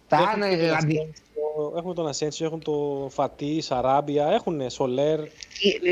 [0.08, 0.74] Θα Έχουν είναι τον δηλαδή.
[0.98, 5.18] Ασένσιο, Έχουν τον Ασένσιο, έχουν το Φατί, Σαράμπια, έχουν Σολέρ.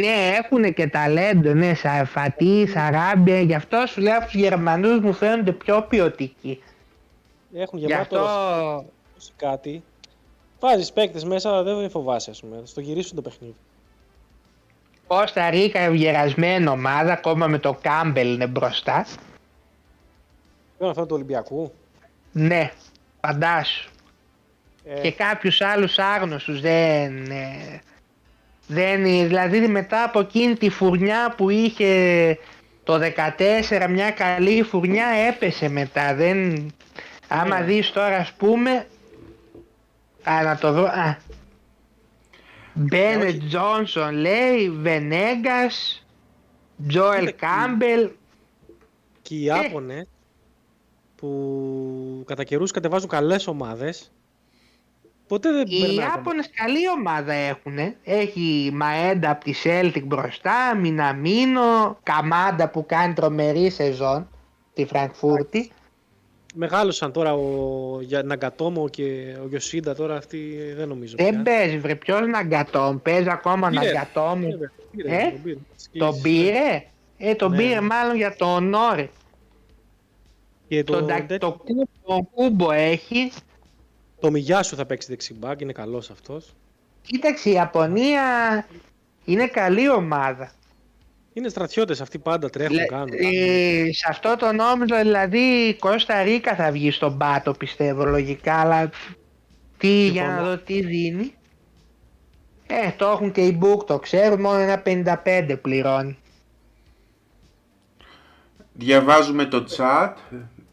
[0.01, 5.01] Ναι, έχουν και ταλέντο, ναι, σα, Φατί, Σαράμπια, γι' αυτό σου λέω από τους Γερμανούς
[5.01, 6.63] μου φαίνονται πιο ποιοτικοί.
[7.55, 8.85] Έχουν Γι' γεμάτο αυτό
[9.37, 9.83] κάτι.
[10.61, 12.57] Βάζεις παίκτες μέσα, αλλά δεν φοβάσαι, ας πούμε.
[12.57, 13.55] Θα στο γυρίσουν το παιχνίδι.
[15.07, 19.07] Κώστα Ρίκα ευγερασμένη ομάδα, ακόμα με το Κάμπελ είναι μπροστά.
[20.79, 21.73] Πρέπει αυτό του Ολυμπιακού.
[22.33, 22.73] Ναι,
[23.21, 23.91] φαντάσου.
[24.85, 27.31] Ε, Και κάποιους άλλους άγνωστους δεν...
[27.31, 27.81] ε,
[28.67, 32.39] δεν δηλαδή μετά από εκείνη τη φουρνιά που είχε
[32.85, 33.01] το
[33.71, 36.15] 14 μια καλή φουρνιά έπεσε μετά.
[36.15, 36.67] Δεν...
[37.33, 37.65] Άμα Ναι.
[37.65, 38.87] δεις τώρα ας πούμε...
[40.23, 40.85] Α, να το βρω...
[40.85, 41.17] Α.
[42.75, 46.07] Μπένετ Τζόνσον λέει, Βενέγκας,
[46.89, 48.11] Τζόελ Κοίτα, Κάμπελ.
[49.23, 50.07] Και οι Ιάπωνες
[51.17, 54.13] που κατά καιρούς κατεβάζουν καλές ομάδες
[55.27, 56.09] ποτέ δεν Οι περνάνε.
[56.09, 57.79] Ιάπωνες καλή ομάδα έχουν.
[58.05, 64.29] Έχει Μαέντα από τη Celtic μπροστά, Μιναμίνο, Καμάντα που κάνει τρομερή σεζόν
[64.73, 65.71] στη Φραγκφούρτη.
[66.55, 71.43] Μεγάλωσαν τώρα ο Για- Ναγκατόμο και ο Γιωσίντα τώρα αυτοί δεν νομίζω Δεν πια.
[71.43, 73.85] παίζει βρε, ποιος Ναγκατόμ, παίζει ακόμα Πήρε.
[73.85, 74.41] Ναγκατόμ.
[74.41, 75.59] Πήρε, πήρε, Ε; τον πήρε.
[75.99, 76.85] Τον πήρε,
[77.19, 77.81] ε τον Ναι, πήρε ναι.
[77.81, 79.09] μάλλον για το ονόρε.
[80.69, 83.35] Και Το, το, το, τέτοιο- το, κούμπο, το κούμπο έχεις.
[84.21, 86.55] το Μιγιάσου θα παίξει δεξιμπάκ, είναι καλός αυτός.
[87.03, 88.23] Κοίταξε η Ιαπωνία
[89.25, 90.53] είναι καλή ομάδα.
[91.33, 93.09] Είναι στρατιώτες αυτοί πάντα τρέχουν, Λε- κάνουν.
[93.13, 98.55] ε, σε αυτό το νόμιζο δηλαδή η Κώστα Ρίκα θα βγει στον πάτο πιστεύω λογικά
[98.55, 98.91] αλλά
[99.79, 100.49] τι για να Συμφωνώ.
[100.51, 101.35] δω τι δίνει.
[102.67, 106.19] Ε, το έχουν και οι Book το ξέρουν μόνο ένα 55 πληρώνει.
[108.73, 110.13] Διαβάζουμε το chat.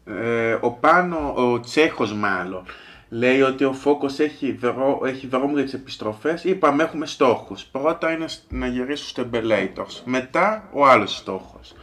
[0.04, 2.64] Ε, ο Πάνο, ο Τσέχος μάλλον,
[3.10, 6.44] λέει ότι ο Φόκος έχει, δρό, έχει δρόμο για τις επιστροφές.
[6.44, 7.64] Είπαμε έχουμε στόχους.
[7.64, 10.00] Πρώτα είναι σ- να γυρίσουν στο Embelators.
[10.04, 11.74] Μετά ο άλλος στόχος.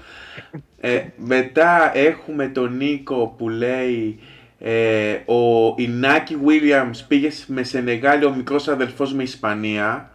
[0.79, 4.19] Ε, μετά έχουμε τον Νίκο που λέει
[4.59, 10.11] ε, ο Ινάκη Williams πήγε σ- με Σενεγάλη ο μικρός αδελφός με Ισπανία.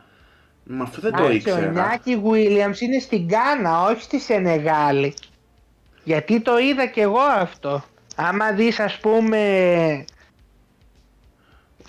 [0.65, 1.71] Μα αυτό δεν το Άρχισε ο ήξερα.
[1.73, 5.15] Νιάκη Williams είναι στην Γκάνα όχι στη Σενεγάλη.
[6.05, 7.85] Γιατί το είδα κι εγώ αυτό.
[8.17, 9.39] Άμα δεις ας πούμε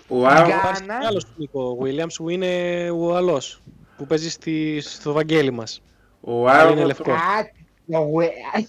[0.08, 0.60] Ο Άρο- Γκάνα.
[0.62, 2.48] Υπάρχει και άλλος Νίκο Williams που είναι
[2.92, 3.62] ο άλλος
[3.98, 5.82] που παίζει στη, στο Βαγγέλη μας.
[6.22, 7.12] ο είναι Άρο- λευκό.
[7.12, 7.66] κάτι,
[7.98, 8.64] ο Wi-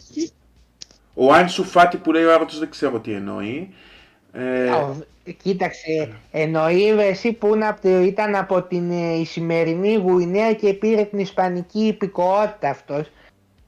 [1.15, 3.75] Ο Άνσου Φάτι που λέει ο Άρωτος δεν ξέρω τι εννοεί.
[4.33, 4.97] Ε, Ο-
[5.43, 10.53] Κοίταξε, εννοεί ρε, εσύ που είναι από το- ήταν από την ε, η σημερινή Γουινέα
[10.55, 13.11] και πήρε την ισπανική υπηκοότητα αυτός.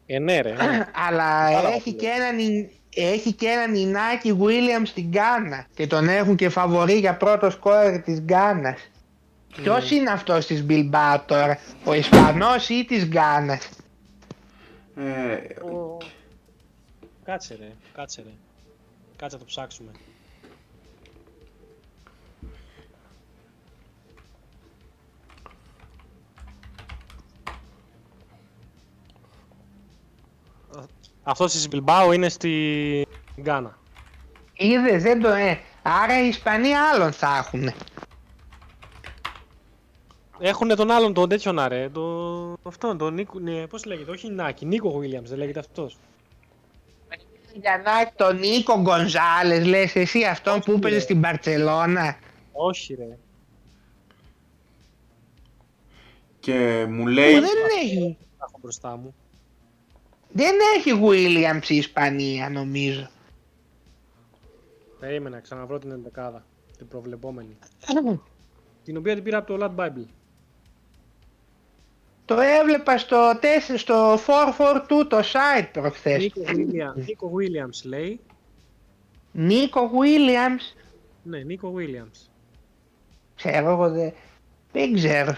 [0.07, 0.53] Ε, ναι ρε.
[0.53, 0.87] ναι.
[1.09, 1.97] Αλλά Πάρα έχει πολύ.
[1.97, 2.71] και, έναν, Ι-
[3.03, 8.03] έχει και έναν Ινάκη Williams στην Γκάνα και τον έχουν και φαβορεί για πρώτο σκόρερ
[8.03, 8.91] της Γκάνας.
[9.63, 13.69] Ποιος είναι αυτός της Μπιλμπάου τώρα, ο Ισπανός ή της Γκάνας;
[14.97, 15.03] ε,
[15.65, 15.99] Ο-
[17.25, 18.31] Κάτσε ρε, κάτσε ρε.
[19.17, 19.91] Κάτσε να το ψάξουμε.
[31.29, 33.07] Αυτός στη Μπιλμπάου είναι στη
[33.41, 33.79] Γκάνα.
[34.53, 35.29] Είδες, δεν το...
[35.29, 37.71] Ε, άρα οι Ισπανοί άλλον θα έχουν.
[40.39, 41.89] Έχουν τον άλλον τον τέτοιον άρε.
[41.89, 42.03] Το...
[42.63, 43.39] Αυτό, τον Νίκο.
[43.39, 45.97] Ναι, Πώς λέγεται, όχι Νάκη, Νίκο Williams, δεν λέγεται αυτός.
[47.61, 51.01] Για να έχει τον Νίκο Γκονζάλες, λες εσύ αυτόν Όχι, που έπαιζε ρε.
[51.01, 52.19] στην Μπαρτσελώνα.
[52.53, 53.19] Όχι, ρε.
[56.41, 57.49] Και μου Που λέει, δεν
[57.83, 59.15] έχει, Τα έχω μπροστά μου.
[60.33, 63.09] Δεν έχει Williams η Ισπανία νομίζω.
[65.01, 66.45] Περίμενα, ξαναβρω την ενδεκάδα.
[66.77, 67.57] Την προβλεπόμενη.
[68.85, 70.07] Την οποία την πήρα από το Lad Bible.
[72.25, 73.35] Το έβλεπα στο, 4,
[73.77, 74.19] στο 442
[75.09, 76.19] το site προχθές.
[76.23, 78.21] Νίκο Williams, Νίκο Williams λέει.
[79.33, 80.77] Νίκο Williams.
[81.23, 82.29] Ναι, Νίκο Williams.
[83.35, 84.13] Ξέρω εγώ δεν...
[84.73, 85.37] Δεν ξέρω.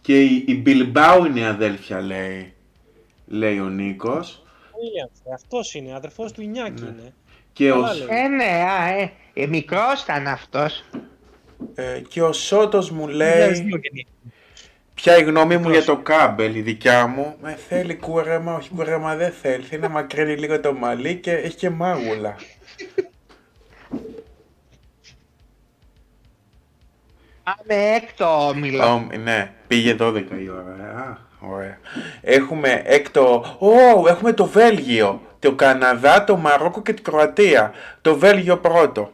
[0.00, 2.54] και η, η Μπιλμπάου είναι η αδέλφια λέει,
[3.28, 4.42] λέει ο Νίκος.
[4.70, 6.88] Williams, αυτός είναι, αδερφός του Ινιάκη Ναι.
[6.88, 7.14] είναι.
[7.52, 8.06] Και ο, Καλά λέει.
[8.10, 10.84] Ε, ναι, α, ε, ε, μικρός ήταν αυτός.
[11.74, 14.06] ε, και ο Σότος μου 2002 λέει, γεννήθηκε.
[14.94, 17.36] ποια η γνώμη μου για το κάμπελ, η δικιά μου.
[17.42, 19.64] Με θέλει κούρεμα, όχι κούρεμα δεν θέλει.
[19.64, 22.36] Θέλει να μακρύνει λίγο το μαλλί και έχει και μάγουλα.
[27.44, 28.84] Πάμε έκτο όμιλο.
[28.94, 30.72] Ω, ναι, πήγε 12 η ώρα.
[30.98, 31.78] Α, ωραία.
[32.20, 33.44] Έχουμε έκτο.
[33.58, 35.22] Ω, έχουμε το Βέλγιο.
[35.38, 37.72] Το Καναδά, το Μαρόκο και την Κροατία.
[38.00, 39.12] Το Βέλγιο πρώτο.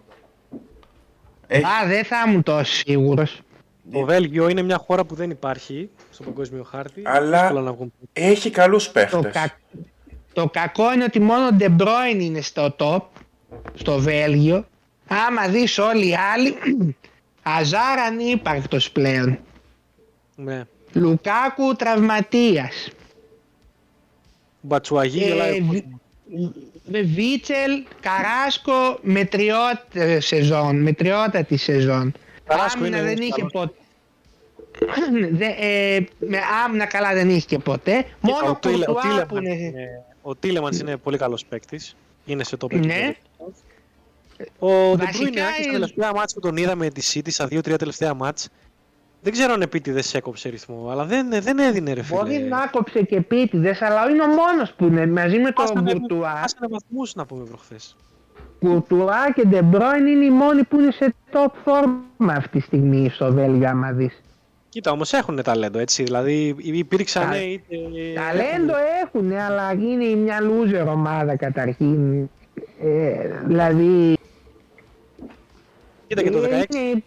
[1.47, 1.65] Έχει...
[1.65, 3.41] Α, δεν θα ήμουν τόσο σίγουρος.
[3.93, 7.03] Το Βέλγιο είναι μια χώρα που δεν υπάρχει στο παγκόσμιο χάρτη.
[7.05, 7.93] Αλλά- Δύσκολα να βγουν.
[8.13, 9.33] Έχει καλούς Το, παίχτες.
[9.33, 9.51] κα...
[10.33, 13.01] το κακό είναι ότι μόνο ο De Bruyne είναι στο top,
[13.75, 14.67] στο Βέλγιο.
[15.09, 16.55] Άμα δεις όλοι οι άλλοι,
[17.59, 19.39] Αζάρ ανύπαρκτος πλέον.
[20.37, 20.63] Ναι.
[20.95, 22.89] Λουκάκου τραυματίας.
[24.61, 25.61] Μπατσουαγί Ε, γελάει.
[25.61, 26.51] ο βι- κόσμος.
[26.87, 32.13] Με Βίτσελ, Καράσκο, μετριότητα σεζόν, μετριότατη σεζόν.
[32.45, 33.53] Καράσκο άμυνα είναι δεν είχε καλός.
[33.53, 33.75] ποτέ.
[35.39, 38.05] Δε, ε, με άμυνα καλά δεν είχε και ποτέ.
[38.21, 39.65] Μόνο ο ο Τίλε- ο Κουρτουά που Τίλεμαν είναι...
[39.67, 41.97] είναι- Ο Τίλεμαντς είναι πολύ καλός παίκτης.
[42.27, 42.79] Είναι σε top Ναι.
[42.79, 43.13] επίπεδο.
[44.59, 48.15] Ο Βασικά Ντεμπρούινε στα είναι- τελευταία μάτς που τον είδαμε τη City, στα 2-3 τελευταία
[48.15, 48.49] μάτς,
[49.25, 52.19] δεν ξέρω αν επίτηδες έκοψε ρυθμό, αλλά δεν, δεν έδινε ρε φίλε.
[52.19, 55.93] Μπορεί να κόψε και επίτηδες, αλλά είναι ο μόνος που είναι μαζί με τον Χάσανε-
[55.99, 56.29] Κουρτουά.
[56.31, 57.97] Χάσανε βαθμούς να πούμε προχθές.
[58.61, 61.89] Κουρτουά και Ντεμπρόιν είναι οι μόνοι που είναι σε top form
[62.31, 64.21] αυτή τη στιγμή στο Βέλγιο άμα δεις.
[64.69, 66.03] Κοίτα, όμως έχουν ταλέντο, έτσι.
[66.03, 67.77] Δηλαδή υπήρξαν Τα- είτε...
[68.15, 68.75] Ταλέντο
[69.05, 72.23] έχουν, αλλά είναι μια loser ομάδα καταρχήν.
[72.83, 74.17] Ε, δηλαδή...
[76.07, 77.03] Κοίτα και το 16, είναι-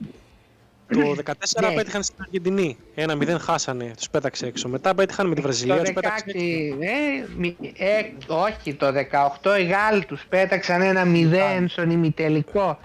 [0.87, 1.75] το 14 Ναι.
[1.75, 2.77] πέτυχαν στην Αργεντινή.
[2.95, 4.67] 1-0 χάσανε, τους πέταξε έξω.
[4.69, 6.37] Μετά πέτυχαν με τη Βραζιλία, Το τους 16, πέταξε έξω.
[6.81, 12.79] ε, μη- ε, όχι, το 18 οι Γάλλοι τους πέταξαν ένα 0 στον ημιτελικό.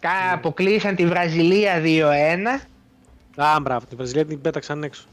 [0.00, 2.60] Κα- Αποκλείσαν τη Βραζιλία 2-1.
[3.36, 5.04] Α, μπράβο, τη Βραζιλία την πέταξαν έξω.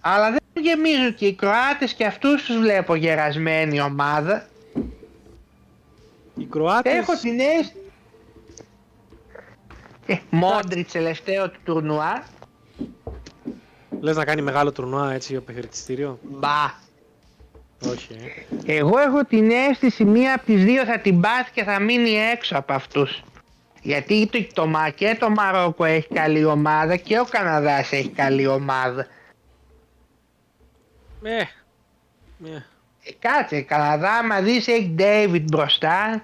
[0.00, 4.46] Αλλά δεν γεμίζω και οι Κροάτες και αυτούς τους βλέπω γερασμένη ομάδα.
[6.36, 6.92] Οι Κροάτες...
[6.92, 7.76] Έχω την αίσθηση...
[10.12, 12.24] Ε, Μόντριτς τελευταίο του τουρνουά.
[14.00, 16.18] Λες να κάνει μεγάλο τουρνουά έτσι, ο χαιρετιστήριο.
[16.22, 16.80] Μπα.
[17.90, 18.16] Όχι,
[18.66, 18.76] ε.
[18.76, 22.56] Εγώ έχω την αίσθηση μία από τις δύο θα την πάθει και θα μείνει έξω
[22.58, 23.22] από αυτούς.
[23.82, 28.46] Γιατί το, το, Μα- και το Μαρόκο έχει καλή ομάδα και ο Καναδάς έχει καλή
[28.46, 29.06] ομάδα.
[31.22, 32.64] Ε, ε.
[33.04, 36.22] Ε, κάτσε, Καναδά άμα δεις έχει David μπροστά,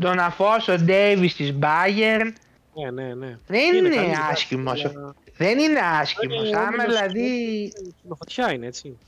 [0.00, 2.32] τον Αφόσο Davis της Bayern.
[2.82, 3.38] Ναι, ναι, ναι.
[3.46, 4.84] Δεν είναι, καλή, άσχημος.
[4.84, 6.48] αλλά- Δεν είναι άσχημος.
[6.48, 7.72] Είναι Άμα όμιλος δηλαδή...
[8.08, 8.98] που- Φωτιά είναι, έτσι.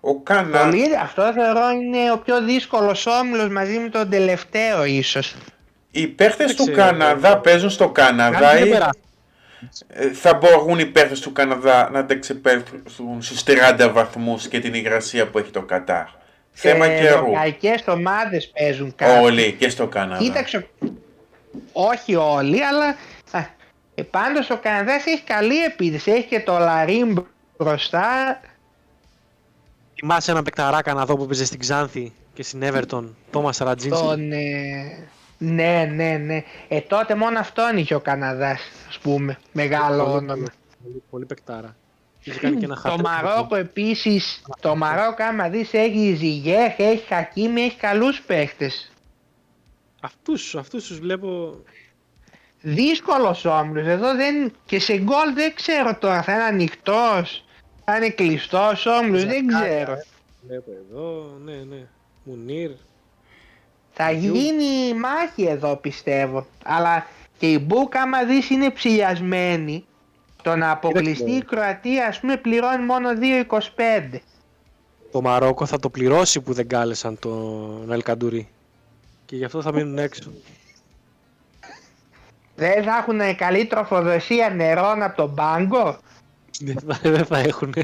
[0.00, 0.58] Ο Κανα...
[0.64, 5.34] Πολύ, αυτό θεωρώ είναι ο πιο δύσκολος όμιλος μαζί με τον τελευταίο ίσως.
[5.90, 6.76] Οι παίχτες Δεν του ξέρω.
[6.76, 8.98] Καναδά παίζουν στο Καναδά Κάτι δεν ή περάσει.
[9.88, 15.28] ε, θα μπορούν οι παίχτες του Καναδά να αντεξεπέλθουν στους 30 βαθμούς και την υγρασία
[15.28, 16.04] που έχει το Κατάρ.
[16.52, 17.14] Θέμα Ε, καιρού.
[17.14, 19.22] ευρωπαϊκές ομάδες παίζουν κάτι.
[19.24, 20.22] Όλοι και στο Καναδά.
[20.22, 20.66] Κοίταξε,
[21.72, 22.86] όχι όλοι, αλλά
[23.30, 23.38] α,
[23.94, 26.10] ε, πάντως ο Καναδάς έχει καλή επίθεση.
[26.10, 27.26] Έχει και το Λαρίν
[27.58, 28.40] μπροστά.
[29.94, 34.02] Θυμάσαι έναν παικταρά να δω που παίζει στην Ξάνθη και στην Everton, Τόμας Ρατζίνσκι.
[34.02, 35.08] Τον, ε,
[35.38, 36.42] ναι, ναι, ναι.
[36.68, 39.38] Ε, τότε μόνο αυτόν είχε ο Καναδάς, ας πούμε.
[39.52, 40.46] Μεγάλο Πολύ, όνομα.
[40.82, 41.76] Πολύ, πολύ παικτάρα.
[42.22, 43.02] Είχε κάνει και ένα Το χαρτί.
[43.02, 48.92] Μαρόκο επίσης, το Μαρόκο άμα δεις έχει Ζιγέχ, έχει Χακίμι, έχει καλούς παίχτες.
[50.00, 51.56] Αυτούς, αυτούς τους βλέπω...
[52.60, 57.44] Δύσκολος όμιλος, εδώ δεν, και σε γκολ δεν ξέρω τώρα, θα είναι ανοιχτός,
[57.84, 59.94] θα είναι κλειστός όμιλος, δεν ξέρω.
[60.46, 61.86] Βλέπω εδώ, ναι, ναι.
[62.24, 62.70] Μουνίρ.
[63.92, 66.46] Θα γίνει μάχη εδώ πιστεύω.
[66.64, 67.06] Αλλά
[67.38, 69.84] και η Μπουκ άμα δεις είναι ψηλιασμένη.
[70.42, 73.08] Το να αποκλειστεί η Κροατία ας πούμε πληρώνει μόνο
[73.48, 74.18] 2,25.
[75.12, 78.48] Το Μαρόκο θα το πληρώσει που δεν κάλεσαν τον Ελκαντουρί.
[79.28, 80.30] Και γι' αυτό θα μείνουν έξω.
[82.56, 85.98] Δεν θα έχουν καλή τροφοδοσία νερών από τον πάγκο;
[86.60, 87.74] Δεν θα, δεν θα έχουν.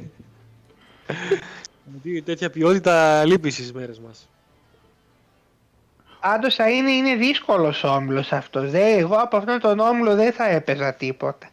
[1.85, 4.29] Γιατί τέτοια ποιότητα λείπει στις μέρες μας.
[6.21, 8.71] Πάντως θα είναι, είναι δύσκολος όμιλος αυτός.
[8.71, 11.49] Δε, εγώ από αυτόν τον όμιλο δεν θα έπαιζα τίποτα.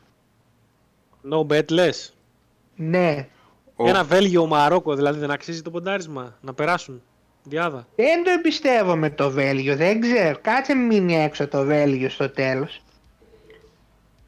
[1.32, 2.14] No bet λες.
[2.76, 3.28] Ναι.
[3.76, 7.02] Ο- Ένα Βέλγιο Μαρόκο δηλαδή δεν αξίζει το ποντάρισμα να περάσουν.
[7.44, 7.88] Διάδα.
[7.96, 10.38] Δεν το εμπιστεύομαι το Βέλγιο, δεν ξέρω.
[10.42, 12.82] Κάτσε μην μείνει έξω το Βέλγιο στο τέλος.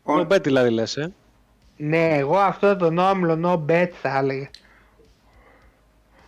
[0.04, 1.14] ο- No bet δηλαδή λες, ε.
[1.78, 4.50] Ναι, εγώ αυτό τον όμιλο no bet θα έλεγα.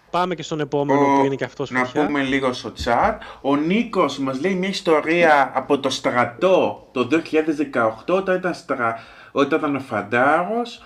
[0.09, 2.05] Πάμε και στον επόμενο Ο- που είναι και αυτός να φωτιά.
[2.05, 3.17] πούμε λίγο στο chat.
[3.41, 8.99] Ο Νίκος μας λέει μια ιστορία από το στρατό το 2018 όταν ήταν, στρα...
[9.31, 10.81] όταν ήταν φαντάρος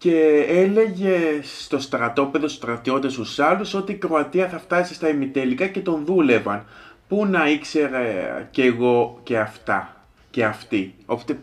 [0.00, 5.66] και έλεγε στο στρατόπεδο στους στρατιώτες τους άλλους ότι η Κροατία θα φτάσει στα ημιτελικά
[5.66, 6.64] και τον δούλευαν.
[7.08, 9.96] Πού να ήξερε και εγώ και αυτά
[10.30, 10.94] και αυτή.
[11.06, 11.38] Οπότε,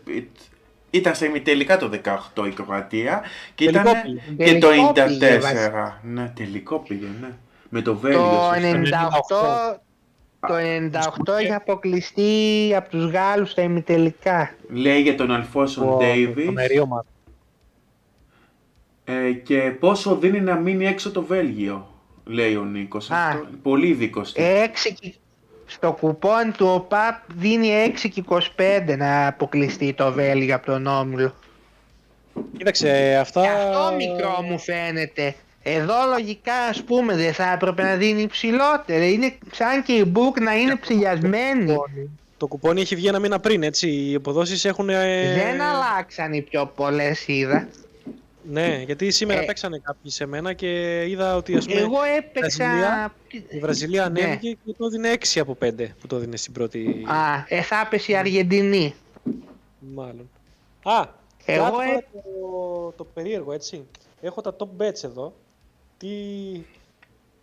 [0.90, 1.90] Ήταν στα ημιτελικά το
[2.34, 3.22] 18 η Κροατία
[3.54, 4.44] και ήταν Τελικό πήγε.
[4.52, 5.98] και το Τελικό πήγε, 94.
[6.02, 7.28] Ναι, τελικό πήγε, ναι.
[7.68, 8.20] Με το Βέλγιο.
[8.20, 8.34] Το
[9.28, 9.80] σωστά.
[10.40, 10.54] 98, το
[11.38, 14.50] 98 είχε αποκλειστεί από τους Γάλλους στα ημιτελικά.
[14.72, 17.04] Λέει για τον Αλφόσον Το- Ντέιβις το μερίωμα.
[19.10, 21.88] Ε, και πόσο δίνει να μείνει έξω το Βέλγιο,
[22.24, 23.10] λέει ο Νίκος.
[23.10, 23.26] Α.
[23.28, 24.32] Αυτό, πολύ δίκος.
[24.32, 24.40] του.
[24.42, 25.14] 6 και-
[25.66, 31.34] στο κουπόν του ΟΠΑΠ δίνει 6 και 25 να αποκλειστεί το Βέλγιο από τον Όμιλο.
[32.56, 33.40] Κοίταξε, αυτά...
[33.40, 35.34] Και αυτό μικρό μου φαίνεται.
[35.62, 39.02] Εδώ λογικά ας πούμε δεν θα έπρεπε να δίνει υψηλότερο.
[39.04, 41.76] Είναι σαν και η Μπουκ να είναι ψηλιασμένη.
[42.36, 43.88] Το κουπόνι έχει βγει ένα μήνα πριν, έτσι.
[43.90, 44.88] Οι αποδόσεις έχουν...
[44.88, 47.68] ε, Δεν αλλάξαν οι πιο πολλές είδα.
[48.42, 49.44] Ναι, γιατί σήμερα Ε.
[49.44, 52.64] παίξανε κάποιοι σε μένα και είδα ότι ας πούμε Εγώ έπαιξα...
[52.66, 53.14] Βραζιλία.
[53.48, 54.22] η Βραζιλία Ναι.
[54.22, 57.04] ανέβηκε και το έδινε 6 από 5 που το έδινε στην πρώτη...
[57.06, 58.94] Α, ε, θα έπεσε η Αργεντινή.
[59.94, 60.30] Μάλλον.
[60.82, 61.06] Α,
[61.44, 63.84] και Εγώ άκου τώρα ε- το, το περίεργο, έτσι.
[64.20, 65.34] Έχω τα top bets εδώ.
[65.98, 66.08] Τι,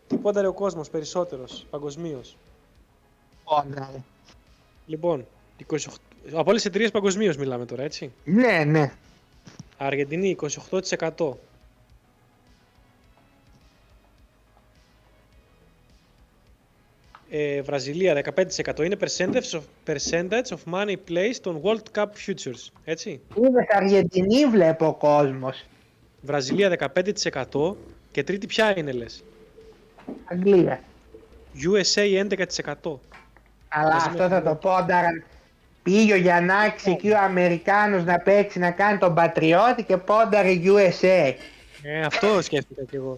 [0.07, 2.37] τι πόνταρε ο κόσμος περισσότερος, παγκοσμίως;
[3.43, 4.01] Πόνταρε.
[4.85, 5.25] Λοιπόν,
[5.71, 5.75] 28,
[6.25, 8.11] από όλες τις εταιρείες παγκοσμίως μιλάμε τώρα, έτσι.
[8.23, 8.91] Ναι, ναι.
[9.77, 10.35] Αργεντινή
[10.71, 11.31] 28%.
[17.29, 22.69] Ε, Βραζιλία 15% είναι percentage of, percentage of money placed on World Cup futures.
[22.83, 23.21] Έτσι.
[23.35, 25.65] Είδες Αργεντινή βλέπω ο κόσμος.
[26.21, 27.75] Βραζιλία 15%
[28.11, 29.23] και τρίτη ποια είναι λες;
[30.25, 30.83] Αγγλία.
[31.55, 32.99] USA 11%.
[33.67, 35.23] Αλλά Μαζί αυτό με θα την- το πόνταραν.
[35.85, 41.33] Πήγε ο Γιαννάκης εκεί ο Αμερικάνος να παίξει να κάνει τον πατριώτη και πόνταρε USA.
[41.81, 43.17] Ε, αυτό σκέφτηκα κι εγώ.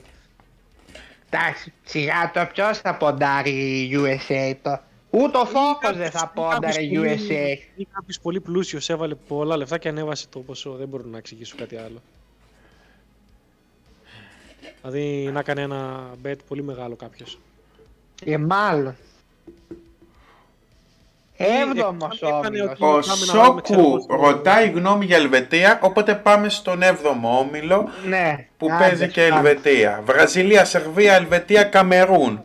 [1.30, 4.80] Εντάξει, σιγά το ποιος θα ποντάρει USA το.
[5.10, 7.58] Ούτε ο Φόκος δεν θα πόνταρε USA.
[7.76, 10.72] Ή κάποιος πολύ πλούσιος έβαλε πολλά λεφτά και ανέβασε το ποσό.
[10.72, 12.02] Δεν μπορώ να εξηγήσω κάτι άλλο.
[14.82, 17.40] Δηλαδή να κάνει ένα bet πολύ μεγάλο κάποιος.
[18.26, 18.96] Ε, μάλλον.
[21.38, 22.70] Έβδομος έκανε όμιλος.
[22.72, 26.50] ότι- Ο Πάμε να βάλουμε, ξέρω Σόκου πώς το- ρωτάει γνώμη για Ελβετία, οπότε πάμε
[26.50, 28.46] στον 7ο όμιλο Ναι.
[28.58, 29.50] που άντε, παίζει και πάμε.
[29.50, 30.02] Ελβετία.
[30.06, 32.42] Βραζιλία, Σερβία, Ελβετία, Καμερούν.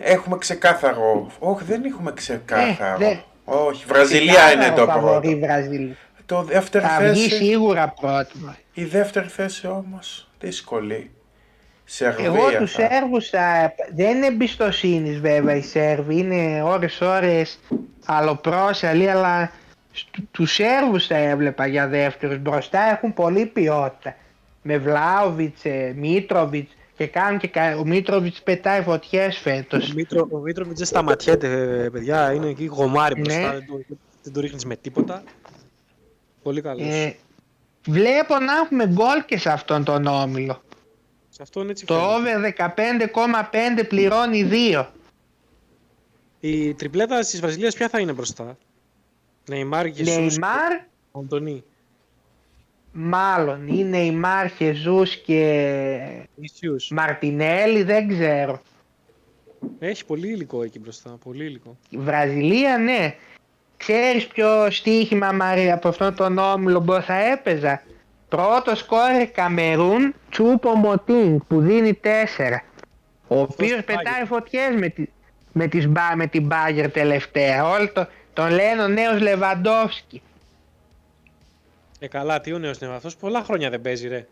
[0.00, 1.30] Έχουμε ξεκάθαρο.
[1.38, 2.94] Όχι, δεν έχουμε ξεκάθαρο.
[2.94, 5.46] Ε, δεν- Όχι, Βραζιλία Ξεκάθαρο είναι το φαβορί πρώτο.
[5.46, 5.96] Βραζιλία.
[6.26, 8.54] Το δεύτερη Θα βγει θέση, σίγουρα πρώτο.
[8.72, 11.10] η δεύτερη θέση όμως δύσκολη.
[11.90, 12.24] Σερβία.
[12.24, 13.74] Εγώ τους θα- Σέρβους θα...
[13.94, 17.58] δεν είναι εμπιστοσύνης βέβαια οι Σέρβοι, είναι ώρες ώρες
[18.06, 19.50] αλλοπρόσαλοι, αλλά
[19.92, 22.38] στου- τους Σέρβους θα έβλεπα για δεύτερους.
[22.38, 24.16] Μπροστά έχουν πολύ ποιότητα.
[24.62, 29.90] Με Βλάοβιτς, ε, Μίτροβιτς και κάνουν και κα- ο Μίτροβιτς πετάει φωτιές φέτος.
[29.90, 32.32] Ο, Μήτρο, ο Μήτροβιτς δεν σταματιέται, ε, παιδιά.
[32.32, 33.40] Είναι εκεί γομάρι μπροστά.
[33.40, 33.48] Ναι.
[33.52, 33.80] Δεν, το,
[34.22, 35.22] δεν το ρίχνεις με τίποτα.
[36.42, 36.86] Πολύ καλός.
[36.94, 37.14] Ε,
[37.86, 40.62] βλέπω να έχουμε γκολ και σε αυτόν τον όμιλο.
[41.38, 42.36] Σε αυτό είναι έτσι Το φαίνεται.
[42.36, 42.72] over
[43.80, 44.86] 15,5 πληρώνει 2.
[46.40, 48.56] Η τριπλέτα της Βραζιλίας ποια θα είναι μπροστά;
[49.48, 50.72] Νεϊμάρ και Σούς Νεϊμάρ,
[51.12, 51.64] Αντωνί.
[52.92, 56.90] μάλλον είναι η Μάρ Χεζούς και Ισιούς.
[56.90, 58.62] Μαρτινέλη, δεν ξέρω.
[59.78, 61.10] Έχει πολύ υλικό εκεί μπροστά.
[61.24, 61.76] Πολύ υλικό.
[61.90, 63.14] Η Βραζιλία, ναι.
[63.76, 67.82] Ξέρεις ποιο στοίχημα Μαρία από αυτόν τον όμιλο που θα έπαιζα;
[68.28, 72.06] Πρώτο σκόρε Καμερούν, Τσούπο Μωτίν που δίνει 4.
[73.28, 75.04] Ο Αυτός οποίος στο πετάει φωτιές με, τη,
[75.52, 77.68] με, τις, Μπα- με την Μπάγκερ τελευταία.
[77.68, 80.22] Όλοι το, τον λένε ο νέος Λεβαντόφσκι.
[81.98, 83.16] Ε, καλά, τι ο νέος είναι αυτός.
[83.16, 84.26] Πολλά χρόνια δεν παίζει, ρε.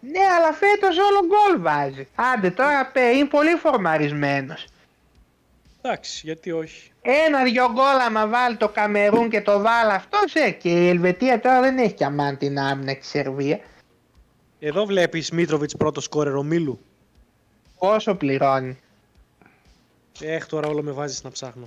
[0.00, 2.08] Ναι, αλλά φέτος όλο γκολ βάζει.
[2.14, 4.66] Άντε τώρα πέ, είναι πολύ φορμαρισμένος.
[5.82, 6.91] Εντάξει, γιατί όχι.
[7.02, 11.60] Ένα-δυο γκολ άμα βάλει το Καμερούν και το βάλει αυτός, ε, και η Ελβετία τώρα
[11.60, 13.60] δεν έχει και αμάν την άμυνα και η Σερβία.
[14.60, 16.80] Εδώ βλέπεις Μίτροβιτς πρώτο σκόρερ ο Μίλου.
[17.78, 18.78] Πόσο πληρώνει.
[20.20, 21.64] Έχ, τώρα όλο με βάζεις να ψάχνω.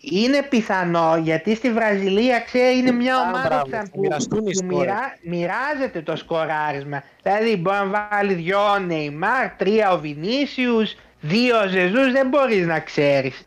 [0.00, 4.38] Είναι πιθανό γιατί στη Βραζιλία ξέρει είναι μια Α, ομάδα μπράβο, που, θα που, μοιραστούν
[4.38, 4.78] οι που σκόρες.
[4.78, 7.02] μοιρά- μοιράζεται το σκοράρισμα.
[7.22, 12.66] Δηλαδή μπορεί να βάλει δυο ο Νεϊμάρ, τρία ο Βινίσιους, δύο ο Ζεζούς, δεν μπορείς
[12.66, 13.42] να ξέρεις.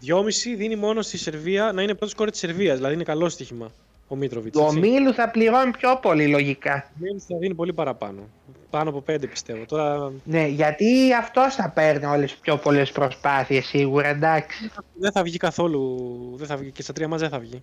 [0.00, 2.76] Δυόμιση δίνει μόνο στη Σερβία να είναι πρώτος σκόρερ της Σερβίας.
[2.76, 3.70] Δηλαδή είναι καλό στοίχημα
[4.08, 4.56] ο Μίτροβιτ.
[4.56, 6.90] Ο Μίλου θα πληρώνει πιο πολύ λογικά.
[7.28, 8.28] θα δίνει πολύ παραπάνω.
[8.70, 9.64] Πάνω από πέντε πιστεύω.
[9.64, 14.70] Τώρα Ναι, γιατί αυτός θα παίρνει όλες τις πιο πολλές προσπάθειες σίγουρα, εντάξει.
[14.94, 16.32] δεν θα βγει καθόλου.
[16.36, 17.62] Δεν θα βγει και στα τρία μας δεν θα βγει.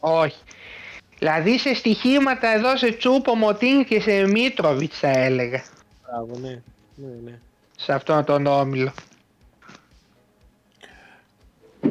[0.00, 0.42] Όχι.
[1.18, 5.62] Δηλαδή σε στοιχήματα εδώ σε Τσούπο Μωτίν και σε Μίτροβιτς θα έλεγα.
[6.06, 6.60] Μπράβο, ναι.
[6.94, 7.38] ναι, ναι.
[7.76, 8.92] Σε αυτόν τον όμιλο.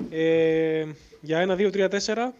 [0.09, 0.85] Ε,
[1.21, 2.33] για ένα, δύο, τρία, τέσσερα.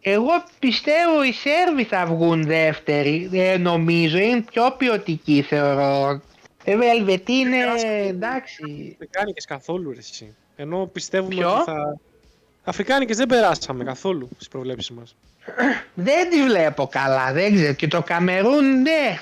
[0.00, 6.20] Εγώ πιστεύω οι Σέρβοι θα βγουν δεύτεροι, ε, νομίζω, είναι πιο ποιοτικοί θεωρώ.
[6.64, 7.56] Βέβαια η Ελβετή είναι
[8.08, 8.92] εντάξει.
[8.94, 10.34] Αφρικάνικες καθόλου ρε εσύ.
[10.56, 11.98] Ενώ πιστεύουμε Ποιο; ότι θα...
[12.64, 15.16] Αφρικάνικες δεν περάσαμε καθόλου στις προβλέψεις μας.
[15.94, 17.72] Δεν τις βλέπω καλά, δεν ξέρω.
[17.72, 19.18] Και το Καμερούν, ναι.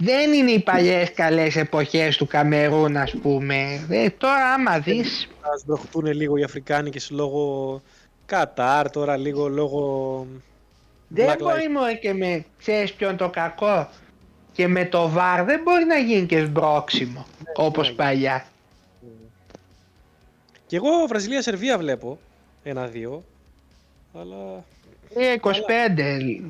[0.00, 3.86] Δεν είναι οι παλιές καλές εποχές του Καμερούν ας πούμε.
[3.88, 7.82] Ε, τώρα άμα δεις, Θα σμπροχτούν λίγο οι Αφρικάνικες λόγω
[8.26, 10.26] Κατάρ, τώρα λίγο λόγω...
[11.08, 13.88] δεν Black μπορεί μόνο και με, ξέρεις ποιο είναι το κακό;
[14.52, 17.94] Και με το βαρ δεν μπορεί να γίνει και σμπρόξιμο, όπως ναι.
[17.94, 18.46] παλιά.
[20.66, 22.18] Και εγώ Βραζιλία-Σερβία βλέπω.
[22.62, 23.24] Ένα-δύο.
[24.14, 24.64] Αλλά...
[25.14, 25.50] Ε, 25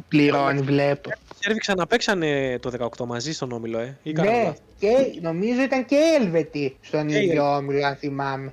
[0.09, 1.11] πληρώνει βλέπω.
[1.39, 3.99] Οι Σέρβοι ξαναπαίξανε το 18 μαζί στον Όμιλο, ε.
[4.03, 4.59] Ή κάνω Ναι, λάθος.
[4.79, 4.89] και
[5.21, 8.53] νομίζω ήταν και οι Ελβετοί στον Και οι ίδιο όμιλο, αν θυμάμαι.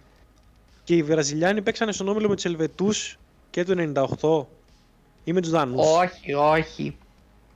[0.83, 3.17] Και οι Βραζιλιάνοι παίξανε στον Όμιλο με τους Ελβετούς
[3.49, 4.45] και το 98
[5.23, 5.85] ή με τους Δανούς.
[5.87, 6.97] Όχι, όχι.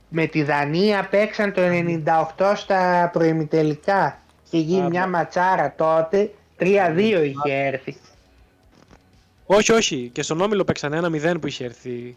[0.08, 1.60] Με τη Δανία παίξαν το
[2.36, 4.20] 98 στα προημιτελικά.
[4.50, 5.08] Και γίνει Α, μια μπα.
[5.08, 6.30] ματσάρα τότε.
[6.58, 7.96] 3-2 είχε έρθει.
[9.46, 10.10] Όχι, όχι.
[10.12, 12.16] Και στον Όμιλο παίξανε ένα 0 που είχε έρθει.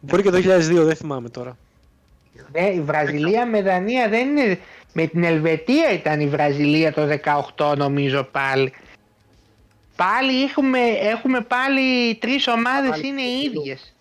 [0.00, 1.56] Μπορεί και το 2002, δεν θυμάμαι τώρα.
[2.52, 4.58] Ναι, η Βραζιλία με Δανία δεν είναι.
[4.92, 7.08] Με την Ελβετία ήταν η Βραζιλία το
[7.56, 8.72] 18 νομίζω πάλι.
[9.96, 13.94] Πάλι έχουμε, έχουμε πάλι τρεις ομάδες Πάλι είναι οι ίδιες.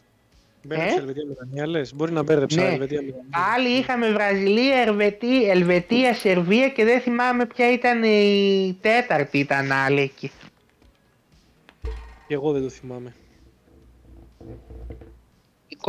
[0.63, 1.93] Μπέρδεψε Ε; Ελβετία με Δανία, λες.
[1.95, 2.67] Μπορεί να μπέρδεψα Ναι.
[2.67, 3.25] Ελβετία με Δανία.
[3.29, 10.01] Πάλι είχαμε Βραζιλία, Ελβετία, Ελβετία, Σερβία και δεν θυμάμαι ποια ήταν η τέταρτη ήταν άλλη
[10.01, 10.31] εκεί.
[12.27, 13.13] Και εγώ δεν το θυμάμαι.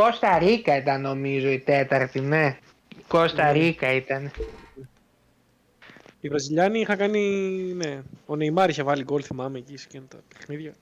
[0.00, 2.58] Η Κώστα Ρίκα ήταν νομίζω η τέταρτη, ναι.
[2.98, 3.52] Η Κώστα Ναι.
[3.52, 4.30] Ρίκα ήταν.
[6.20, 7.20] Οι Βραζιλιάνοι είχαν κάνει.
[7.76, 8.02] Ναι.
[8.26, 10.72] Ο Νεϊμάρ είχε βάλει γκολ, θυμάμαι εκεί σε εκείνα τα παιχνίδια.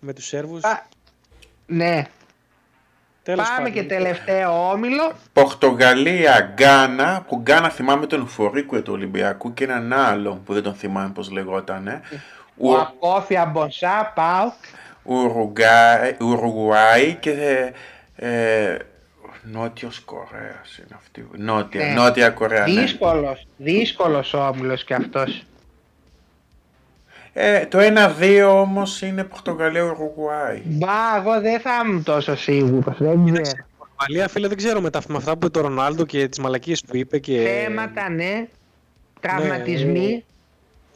[0.00, 0.64] Με τους Σέρβους.
[0.64, 0.86] Α,
[1.66, 2.04] Ναι,
[3.22, 3.72] Τέλος πάμε πάντων.
[3.72, 5.12] και τελευταίο όμιλο.
[5.32, 10.74] Πορτογαλία, Γκάνα, που Γκάνα θυμάμαι τον Φορίκουε του Ολυμπιακού και έναν άλλο που δεν τον
[10.74, 12.00] θυμάμαι πώς λεγότανε.
[12.58, 14.52] Ο Ακόφια Μπονσά, πάω.
[15.04, 17.72] Ουρουγάι, Ουρουγουάι και
[18.16, 18.76] ε,
[19.42, 21.26] Νότιος Κορέας είναι αυτή.
[21.36, 21.92] Νότια, Ναι.
[21.92, 22.80] Νότια Κορέα, ναι.
[22.80, 25.42] Δύσκολος, δύσκολος όμιλος κι αυτός.
[27.32, 27.78] Ε, το
[28.20, 30.60] 1-2 όμως είναι Πορτογαλία Ουρουγουάι.
[30.64, 33.66] Μπα, εγώ δεν θα ήμουν τόσο σίγουρος, δεν ξέρω.
[33.68, 36.82] Η Πορτογαλία, φίλε, δεν ξέρω μετά με αυτά που είπε το Ρονάλντο και τις μαλακίες
[36.86, 37.62] που είπε και.
[37.64, 38.46] Θέματα, ναι.
[39.20, 40.24] Τραυματισμοί.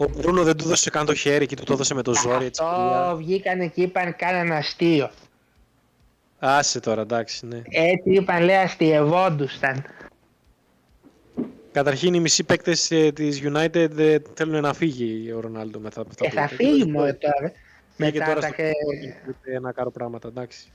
[0.00, 2.44] Ο Μπρούνο δεν του έδωσε καν το χέρι και του το έδωσε με το ζόρι.
[2.44, 5.10] Έτσι, Αυτό βγήκανε και είπαν κάναν αστείο.
[6.38, 7.62] Άσε τώρα, εντάξει, ναι.
[7.68, 9.84] Έτσι είπαν λέει αστειευόντουσαν.
[11.72, 16.24] Καταρχήν οι μισοί παίκτες της United ε, θέλουν να φύγει ο Ρονάλντο μετά από αυτά
[16.24, 16.54] Ε, που θα είπε.
[16.54, 17.52] φύγει μόνο τώρα.
[17.96, 18.46] Πήγε Μετά τώρα τα...
[18.46, 18.72] στο και-
[19.28, 20.68] είπε να κάνω πράγματα, εντάξει.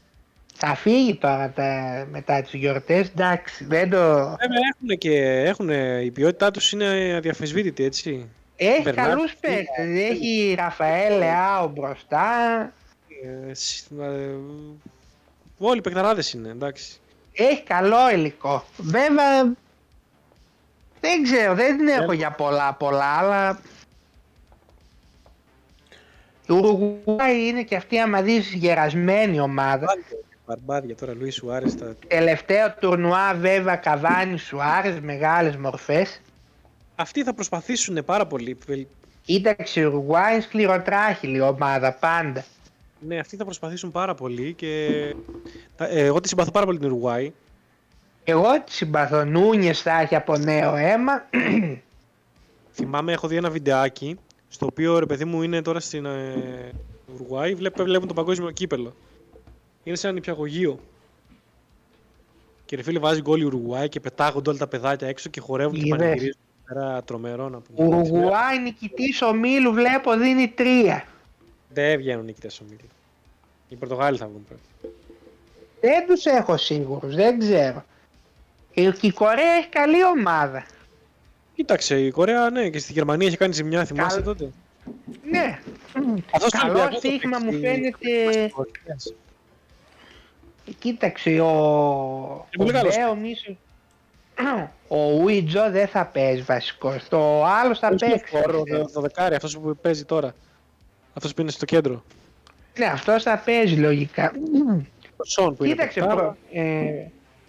[0.55, 2.07] Θα φύγει τώρα τα...
[2.11, 3.97] μετά τις γιορτές, εντάξει, δεν το...
[4.17, 5.69] Βέβαια έχουν και έχουν,
[6.03, 8.29] η ποιότητά τους είναι αδιαφεσβήτητη, έτσι.
[8.67, 12.25] Έχει Μπερνάρ, καλούς παίκτες, έχει Ραφαέλ Λεάο μπροστά,
[13.49, 14.35] Ε, σ- ε,
[15.57, 16.99] όλοι οι παικταράδες είναι, εντάξει.
[17.33, 18.63] έχει καλό υλικό.
[18.77, 19.43] Βέβαια,
[21.01, 22.15] δεν ξέρω, δεν την έχω Ε.
[22.15, 23.59] για πολλά πολλά, αλλά...
[26.47, 29.85] Η Ουρουγουάη είναι και αυτή άμα δεις γερασμένη ομάδα.
[29.85, 30.03] Πάλι
[30.45, 31.75] Μπαρμπάδια τώρα, Λουίς Σουάρες.
[31.75, 31.95] Τα...
[32.07, 36.21] Τελευταίο τουρνουά βέβαια Καβάνι Σουάρες, μεγάλες μορφές.
[36.95, 38.57] Αυτοί θα προσπαθήσουν πάρα πολύ.
[39.25, 42.45] Κοίταξε, η Ουρουγουάη είναι σκληροτράχηλη ομάδα πάντα.
[43.07, 44.89] Ναι, αυτοί θα προσπαθήσουν πάρα πολύ και
[45.75, 47.31] τα- ε, εγώ τη συμπαθώ πάρα πολύ την Ουρουάη.
[48.23, 49.23] Εγώ τη συμπαθώ.
[49.25, 51.25] Νούνιες θα έχει από νέο αίμα.
[52.73, 56.71] Θυμάμαι, έχω δει ένα βιντεάκι στο οποίο ρε παιδί μου είναι τώρα στην ε,
[57.13, 58.95] Ουρουάη, βλέπ, βλέπουν το παγκόσμιο κύπελο.
[59.83, 60.79] Είναι σε ένα νηπιαγωγείο.
[62.65, 65.73] Και ρε φίλε βάζει γκολ η Ουρουάη και πετάγονται όλα τα παιδάκια έξω και χορεύουν
[65.79, 65.97] και Είδες.
[65.97, 66.35] πανηγυρίζουν.
[66.71, 67.87] Era τρομερό να πούμε.
[67.87, 71.03] Ουρουγουάη νικητής ομίλου βλέπω δίνει τρία.
[71.69, 72.77] Δεν βγαίνουν νικητές ομίλου.
[73.69, 74.95] Οι Πορτογάλοι θα βγουν πρώτοι.
[75.81, 77.85] Δεν τους έχω σίγουρους, δεν ξέρω.
[78.73, 80.65] Η και η Κορέα έχει καλή ομάδα.
[81.55, 84.51] Κοίταξε, η Κορέα ναι, και στη Γερμανία είχε κάνει ζημιά, θυμάσαι Καλ- τότε;
[85.31, 85.59] Ναι.
[86.33, 88.49] Αυτός ο Καλό Ολυμπιακός θα στοίχημα μου παίξει- φαίνεται.
[88.53, 89.13] Κορέας.
[90.79, 92.47] Κοίταξε, ο.
[92.49, 92.95] Είναι πολύ ο καλός.
[92.95, 93.57] Μπέον ίσως-
[94.95, 96.95] Ο Ουίτζο δεν θα παίζει βασικό.
[97.09, 98.35] Το άλλος θα Όχι παίξει.
[98.35, 98.83] ο Φορ, ο πιστεύω.
[98.85, 100.33] δε- το δεκάρι, αυτός που παίζει τώρα.
[101.13, 102.03] Αυτός που είναι στο κέντρο.
[102.77, 104.31] Ναι, αυτός θα παίζει λογικά.
[105.17, 106.21] Ο Σον που είναι Κοίταξε, δεκάρα.
[106.21, 107.07] προ, ε,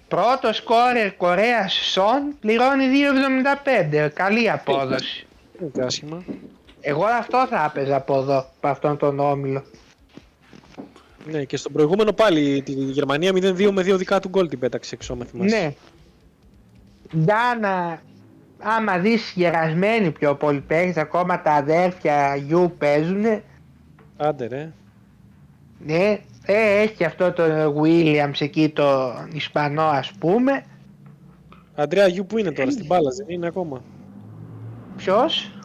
[0.08, 4.08] πρώτος σκόρερ Κορέας Σον πληρώνει 2,75.
[4.08, 5.26] Καλή απόδοση.
[5.58, 6.24] Δεν είναι άσχημα.
[6.80, 9.64] Εγώ αυτό θα έπαιζα από εδώ, από αυτόν τον όμιλο.
[11.30, 14.94] Ναι, και στον προηγούμενο πάλι τη Γερμανία 0-2 με δύο δικά του γκολ την πέταξε
[14.94, 15.56] εξώ, με θυμάσαι.
[15.56, 15.74] Ναι.
[17.16, 18.02] Γκάνα,
[18.58, 23.42] άμα δεις γερασμένοι πιο πολύ παίχτες, ακόμα τα αδέρφια γιου παίζουνε.
[24.16, 24.72] Άντε ρε.
[25.86, 27.44] Ναι, ε, έχει και αυτό το
[27.82, 30.64] Williams εκεί το Ισπανό ας πούμε.
[31.74, 33.82] Αντρέα Γιου που είναι τώρα, στην μπάλα δεν είναι ακόμα;
[34.96, 35.58] Ποιος;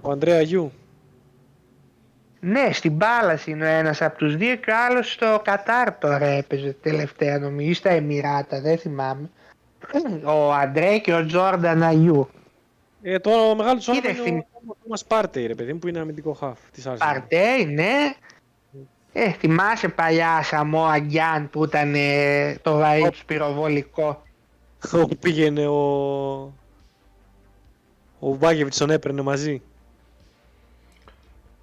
[0.00, 0.72] Ο Αντρέα Γιου.
[2.40, 6.26] Ναι, στην μπάλα είναι ο ένας από τους δύο και ο άλλος στο Κατάρ τώρα
[6.26, 9.30] έπαιζε τελευταία νομίζω, ή στα Εμμυράτα, δεν θυμάμαι.
[10.24, 12.28] Ο Αντρέ και ο Τζόρνταν Αγιού.
[13.02, 14.28] Ε, το μεγάλο του όνομα Κοίταξε.
[14.28, 16.96] είναι ο Τόμας Πάρτεϊ, ρε παιδί μου, που είναι αμυντικό χαφ της Arsenal.
[16.98, 18.14] Παρτέι, ναι.
[19.12, 24.22] Ε, θυμάσαι παλιά Σαμό Αγκιάν που ήταν ε, το βαρύ του πυροβολικό.
[24.92, 25.78] Όπου πήγαινε ο...
[28.20, 29.62] Ο Μπάγεβιτς τον έπαιρνε μαζί.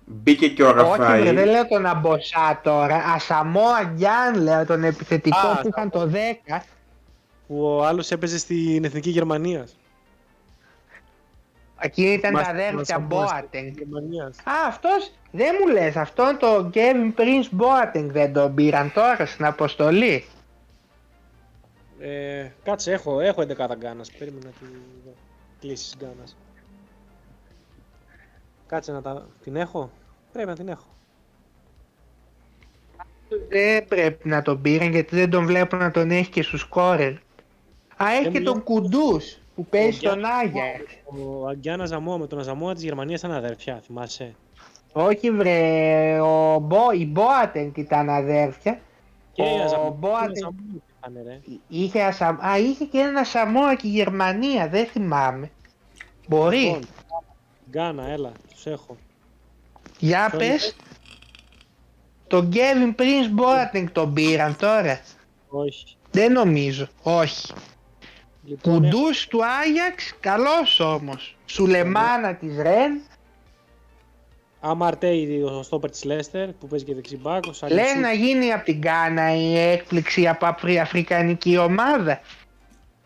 [0.05, 1.31] Μπήκε και ο Όχι, βρε, Ραφάη.
[1.31, 2.95] δεν λέω τον Αμποσά τώρα.
[2.95, 6.11] Ασαμό Αγκιάν λέω τον επιθετικό Α, που είχαν το
[6.47, 6.61] 10.
[7.47, 9.75] Που ο άλλος έπαιζε στην Εθνική Γερμανίας.
[11.79, 13.39] Εκεί ήταν Μας- τα αδέρφια μας αμπόστηκε.
[13.41, 13.77] Μπόατενγκ.
[13.77, 14.37] Γερμανίας.
[14.37, 19.45] Α, αυτός δεν μου λες, αυτόν τον Kevin Prince Boateng δεν τον πήραν τώρα στην
[19.45, 20.25] αποστολή.
[21.99, 24.11] Ε, κάτσε, έχω, έχω 11 Γκάνας.
[24.11, 24.65] Περίμενα τη
[25.59, 26.37] κλείσει Γκάνας.
[28.67, 29.27] Κάτσε να τα...
[29.43, 29.91] Την έχω;
[30.31, 30.85] Πρέπει να την έχω.
[33.49, 37.13] Δεν πρέπει να τον πήραν γιατί δεν τον βλέπω να τον έχει και στους σκόρερ.
[37.97, 40.63] Α, έχει Δεν και μου τον λέει- Κουντούς που παίζει Ο στον Γκιάννα- Άγια.
[41.41, 44.35] Ο Αγκιάνα Ζαμόα με τον Αζαμόα της Γερμανίας ήταν αδέρφια, θυμάσαι;
[44.93, 48.79] Όχι βρε, ο Μπο, η Boateng ήταν αδέρφια.
[49.33, 50.53] Και η Ο Αζαμόα Boateng-
[50.99, 51.39] ήταν, ρε.
[51.67, 52.27] Είχε, ασα...
[52.27, 55.51] Α, είχε και ένα Σαμόα και η Γερμανία, δεν θυμάμαι.
[56.27, 56.57] Μπορεί.
[56.57, 56.81] Λοιπόν,
[57.69, 58.97] Γκάνα, έλα, τους έχω.
[59.99, 60.75] Για ποιον πες.
[62.27, 64.99] Τον Kevin Prince Boateng τον πήραν τώρα.
[65.47, 65.97] Όχι.
[66.11, 66.87] Δεν νομίζω.
[67.03, 67.53] Όχι.
[68.45, 71.37] Λοιπόν, έχω- Κουντούς του Άγιαξ, καλός όμως.
[71.45, 73.01] Σουλεμάνα της Ρεν.
[74.59, 77.43] Αμαρτέι, ο στόπερ της Λέστερ που παίζει και δεξιμπάκ.
[77.43, 77.99] Ο Λες Σαλισού.
[77.99, 82.21] να γίνει από την Κάνα η έκπληξη από αφρι- αφρικανική ομάδα;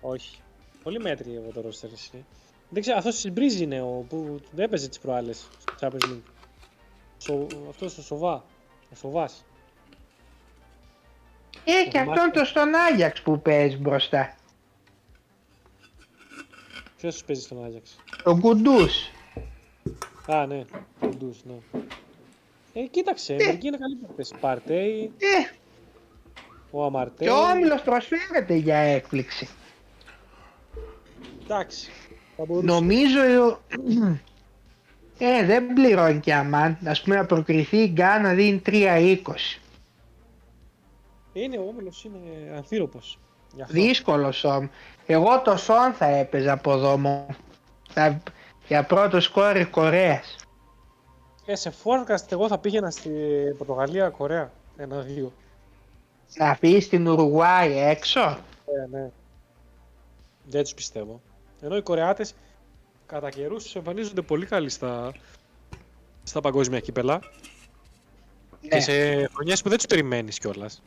[0.01, 0.37] Όχι.
[0.83, 2.25] Πολύ μέτρη εγώ το ρόστερ εσύ.
[2.69, 6.21] Δεν ξέρω, αυτός της Μπρίζ είναι ο που δεν έπαιζε τις προάλλες στο Champions League.
[7.17, 8.33] Σο, αυτός ο Σοβά.
[8.91, 9.45] Ο Σοβάς.
[11.65, 14.33] Ε, και Ο αυτόν το στον Άγιαξ που παίζεις μπροστά.
[16.99, 19.09] Ποιος παίζει στον Άγιαξ; Τον Κουντούς.
[20.27, 20.65] Α, ναι.
[20.99, 21.81] Κοντούς, ναι.
[22.73, 24.33] Ε, κοίταξε, μερικοί είναι καλοί παίκτες.
[24.39, 25.55] Παρτέι, Ε,
[26.71, 27.27] ο Αμαρτέι.
[27.27, 29.47] και ο Όμιλος προσφέρεται για έκπληξη.
[31.43, 31.91] Εντάξει.
[32.37, 32.65] Θα μπορούσε.
[32.65, 33.59] Νομίζω...
[35.21, 36.77] Ε, δεν πληρώνει και αμάν.
[36.85, 39.17] Ας πούμε να προκριθεί η Γκάνα δίνει 3-20.
[41.33, 43.19] Είναι, ο Όμιλος είναι ανθύροπος.
[43.55, 43.73] Γι' αυτό.
[43.73, 44.69] Δύσκολος όμως.
[45.05, 47.25] Εγώ το Σον θα έπαιζα από εδώ μόνο.
[47.89, 48.21] Θα-
[48.67, 50.35] Για πρώτο σκόρ Κορέας.
[51.45, 53.09] Ε, σε forecast εγώ θα πήγαινα στη
[53.57, 54.51] Πορτογαλία, Κορέα.
[54.77, 55.31] Ένα-δύο.
[56.37, 59.09] Να αφήσει την Ουρουγουάη έξω; Ε, ναι.
[60.43, 61.21] Δεν τους πιστεύω.
[61.61, 62.33] Ενώ οι Κορεάτες
[63.05, 65.11] κατά καιρούς εμφανίζονται πολύ καλοί στα,
[66.23, 67.19] στα παγκόσμια κύπελα
[68.61, 68.67] Ναι.
[68.69, 70.81] και σε χρονιές που δεν τους περιμένεις κιόλας.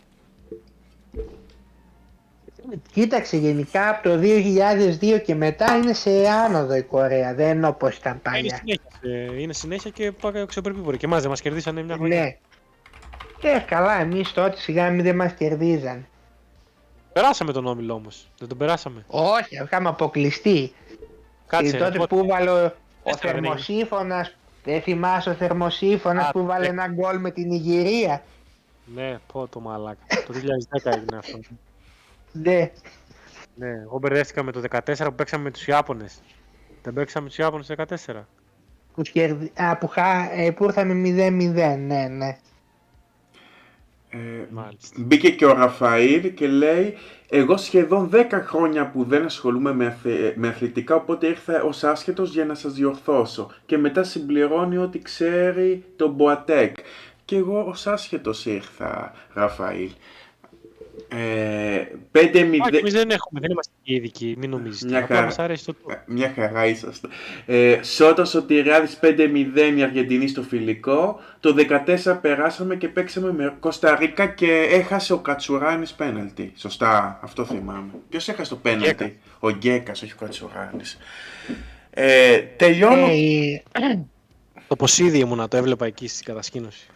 [2.92, 7.34] Κοίταξε, γενικά από το 2002 και μετά είναι σε άνοδο η Κορέα.
[7.34, 8.56] Δεν είναι όπως ήταν Είναι παλιά.
[8.56, 10.98] συνέχεια, ε, είναι συνέχεια και πάει αξιοπρεπή πορεία.
[10.98, 12.20] Και εμάς δεν μας κερδίσανε μια χρονιά.
[12.20, 12.36] Ναι.
[13.50, 16.06] Ε, καλά, εμείς τότε σιγά μην δεν μας κερδίζαν.
[17.12, 18.28] Περάσαμε τον όμιλο όμως.
[18.38, 19.04] Δεν τον περάσαμε.
[19.06, 20.72] Όχι, είχαμε αποκλειστεί.
[21.46, 21.70] Κάτσε.
[21.70, 22.70] και τότε πότε- που βάλε ο, ο
[23.02, 26.82] Τέσσερα δεν θερμοσύφωνας, δεν θυμάσαι ο θερμοσύφωνας Α, που βάλε ναι.
[26.82, 28.22] ένα γκολ με την Ιγυρία;
[28.94, 30.02] Ναι, πω το μαλάκα.
[30.26, 31.38] το 2010 έγινε αυτό.
[32.32, 32.72] Ναι.
[33.54, 36.22] Ναι, εγώ μπερδεύτηκα με το 14 που παίξαμε με τους Ιάπωνες.
[36.82, 37.74] Δεν παίξαμε με τους Ιάπωνες το
[38.14, 38.22] 14.
[38.94, 39.52] Που, κερδι...
[39.56, 40.32] Α, που, χα...
[40.32, 41.30] ε, που ήρθαμε 0-0,
[41.78, 42.36] ναι, ναι.
[44.08, 44.18] Ε,
[44.50, 44.96] Μάλιστα.
[44.98, 46.94] Μπήκε και ο Ραφαήλ και λέει
[47.28, 52.32] εγώ σχεδόν 10 χρόνια που δεν ασχολούμαι με, αθε- με αθλητικά οπότε ήρθα ως άσχετος
[52.32, 56.76] για να σας διορθώσω και μετά συμπληρώνει ότι ξέρει τον Μποατέκ
[57.24, 59.90] και εγώ ως άσχετος ήρθα Ραφαήλ
[61.16, 64.86] ε, 5-0 Όχι, εμείς δεν έχουμε, δεν είμαστε και ειδικοί, μην νομίζετε.
[64.90, 65.26] Μια Απλά χαρά.
[65.26, 65.92] μας αρέσει το tour.
[65.92, 67.08] Ε, Μια χαρά είσαστε.
[67.46, 71.20] Ε, Σότα Σωτηριάδης 5-0 η Αργεντινή στο φιλικό.
[71.40, 71.54] Το
[72.06, 76.52] 14 περάσαμε και παίξαμε με Κωνσταντίνα και έχασε ο Κατσουράνης πέναλτι.
[76.56, 77.90] Σωστά, αυτό θυμάμαι.
[78.08, 78.94] Ποιος έχασε το Γκέκας.
[78.94, 80.98] πέναλτι; Ο Γκέκας, όχι ο Κατσουράνης.
[81.90, 83.06] Ε, τελειώνω.
[83.06, 83.62] Ε, η-
[84.68, 86.86] Το Ποσίδι ήμουνα, το έβλεπα εκεί στην κατασκήνωση.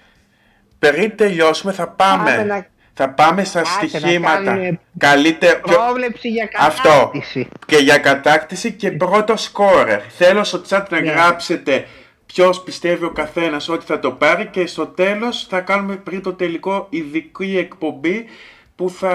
[0.78, 2.30] Πριν τελειώσουμε θα πάμε.
[2.30, 2.66] Πάμε να-
[2.98, 4.42] Θα πάμε στα Άσε να στοιχήματα.
[4.44, 5.60] κάνουμε Καλύτερο.
[5.60, 6.88] ποιο- Πρόβλεψη για Αυτό.
[6.88, 7.48] κατάκτηση.
[7.66, 10.00] Και για κατάκτηση και πρώτο σκόρερ.
[10.08, 11.10] Θέλω στο chat να Ναι.
[11.10, 11.86] γράψετε
[12.26, 16.32] ποιος πιστεύει ο καθένας ότι θα το πάρει και στο τέλος θα κάνουμε πριν το
[16.32, 18.24] τελικό ειδική εκπομπή
[18.76, 19.14] που θα...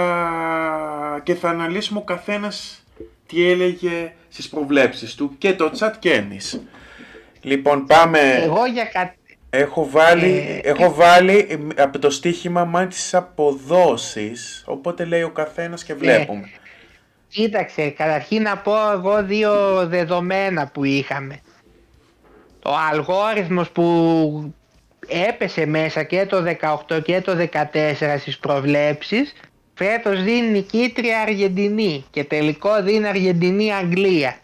[1.24, 2.84] και θα αναλύσουμε ο καθένας
[3.28, 6.62] τι έλεγε στις προβλέψεις του και το chat και εμείς.
[7.42, 9.16] Λοιπόν πάμε, Εγώ για κα...
[9.54, 15.30] έχω βάλει, Ε, έχω βάλει ε, από το στοίχημα μάτι τις αποδόσεις, οπότε λέει ο
[15.30, 16.50] καθένας και βλέπουμε.
[17.28, 19.54] Κοίταξε, καταρχήν να πω εγώ δύο
[19.88, 21.40] δεδομένα που είχαμε.
[22.66, 24.54] Ο αλγόριθμος που
[25.08, 26.44] έπεσε μέσα και το
[26.88, 29.34] 18 και το 14 στις προβλέψεις
[29.74, 34.36] φέτος δίνει νικήτρια Αργεντινή και τελικό δίνει Αργεντινή-Αγγλία.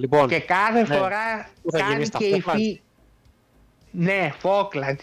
[0.00, 0.84] Λοιπόν, Και κάθε ναι.
[0.96, 2.52] φορά Πού θα γίνει, κάνει στα και η Falklands?
[2.54, 2.80] φύ...
[3.90, 4.98] Ναι, Falklands.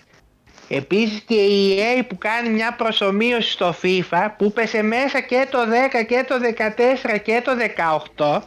[0.67, 5.59] Επίσης και η EA που κάνει μια προσωμείωση στο FIFA που πέσε μέσα και το
[6.01, 6.35] 10 και το
[7.15, 7.51] 14 και το
[8.17, 8.41] 18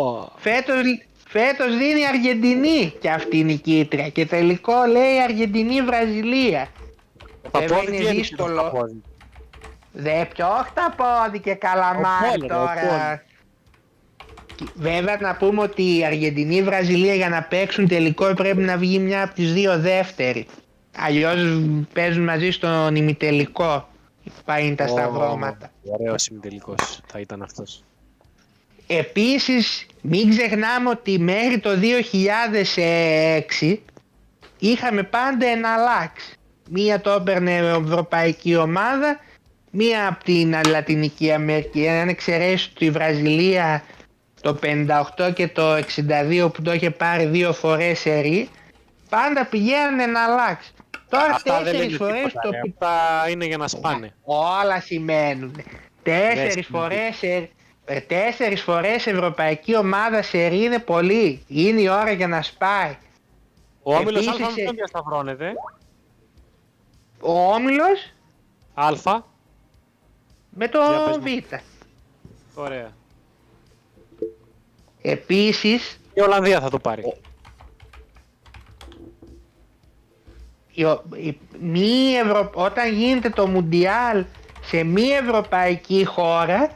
[0.00, 0.76] Ω, φέτος,
[1.28, 6.68] φέτος δίνει Αργεντινή και αυτή η νικήτρια και τελικό λέει Αργεντινή-Βραζιλία.
[7.50, 8.62] τα Βέβαια πόδι είναι τι έδειξε δύσκολο.
[8.62, 9.02] το πόδι;
[9.92, 10.46] Δε πιο
[10.96, 13.22] πόδι και καλαμάρι Ο Πόλερ, ο τώρα.
[14.64, 14.92] Πόλερ.
[14.92, 18.98] Βέβαια να πούμε ότι η Αργεντινή η Βραζιλία για να παίξουν τελικό πρέπει να βγει
[18.98, 20.46] μια από τις δύο δεύτερη.
[20.96, 21.62] Αλλιώς
[21.92, 23.88] παίζουν μαζί στον ημιτελικό.
[24.44, 25.70] Πάει είναι τα Ω, σταυρώματα.
[25.84, 27.84] Ωραίος ημιτελικός θα ήταν αυτός.
[28.86, 31.70] Επίσης μην ξεχνάμε ότι μέχρι το
[33.62, 33.78] 2006
[34.58, 36.36] είχαμε πάντα εναλλάξει.
[36.70, 39.18] Μία το έπαιρνε η Ευρωπαϊκή Ομάδα,
[39.70, 41.88] μία από την Λατινική Αμερική.
[41.88, 43.82] Αν εξαιρέσεις τη Βραζιλία
[44.42, 48.48] το 58 και το 62 που το είχε πάρει δύο φορές σερί,
[49.08, 50.72] πάντα πηγαίνανε εναλλάξει.
[51.08, 52.40] Τώρα Αυτά δεν τέσσερις λένε φορές τίποτα.
[52.42, 52.60] το ρε.
[52.68, 54.14] Αυτά είναι για να σπάνε.
[54.24, 55.56] Όλα σημαίνουν.
[56.02, 57.50] Τέσσερις Ναι, φορές, σε-
[57.84, 61.44] ε, τέσσερις φορές ευρωπαϊκή ομάδα σε είναι πολύ.
[61.48, 62.96] Είναι η ώρα για να σπάει.
[63.82, 65.52] Ο Όμιλος Επίσης, Α με ε, ποιον διασταυρώνεται.
[67.20, 68.12] Ο Όμιλος
[68.74, 69.20] Α.
[70.50, 71.22] με το Για πες μου.
[71.50, 72.58] Β.
[72.58, 72.90] Ωραία.
[75.02, 77.02] Επίσης, Η Ολλανδία θα το πάρει.
[80.74, 82.50] η, ο- η- μη Ευρω...
[82.54, 84.24] όταν γίνεται το Μουντιάλ
[84.62, 86.70] σε μη ευρωπαϊκή χώρα,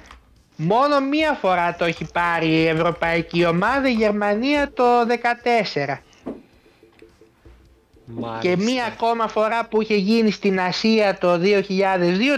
[0.57, 5.97] μόνο μία φορά το έχει πάρει η ευρωπαϊκή ομάδα, η Γερμανία το 14.
[8.09, 8.39] Μάλιστα.
[8.40, 11.39] Και μία ακόμα φορά που είχε γίνει στην Ασία το 2002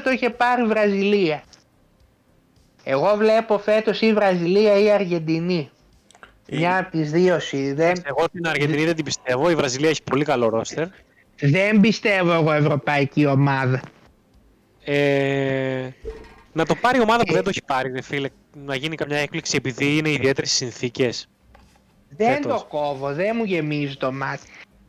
[0.04, 1.42] το είχε πάρει η Βραζιλία.
[2.84, 5.70] Εγώ βλέπω φέτος ή Βραζιλία ή η Αργεντινή.
[6.52, 9.50] Μια από τις δύο συ- δεν, Εγώ την Αργεντινή δεν την πιστεύω.
[9.50, 10.86] Η Βραζιλία έχει πολύ καλό ρόστερ.
[11.40, 13.80] δεν πιστεύω εγώ ευρωπαϊκή ομάδα.
[14.84, 15.88] Ε,
[16.52, 18.28] να το πάρει η ομάδα που δεν το έχει πάρει, ρε φίλε.
[18.64, 21.28] Να γίνει καμιά έκπληξη επειδή είναι ιδιαίτερες συνθήκες.
[22.08, 22.60] Δεν Φέτος.
[22.60, 24.46] το κόβω, δεν μου γεμίζει το μάτι.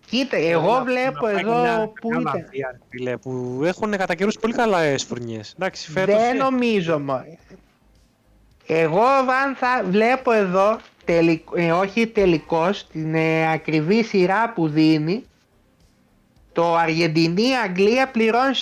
[0.09, 2.45] Κοίτα, εγώ βλέπω εδώ που ήταν.
[2.89, 5.53] Φίλε, που έχουν κατά καιρούς πολύ καλά φουρνιές.
[5.55, 6.15] Εντάξει, φέτος...
[6.15, 7.37] Δεν ε, νομίζω μωρέ.
[8.65, 9.03] Εγώ
[9.45, 10.77] αν θα βλέπω εδώ,
[11.09, 15.23] τελικ, ε, όχι τελικός, την ε, ακριβή σειρά που δίνει,
[16.51, 18.55] το Αργεντινή-Αγγλία πληρώνει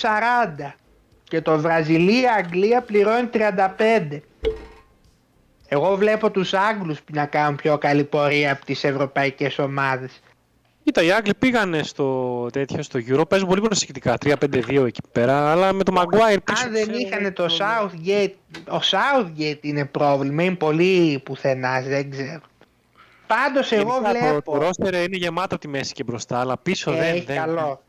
[0.58, 0.74] 40
[1.24, 4.20] Και το Βραζιλία-Αγγλία πληρώνει 35.
[5.68, 10.20] Εγώ βλέπω τους Άγγλους να κάνουν πιο καλή πορεία από τις ευρωπαϊκές ομάδες.
[10.88, 15.72] Κοίτα, οι Άγγλοι πήγανε στο τέτοιο, στο Euro, παίζουν πολύ προσεκτικά, 3-5-2 εκεί πέρα, αλλά
[15.72, 16.64] με το Maguire πίσω.
[16.66, 18.32] Αν δεν ξέρω, είχαν το το- Southgate,
[18.68, 22.40] ο Southgate είναι πρόβλημα, είναι πολύ πουθενά, δεν ξέρω.
[23.26, 24.58] Πάντως εγώ Γενικά, Το, βλέπω...
[24.58, 27.36] το roster είναι γεμάτο από τη μέση και μπροστά, αλλά πίσω δεν, Έχει δεν.
[27.36, 27.82] καλό.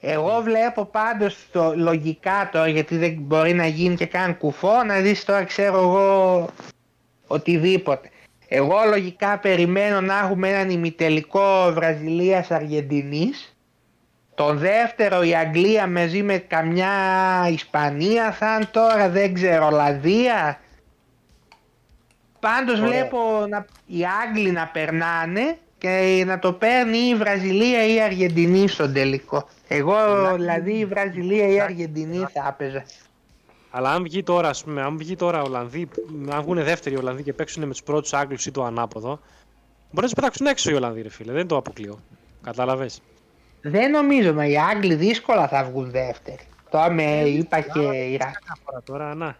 [0.00, 5.00] Εγώ βλέπω πάντως το λογικά τώρα, γιατί δεν μπορεί να γίνει και καν κουφό, να
[5.00, 6.48] δεις τώρα ξέρω εγώ
[7.26, 8.10] οτιδήποτε.
[8.48, 13.56] Εγώ λογικά περιμένω να έχουμε έναν ημιτελικό Βραζιλίας-Αργεντινής.
[14.34, 16.92] Τον δεύτερο η Αγγλία μαζί με καμιά
[17.50, 20.60] Ισπανία θα είναι τώρα, δεν ξέρω, Ολλανδία.
[22.40, 22.90] Πάντως Ωραία.
[22.90, 28.00] βλέπω να, οι Άγγλοι να περνάνε και να το παίρνει ή η Βραζιλία ή η
[28.00, 29.48] Αργεντινή στον τελικό.
[29.68, 29.96] Εγώ
[30.34, 32.84] δηλαδή η Βραζιλία ή η Αργεντινή θα έπαιζα.
[33.76, 35.88] Αλλά αν βγει τώρα, ας πούμε, αν βγει τώρα Ολλανδοί,
[36.30, 39.20] αν βγουν δεύτεροι οι Ολλανδοί και παίξουν με τους πρώτους Άγγλους ή το ανάποδο, μπορεί
[39.92, 41.32] να τους πετάξουν έξω οι Ολλανδοί, ρε φίλε.
[41.32, 41.98] Δεν το αποκλείω.
[42.42, 43.00] Κατάλαβες;
[43.62, 46.46] Δεν νομίζω, μα οι Άγγλοι δύσκολα θα βγουν δεύτεροι.
[46.70, 49.36] Τώρα με είπα και η Ρα- Τώρα, να.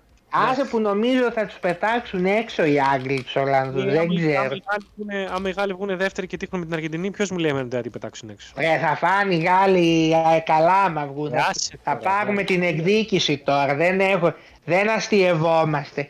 [0.50, 4.16] Άσε που νομίζω θα τους πετάξουν έξω οι Άγγλοι τους Ολλανδούς, Ε, δεν άμα οι-
[4.16, 4.40] ξέρω.
[4.40, 7.30] άμα οι Γάλλοι βγουνε- Άμα οι Γάλλοι βγουν δεύτεροι και τύχουν με την Αργεντινή, ποιος
[7.30, 10.82] μου λέει εμένα ότι θα την πετάξουν έξω; Ρε, θα φάνε οι Γάλλοι ε, καλά
[10.82, 11.32] άμα βγουν.
[11.32, 12.44] Ε, Θα, άσε θα τώρα, πάρουμε ναι.
[12.46, 14.34] την εκδίκηση τώρα, δεν, έχω,
[14.64, 16.08] δεν αστειευόμαστε.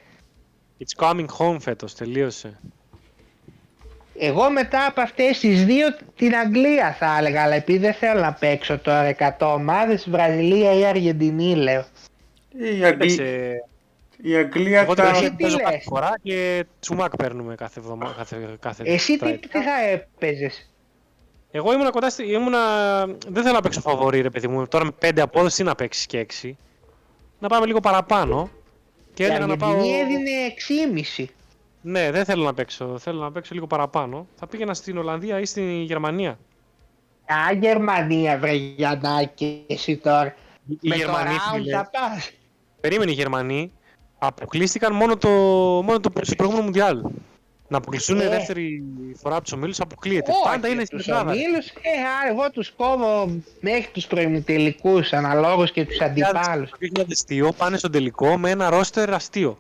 [0.84, 2.58] It's coming home φέτος, τελείωσε.
[4.18, 5.86] Εγώ μετά από αυτές τις δύο
[6.16, 10.84] την Αγγλία θα έλεγα, αλλά επειδή δεν θέλω να παίξω τώρα 100 ομάδες, Βραζιλία ή
[10.86, 11.84] Αργεντινή λέω.
[12.78, 13.06] Η, Αγγλ...
[14.16, 15.08] Παίξε, η Αγγλία εγώ τα...
[15.08, 18.14] Εσύ την τι παίζω κάθε λες; φορά και τσουμάκ παίρνουμε κάθε εβδομάδα.
[18.16, 19.48] Κάθε, κάθε Εσύ τι, τετραετία.
[19.48, 20.70] τι θα έπαιζες;
[21.50, 22.32] Εγώ ήμουνα κοντά στη.
[22.32, 22.58] Ήμουνα...
[23.06, 24.66] Δεν θέλω να παίξω φαβορή, ρε παιδί μου.
[24.66, 26.52] Τώρα με 5 απόδοση να παίξεις και 6.
[27.38, 28.50] Να πάμε λίγο παραπάνω.
[29.14, 29.70] Και Η έλεγα να πάω.
[29.70, 30.30] Αργεντινή έδινε
[31.16, 31.24] 6,5.
[31.80, 32.98] Ναι, δεν θέλω να παίξω.
[32.98, 34.26] Θέλω να παίξω λίγο παραπάνω.
[34.34, 36.38] Θα πήγαινα στην Ολλανδία ή στην Γερμανία.
[37.26, 40.34] Α, Γερμανία βρε Γιαννάκη εσύ τώρα.
[40.80, 42.30] Οι Με Γερμανοί, το round φίλε, θα πας.
[42.80, 43.72] περίμενε οι Γερμανοί,
[44.26, 45.28] αποκλείστηκαν μόνο το,
[45.84, 47.02] μόνο το στο προηγούμενο Μουντιάλ.
[47.68, 48.28] Να αποκλειστούν Ε.
[48.28, 48.82] δεύτερη
[49.22, 50.30] φορά από τους ομίλους αποκλείεται.
[50.30, 51.30] Όχι, Πάντα είναι στην τους Ελλάδα.
[51.30, 53.30] ομίλους, ε, α, εγώ τους κόβω
[53.60, 56.70] μέχρι τους προημιτελικούς αναλόγως και τους αντιπάλους.
[56.70, 59.58] Το 2002 πάνε στον τελικό με ένα ρόστερ αστείο.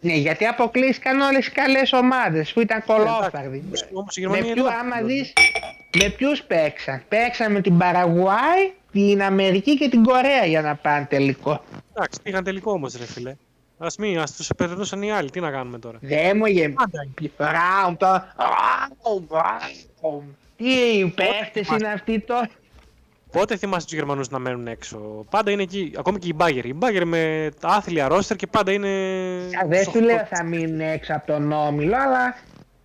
[0.00, 3.64] Ναι, γιατί αποκλείστηκαν όλες οι καλές ομάδες που ήταν κολόφαρδοι.
[3.92, 5.32] Όμως η Με Γερμανία ποιου, δεν άμα δεις,
[5.98, 11.06] με ποιους παίξαν; Παίξαν με την Παραγουάη, την Αμερική και την Κορέα για να πάνε
[11.10, 11.64] τελικό.
[11.94, 13.34] Εντάξει, πήγαν τελικό όμως, ρε φίλε.
[13.82, 15.30] Α μην, ας τους επερδούσαν οι άλλοι.
[15.30, 16.68] Τι να κάνουμε τώρα; Δεν μου γε...
[16.68, 17.06] Πάντα
[17.38, 18.32] Round, τώρα.
[18.36, 20.22] Round, round.
[20.56, 22.48] Τι παίχτες είναι αυτοί τώρα;
[23.32, 24.98] Πότε θυμάσαι τους Γερμανούς να μένουν έξω;
[25.30, 26.64] Πάντα είναι εκεί, ακόμη και οι Μπάγκερ.
[26.64, 28.88] Οι Μπάγκερ με τα άθλια ρόστερ και πάντα είναι.
[29.64, 30.36] Α, Δεν στους σου λέω οκτώ.
[30.36, 32.34] θα μείνουν έξω από τον Όμιλο, αλλά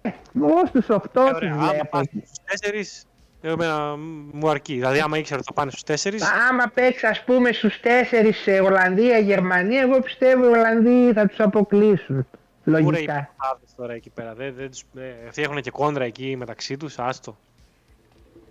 [0.01, 1.88] ε, εγώ στους 8 Ε, τους ωραία, άμα βλέπω.
[1.89, 3.05] πας στους 4,
[3.49, 3.95] εμένα
[4.31, 4.73] μου αρκεί.
[4.73, 6.17] Δηλαδή, άμα ήξερα ότι θα πάνε στους 4,
[6.49, 11.39] Άμα παίξεις ας πούμε στους 4 σε Ολλανδία, Γερμανία, εγώ πιστεύω οι Ολλανδοί θα τους
[11.39, 12.27] αποκλείσουν.
[12.63, 13.30] Πούρα οι Λογικά.
[13.38, 16.99] παπάδες τώρα εκεί πέρα; Δεν, δεν τους, ε, αυτοί έχουν και κόντρα εκεί μεταξύ τους,
[16.99, 17.38] άστο.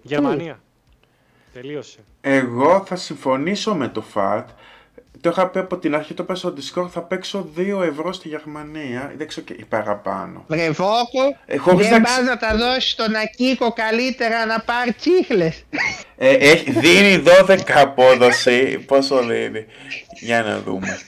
[0.03, 0.61] Γερμανία.
[1.53, 1.99] Τελείωσε.
[2.21, 4.49] Εγώ θα συμφωνήσω με το ΦΑΤ.
[5.25, 8.29] Το είχα πει από την αρχή, το πες στο Discord, θα παίξω 2 ευρώ στη
[8.29, 10.45] Γερμανία, δεν ξέρω και ή παραπάνω.
[10.47, 14.61] Βρε Βόκο, Ε, χωρίς δεν να πας ξε- να τα δώσεις στον Ακίκο καλύτερα να
[14.61, 15.65] πάρει τσίχλες.
[16.17, 18.79] Ε, έχει, δίνει 12 απόδοση.
[18.87, 19.67] Πόσο δίνει;
[20.21, 20.99] Για να δούμε.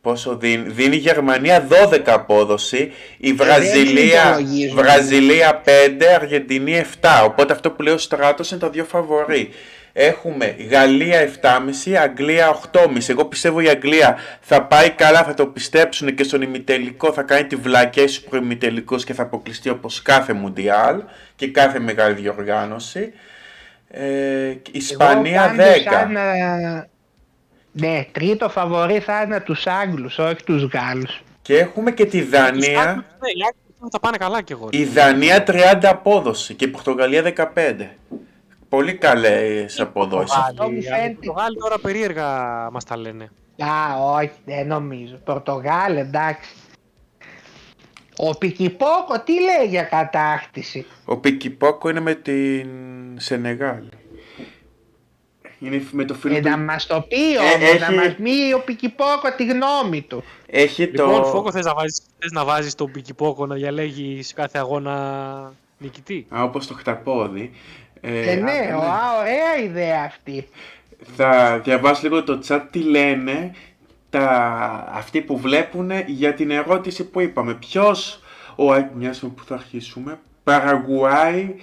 [0.00, 0.68] Πόσο δίνει.
[0.70, 2.92] Δίνει η Γερμανία 12 απόδοση.
[3.18, 4.82] Η Βραζιλία, υπολογίζουμε.
[4.82, 7.22] Βραζιλία 5, Αργεντινή 7.
[7.24, 9.50] Οπότε αυτό που λέει ο Στράτος είναι τα δύο φαβορή.
[9.96, 13.08] Έχουμε Γαλλία 7,5, Αγγλία 8,5.
[13.08, 17.46] Εγώ πιστεύω η Αγγλία θα πάει καλά, θα το πιστέψουν και στον ημιτελικό θα κάνει
[17.46, 21.02] τη βλακία στους προημιτελικούς και θα αποκλειστεί όπως κάθε Μουντιάλ
[21.36, 23.12] και κάθε μεγάλη διοργάνωση.
[23.88, 25.90] Ε, Ισπανία Εγώ πάντως 10.
[25.92, 26.86] σαν να-
[27.72, 31.22] Ναι, τρίτο φαβορή θα είναι τους Άγγλους, όχι τους Γάλλους.
[31.42, 32.80] Και έχουμε και τη Τους Δανία.
[32.80, 34.68] Άγγλους, ναι, οι Άγγλοι θα πάνε καλά κι εγώ.
[34.72, 34.78] ρε.
[34.78, 37.90] Η Δανία 30 απόδοση και η Πορτογαλία 15.
[38.74, 40.36] Πολύ καλές αποδόσεις.
[40.36, 41.12] Αυτό μου Οι φαίνεται.
[41.14, 42.28] Πορτογάλοι τώρα περίεργα
[42.72, 43.30] μας τα λένε.
[43.58, 45.16] Α, όχι, δεν νομίζω.
[45.24, 46.50] Πορτογάλ, εντάξει.
[48.16, 52.68] Ο Πικυπόκο τι λέει για κατάκτηση; Ο Πικυπόκο είναι με την
[53.16, 53.84] Σενεγάλ.
[55.58, 56.62] Είναι με το φίλο Ε, να του.
[56.62, 60.24] μας το πει Ε, όμως, να έχει- μας πει ο Πικυπόκο τη γνώμη του.
[60.46, 61.24] Έχει Λοιπόν, το.
[61.24, 66.26] Φόκο, θες να βάζεις, θες να βάζεις τον Πικυπόκο να διαλέγεις σε κάθε αγώνα νικητή;
[66.36, 67.50] Α, όπως το χταπόδι.
[68.06, 70.48] Ε, Ε, ναι, α, ο, α, ωραία ιδέα αυτή.
[71.16, 73.54] Θα διαβάσω λίγο το chat τι λένε
[74.10, 74.28] τα,
[74.92, 77.54] αυτοί που βλέπουν για την ερώτηση που είπαμε.
[77.54, 78.20] Ποιος,
[78.56, 78.64] ο,
[78.94, 81.54] μιας που θα αρχίσουμε, Παραγουάη,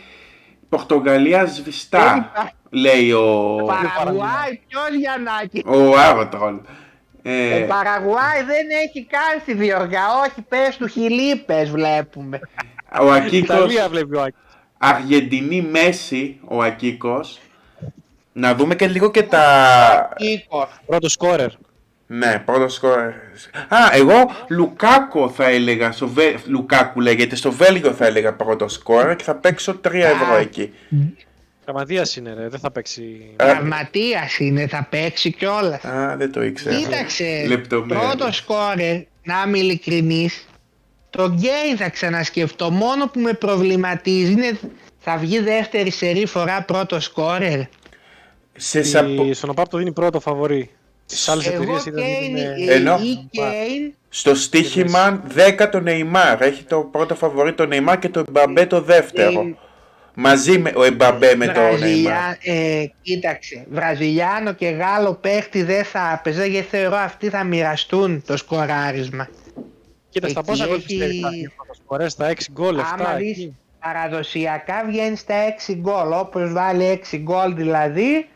[0.69, 2.31] Πορτογαλία σβηστά,
[2.69, 5.63] λέει ο, Παραγουάη, ποιος Γιαννάκη.
[5.65, 6.55] ο Άρωτρολ.
[7.23, 12.39] Ε, Ο Παραγουάη δεν έχει καν στη διοργά, όχι πες του χιλίπες βλέπουμε.
[13.01, 14.35] ο Ακίκος, Ιταλία βλέπει ο Άκη.
[14.83, 17.39] Αργεντινή Μέση, ο Ακίκος.
[18.33, 20.13] Να δούμε και λίγο και τα...
[20.15, 20.69] Κίκο.
[20.85, 21.49] Πρώτο σκόρερ.
[22.07, 23.07] Ναι, πρώτο σκόρερ.
[23.67, 26.33] Α, εγώ Λουκάκο θα έλεγα, στο Βε...
[26.45, 30.73] Λουκάκου λέγεται, στο Βέλγιο θα έλεγα πρώτο σκόρερ και θα παίξω 3 ευρώ εκεί.
[31.65, 32.47] Τραυματία είναι, ρε.
[32.49, 33.33] Δεν θα παίξει.
[33.35, 35.83] Ε, Τραυματίας είναι, θα παίξει κιόλας.
[35.83, 36.75] Α, δεν το ήξερα.
[36.75, 37.99] Κοίταξε, Λεπτομέρειες.
[38.07, 40.47] πρώτο σκόρερ, να είμαι ειλικρινής,
[41.11, 42.69] τον Κέιν θα ξανασκεφτώ.
[42.71, 44.59] Μόνο που με προβληματίζει είναι
[44.99, 47.59] θα βγει δεύτερη σερί φορά πρώτο σκόρερ.
[48.57, 49.23] Σε σαπο...
[49.25, 49.33] Η...
[49.33, 50.69] Στον ΟΠΑΠ το δίνει πρώτο φαβορή.
[51.05, 52.03] Στις άλλες εταιρείες Εγώ ήταν.
[52.03, 55.23] Κέιν είναι- Ενώ- ή Κέιν Στο στοίχημα
[55.59, 56.41] 10 το Νεϊμάρ.
[56.41, 59.41] Έχει το πρώτο φαβορή το Νεϊμάρ και το Εμπαμπέ το δεύτερο.
[59.41, 59.55] Ε,
[60.13, 61.77] Μαζί με ο Εμπαμπέ με το Νεϊμάρ.
[61.77, 68.23] Βραζιλιά, ε, κοίταξε, Βραζιλιάνο και Γάλλο παίχτη δεν θα έπαιζε γιατί θεωρώ αυτοί θα μοιραστούν
[68.27, 69.29] το σκοράρισμα.
[70.11, 72.85] Κοίτα, στα εκεί πόσα γκολ έχει- πιστεύει θα βγει πρώτο σκορέρ, στα 6 γκολ, 7.
[72.93, 78.29] Άμα δεις παραδοσιακά βγαίνεις στα 6 γκολ, όπως βάλει 6 γκολ δηλαδή,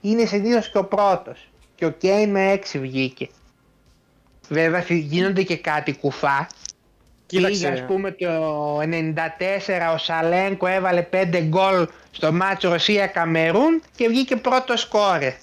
[0.00, 1.48] είναι συνήθως και ο πρώτος.
[1.74, 3.28] Και ο Κέιν με 6 βγήκε.
[4.48, 6.48] Βέβαια γίνονται και κάτι κουφά.
[7.26, 7.82] Πήγε ας Κοίταξε.
[7.82, 14.80] πούμε το 94 ο Σαλένκο έβαλε 5 γκολ στο μάτσο Ρωσία Καμερούν και βγήκε πρώτος
[14.80, 15.36] σκόρε.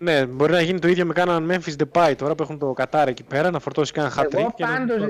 [0.00, 3.08] Ναι, μπορεί να γίνει το ίδιο με κάναν Memphis Depay τώρα που έχουν το Κατάρ
[3.08, 5.02] εκεί πέρα να φορτώσει κανένα hat Εγώ πάντως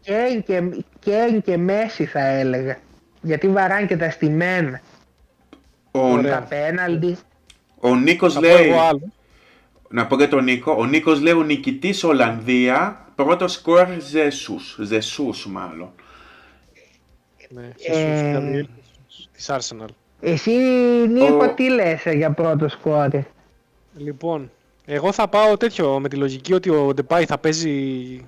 [0.00, 2.76] Κέιν και, Κέιν και Μέση θα έλεγα.
[3.22, 4.80] Γιατί βαράνε και τα στημένα.
[5.90, 6.32] Ο, Ωραία.
[6.38, 7.16] Τα πέναλτι.
[7.80, 9.12] ο Νίκος Θα πω λέει, εγώ άλλο.
[9.88, 15.46] να πω και τον Νίκο, ο Νίκος λέει ο νικητής Ολλανδία, πρώτος σκόρ Ζεσούς, Ζεσούς
[15.46, 15.90] μάλλον.
[17.48, 18.62] Ναι, Ε,
[19.32, 19.88] Της Arsenal.
[20.20, 20.50] Εσύ
[21.08, 23.24] Νίκο Ο- τι λες ε, για πρώτο σκόρε.
[23.96, 24.50] Λοιπόν,
[24.84, 28.26] εγώ θα πάω τέτοιο με τη λογική ότι ο Ντεπάι θα παίζει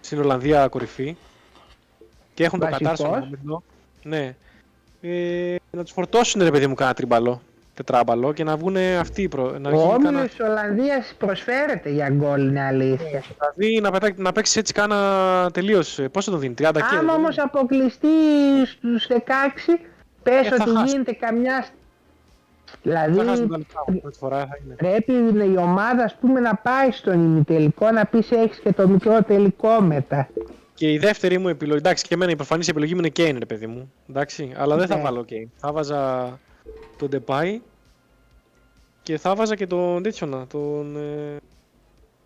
[0.00, 1.16] στην Ολλανδία κορυφή
[2.34, 3.30] και έχουν το κατάρσιο
[4.02, 4.34] Ναι.
[5.00, 7.42] Ε, να τους φορτώσουν ρε παιδί μου κάνα τριμπαλό,
[7.74, 9.44] τετράμπαλο και να βγουν αυτοί οι προ...
[9.44, 10.28] Ο όμιλο κάνα...
[10.48, 13.22] Ολλανδίας προσφέρεται για γκολ, είναι αλήθεια.
[13.54, 14.12] Δηλαδή να, πετά...
[14.16, 15.98] να παίξει έτσι κάνα τελείως.
[15.98, 18.08] Ε, Πόσο τον δίνει, 30 Άμα όμως αποκλειστεί
[18.66, 19.14] στους 16,
[20.22, 21.66] πες ε, ότι γίνεται καμιά
[22.82, 24.74] θα χάσουν Δηλαδή τα λεφτά μου, πρώτη φορά θα είναι.
[24.74, 25.12] πρέπει
[25.52, 29.80] η ομάδα ας πούμε να πάει στον ημιτελικό να πεις έχεις και το μικρό τελικό
[29.80, 30.28] μετά.
[30.74, 33.46] Και η δεύτερη μου επιλογή, εντάξει και εμένα η προφανής επιλογή μου είναι Kane ρε
[33.46, 35.02] παιδί μου, εντάξει, αλλά δεν θα Ναι.
[35.02, 35.48] βάλω Kane.
[35.56, 36.38] Θα βάζα
[36.98, 37.58] τον Depay
[39.02, 40.96] και θα βάζα και τον τέτοιο να, τον...
[40.96, 41.36] Ε,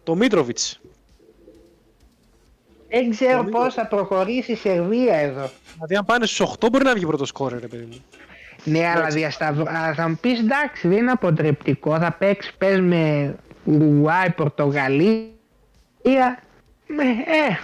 [0.03, 0.77] τον Mitrovic.
[2.89, 5.51] Δεν ξέρω Νομίζω- πώς θα προχωρήσει η Σερβία εδώ.
[5.75, 8.05] Δηλαδή αν πάνε στους 8 μπορεί να βγει πρώτος σκόρε ρε παιδί μου.
[8.65, 9.65] Ναι, αλλά διασταυρω...
[9.70, 13.35] α, θα μου πεις εντάξει δεν είναι αποτρεπτικό, θα παίξεις πες με
[13.65, 15.28] Ουρουάη, Πορτογαλία,
[16.86, 17.59] με, ε,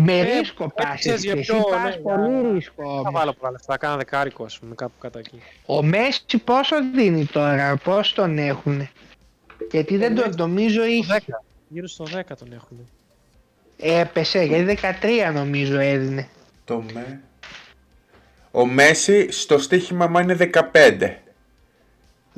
[0.00, 2.88] με Ε, ρίσκο ε, πας, ξέρεις για εσύ ποιο, πας ναι, πολύ για- ρίσκο Θα
[2.90, 3.12] όμως.
[3.12, 5.40] βάλω πολλά λεφτά, κάνα δεκάρικο ας πούμε κάπου κατά εκεί.
[5.66, 8.90] Ο Μέσι πόσο δίνει τώρα, πώς τον έχουνε;
[9.70, 11.20] Γιατί δεν τον νομίζω είχε.
[11.26, 11.42] 10.
[11.68, 12.88] Γύρω στο 10 τον έχουν.
[13.78, 14.78] Έπεσε, γιατί
[15.30, 16.28] 13 νομίζω έδινε.
[16.64, 17.20] Το με...
[18.50, 21.16] Ο Μέσι στο στοίχημα μου είναι 15.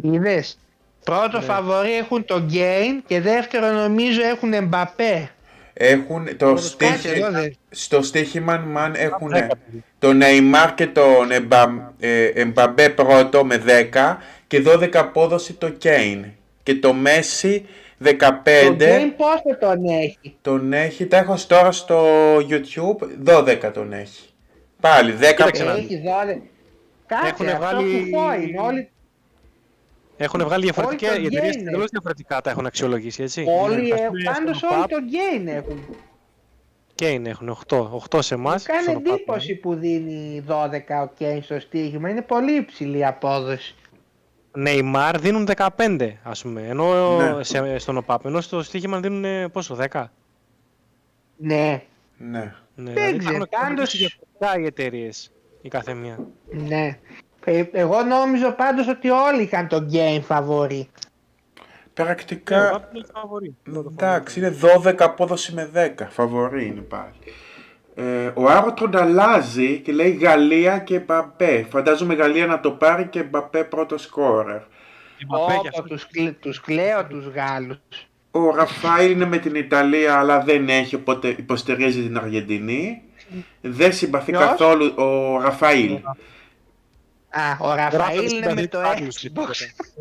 [0.02, 0.58] Είδες.
[1.04, 1.44] Πρώτο Ναι.
[1.44, 5.30] φαβορί έχουν τον Κέιν και δεύτερο νομίζω έχουν Εμπαπέ.
[5.74, 7.26] Έχουν το Κάτσε στοίχημα...
[7.26, 7.48] εδώ δε.
[7.70, 9.84] Στο Stoiximan έχουν 10 παιδί.
[9.98, 13.62] το Νεϊμάρ και τον Εμπα- ε, Εμπαμπέ πρώτο με
[13.92, 14.16] 10
[14.46, 16.24] και 12 απόδοση το Κέιν.
[16.62, 17.66] Και το Μέση
[17.98, 18.08] 15
[18.66, 22.04] Το Γκέιν πόσο τον έχει; τον έχει, τα έχω τώρα στο
[22.36, 24.31] YouTube, 12 τον έχει.
[24.82, 25.84] Πάλι 10 Κοίταξε να δεις.
[25.84, 26.38] Έχει δόλε.
[27.06, 28.60] Κάτσε, Έχουνε αυτό βάλει- κουφό είναι.
[28.60, 28.90] Όλοι,
[30.16, 33.44] Έχουν βγάλει διαφορετικά, Όλοι οι τον εταιρείες Γκέιν εντελώς διαφορετικά τα έχουν αξιολογήσει έτσι.
[33.62, 35.84] όλοι Ας ε, πούμε, πάντως στον όλοι ΟΠΑΠ, το Γκέιν έχουν.
[36.98, 38.66] Kane έχουν 8, 8 σε εμάς.
[38.66, 42.08] Μου κάνει στον ΟΠΑΠ, εντύπωση που δίνει 12 ο Κέιν στο στοίχημα.
[42.10, 43.74] Είναι πολύ υψηλή η απόδοση.
[44.66, 47.42] Neymar δίνουν 15 ας πούμε, ενώ Ναι.
[47.42, 50.04] σε, στον ΟΠΑΠ, ενώ στο στοίχημα δίνουν ε, πόσο, 10.
[51.36, 51.82] Ναι,
[52.16, 52.54] Ναι.
[52.82, 55.32] Ναι, Δεν δηλαδή ξέρω, έχουν πάντως- αξιολογήσει διαφορετικά οι εταιρείες
[55.62, 56.18] η κάθε μία.
[56.50, 56.98] ναι.
[57.44, 60.76] Ε, εγώ νόμιζω πάντως ότι όλοι είχαν το Γκέιν φαβορί.
[60.76, 63.56] Ναι, ο Πρακτικά, ΟΠΑΠ είναι φαβορί.
[63.90, 64.54] εντάξει, είναι
[64.84, 67.12] 12 απόδοση με 10, φαβορή είναι πάλι.
[67.94, 71.66] Ε, ο Άρωτρον αλλάζει και λέει Γαλλία και Μπαπέ.
[71.70, 74.60] Φαντάζομαι Γαλλία να το πάρει και Μπαπέ πρώτος σκόρερ.
[75.26, 75.82] Μπαπέ και Πω, αυτό.
[75.82, 77.78] τους, κλε- τους κλαίω τους Γάλλους.
[78.34, 83.02] Ο Ραφαήλ είναι με την Ιταλία, αλλά δεν έχει, οπότε υποστηρίζει την Αργεντινή.
[83.60, 85.92] Δεν συμπαθεί Ποιος; καθόλου ο Ραφαήλ.
[87.30, 89.20] Α, ο Γράφεται Ραφαήλ στην είναι με Παδί το τους Άγγλους, Xbox.
[89.20, 89.52] τίποτα.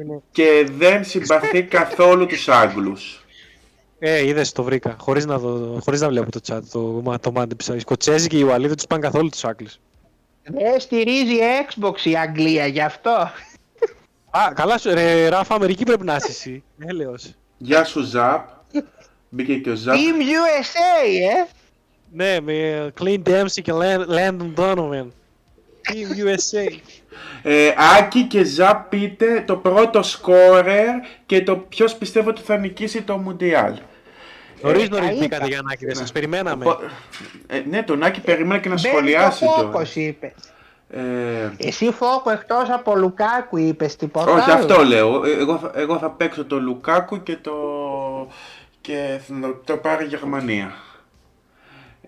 [0.02, 3.26] Είναι- Και δεν συμπαθεί καθόλου τους Άγγλους.
[4.00, 4.96] Ε, είδες το βρήκα.
[5.00, 7.76] Χωρίς να, δω, χωρίς να βλέπω το chat, το, μα- το μάντεψα.
[7.76, 9.80] Οι Σκοτσέζοι και οι Ουαλοί δεν τους πάνε καθόλου τους Άγγλους.
[10.44, 11.36] Δεν στηρίζει
[11.70, 13.12] Xbox η Αγγλία γι' αυτό.
[14.30, 16.64] Α, καλά σου, ρε, Ράφα, Αμερική πρέπει να είσαι εσύ.
[16.86, 17.36] Έλεος.
[17.64, 18.48] Γεια σου Ζαπ.
[19.30, 19.96] Μπήκε και ο Ζαπ.
[19.96, 21.50] Team USA, ε!
[22.14, 25.08] Ναι, με Clint Dempsey και Lan- Landon Donovan.
[25.88, 26.76] Team USA.
[27.44, 30.88] Ε, Άκη και Ζαπ πείτε το πρώτο σκόρερ
[31.26, 33.74] και το ποιος πιστεύω ότι θα νικήσει το Μουντιάλ.
[34.62, 35.20] Νωρίς τα νωρίς είπα.
[35.20, 36.66] μπήκατε για να δεν σας περιμέναμε.
[36.66, 36.82] Οπό-
[37.48, 39.62] Ε, ναι, τον Άκη περίμενα και να Μπαίνει σχολιάσει το το.
[39.62, 40.32] Φόκος είπες.
[40.94, 45.26] Ε, Εσύ Φόκο εκτός από Λουκάκου είπες τίποτα όχι, άλλο; αυτό λέω.
[45.26, 47.54] Ε, Εγώ θα, εγώ θα παίξω το Λουκάκου και το.
[48.82, 50.72] και θα το- το πάρει η Γερμανία.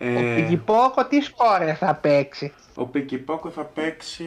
[0.02, 4.24] Ο Ε, Πικυπόκο τι σκόρε θα παίξει; ο Πικυπόκο θα παίξει.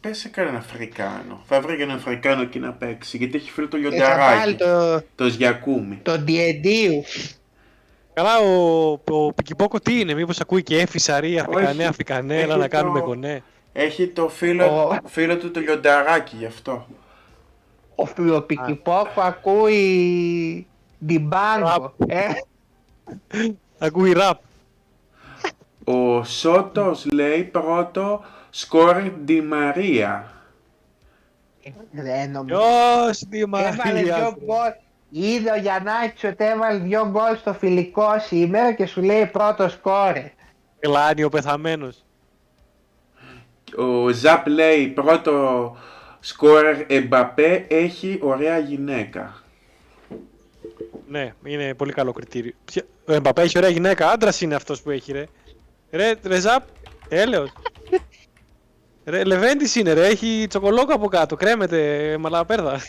[0.00, 1.40] Πες σε κανένα Αφρικάνο.
[1.44, 3.16] Θα βρει έναν Αφρικάνο εκεί να παίξει.
[3.16, 4.54] Γιατί έχει φίλο το Και θα βάλει λιονταράκι.
[4.54, 5.98] το, Το Ζιακούμι.
[6.02, 7.02] το Διεντίου.
[8.14, 11.84] Καλά, ο, ο Πικυπόκο τι είναι, μήπως ακούει και έφη, σαρή, Αφρικανέ, Όχι.
[11.84, 13.42] Αφρικανέ, Έχει έλα να το- κάνουμε κονέ.
[13.72, 16.86] Έχει το φίλο, Ο- φίλο του το λιονταράκι γι' αυτό.
[17.94, 20.66] Ο, ο Πικυπόκο ακούει
[21.06, 21.94] Ντιμπάγκο.
[22.06, 22.28] Ε,
[23.78, 24.40] Ακούει ραπ.
[25.84, 30.32] Ο Σότος λέει πρώτο σκόρ Ντι Μαρία.
[31.90, 32.58] δεν νομίζω.
[32.60, 33.72] Ποιος, τι Έβαλε
[34.02, 34.36] δυο μαρία.
[34.44, 34.72] γκολ.
[35.10, 40.32] Είδε ο Γιαννάκης ότι έβαλε δυο γκολ στο φιλικό σήμερα και σου λέει πρώτο σκόρε.
[40.78, 42.01] Κλάνει ο πεθαμένος.
[43.76, 45.76] Ο Ζαπ λέει πρώτο
[46.20, 49.42] σκόρερ Εμπαπέ έχει ωραία γυναίκα.
[51.08, 52.52] Ναι, είναι πολύ καλό κριτήριο.
[52.64, 55.24] Ποια- Ο Εμπαπέ έχει ωραία γυναίκα, άντρας είναι αυτός που έχει ρε.
[55.90, 56.62] Ρε, ρε Ζαπ,
[57.08, 57.52] έλεος.
[59.04, 62.80] Ρε, Λεβέντης είναι ρε, έχει τσοκολόκο από κάτω, κρέμεται μαλαπέρδα.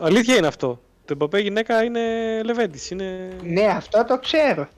[0.00, 0.80] Αλήθεια είναι αυτό.
[1.04, 2.00] Το Εμπαπέ γυναίκα είναι
[2.44, 3.28] Λεβέντης, είναι...
[3.42, 4.68] Ναι, αυτό το ξέρω.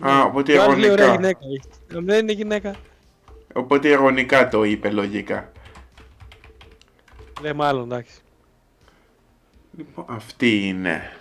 [0.00, 1.20] Α, οπότε Και ο άλλος λέει ωραία ηρωνικά.
[1.28, 1.38] γυναίκα.
[1.46, 1.98] έχει.
[1.98, 2.74] Ε, Δεν είναι γυναίκα.
[3.52, 5.52] Οπότε ηρωνικά το είπε λογικά.
[7.42, 8.14] Ναι, μάλλον εντάξει.
[9.76, 11.12] Λοιπόν, αυτή είναι.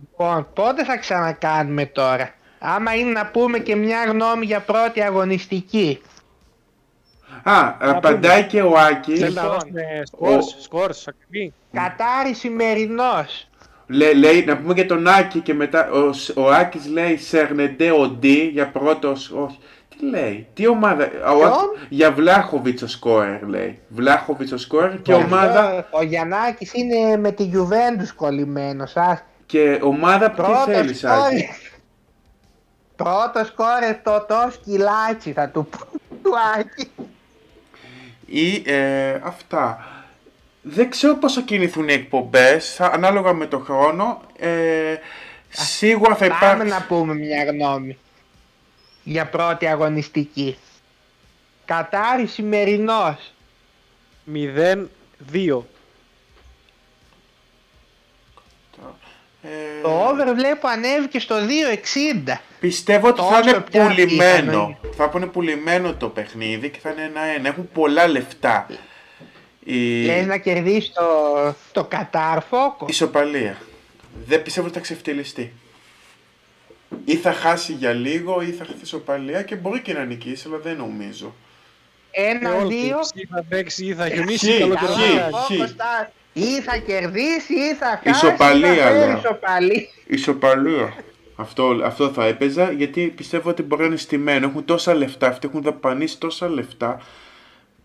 [0.00, 6.00] Λοιπόν, πότε θα ξανακάνουμε τώρα; Άμα είναι να πούμε και μια γνώμη για πρώτη αγωνιστική.
[7.42, 9.18] Α, απαντάει και ο Άκης.
[9.20, 9.58] Θέλει να Λοιπόν.
[9.58, 11.52] δώσουμε σκορς, σκορς, ακριβή.
[11.72, 13.48] Κατάρι σημερινός.
[13.86, 15.90] Λέ- λέει, να πούμε και τον Άκη και μετά.
[15.90, 19.30] Ο, Σ- ο Άκης λέει Σερνεντέ Οντί για πρώτος.
[19.30, 19.58] Όχι.
[19.98, 21.04] Τι λέει, τι ομάδα.
[21.04, 21.52] Ο, Ποιον;
[21.88, 23.78] για Βλάχοβιτς ο σκόρερ λέει.
[23.88, 25.60] Βλάχοβιτς ο σκόρερ και ομάδα.
[25.60, 28.96] Αυτό, Ο Γιαννάκης είναι με τη Juventus κολλημένος.
[28.96, 29.22] Ας.
[29.46, 31.48] Και ομάδα που τι Πρώτος θέλεις Άκη; σκόρε.
[32.96, 35.78] Πρώτος σκόρε το το σκυλάτσι θα του πω
[36.22, 36.90] του Άκη.
[38.26, 39.84] Ή ε, αυτά.
[40.62, 44.20] Δεν ξέρω πώς θα κινηθούν οι εκπομπές, θα- ανάλογα με το χρόνο.
[44.38, 44.94] Ε,
[45.48, 46.68] σίγουρα θα Πάμε υπάρξει...
[46.68, 47.98] να πούμε μια γνώμη
[49.08, 50.56] για πρώτη αγωνιστική.
[51.64, 53.32] Κατάρι σημερινός.
[54.34, 55.64] 0-2.
[59.42, 61.36] Ε, Το over βλέπω ανέβηκε στο
[62.26, 62.36] 2.60.
[62.60, 64.76] Πιστεύω ότι θα Τόσο είναι πια πουλημένο.
[64.80, 64.92] ήταν.
[64.96, 67.48] Θα είναι πουλημένο το παιχνίδι και θα είναι ένα-ένα.
[67.48, 68.66] Έχουν πολλά λεφτά.
[69.64, 71.04] Η Λες να κερδίσει το,
[71.72, 72.86] το Κατάρ φόκο.
[72.88, 73.56] ισοπαλία.
[74.26, 75.52] Δεν πιστεύω ότι θα ξεφτυλιστεί.
[77.04, 80.58] Ή θα χάσει για λίγο ή θα χάσει ισοπαλία και μπορεί και να νικήσει, αλλά
[80.58, 81.34] δεν νομίζω.
[82.10, 82.98] Ένα-δύο.
[83.14, 85.30] Ή θα παίξει ή θα Χ, χιονίσει χ, καλοκαιριά.
[85.32, 85.46] χ.
[85.46, 88.26] Φόκος θα- Ή θα κερδίσει ή θα χάσει.
[88.26, 89.16] Ισοπαλία, ή θα φέρει λέω.
[89.18, 89.86] Ισοπαλία.
[90.06, 90.94] Ισοπαλία.
[91.36, 94.46] Αυτό, αυτό θα έπαιζα γιατί πιστεύω ότι μπορεί να είναι στημένο.
[94.46, 97.00] Έχουν τόσα λεφτά, αυτοί έχουν δαπανίσει τόσα λεφτά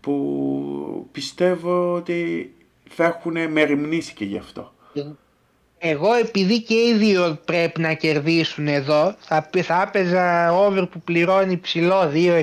[0.00, 2.52] που πιστεύω ότι
[2.90, 4.74] θα έχουν μεριμνήσει και γι' αυτό.
[5.84, 11.00] Εγώ επειδή και οι δύο πρέπει να κερδίσουν εδώ, θα, π- θα έπαιζα over που
[11.00, 12.42] πληρώνει ψηλό 2.60.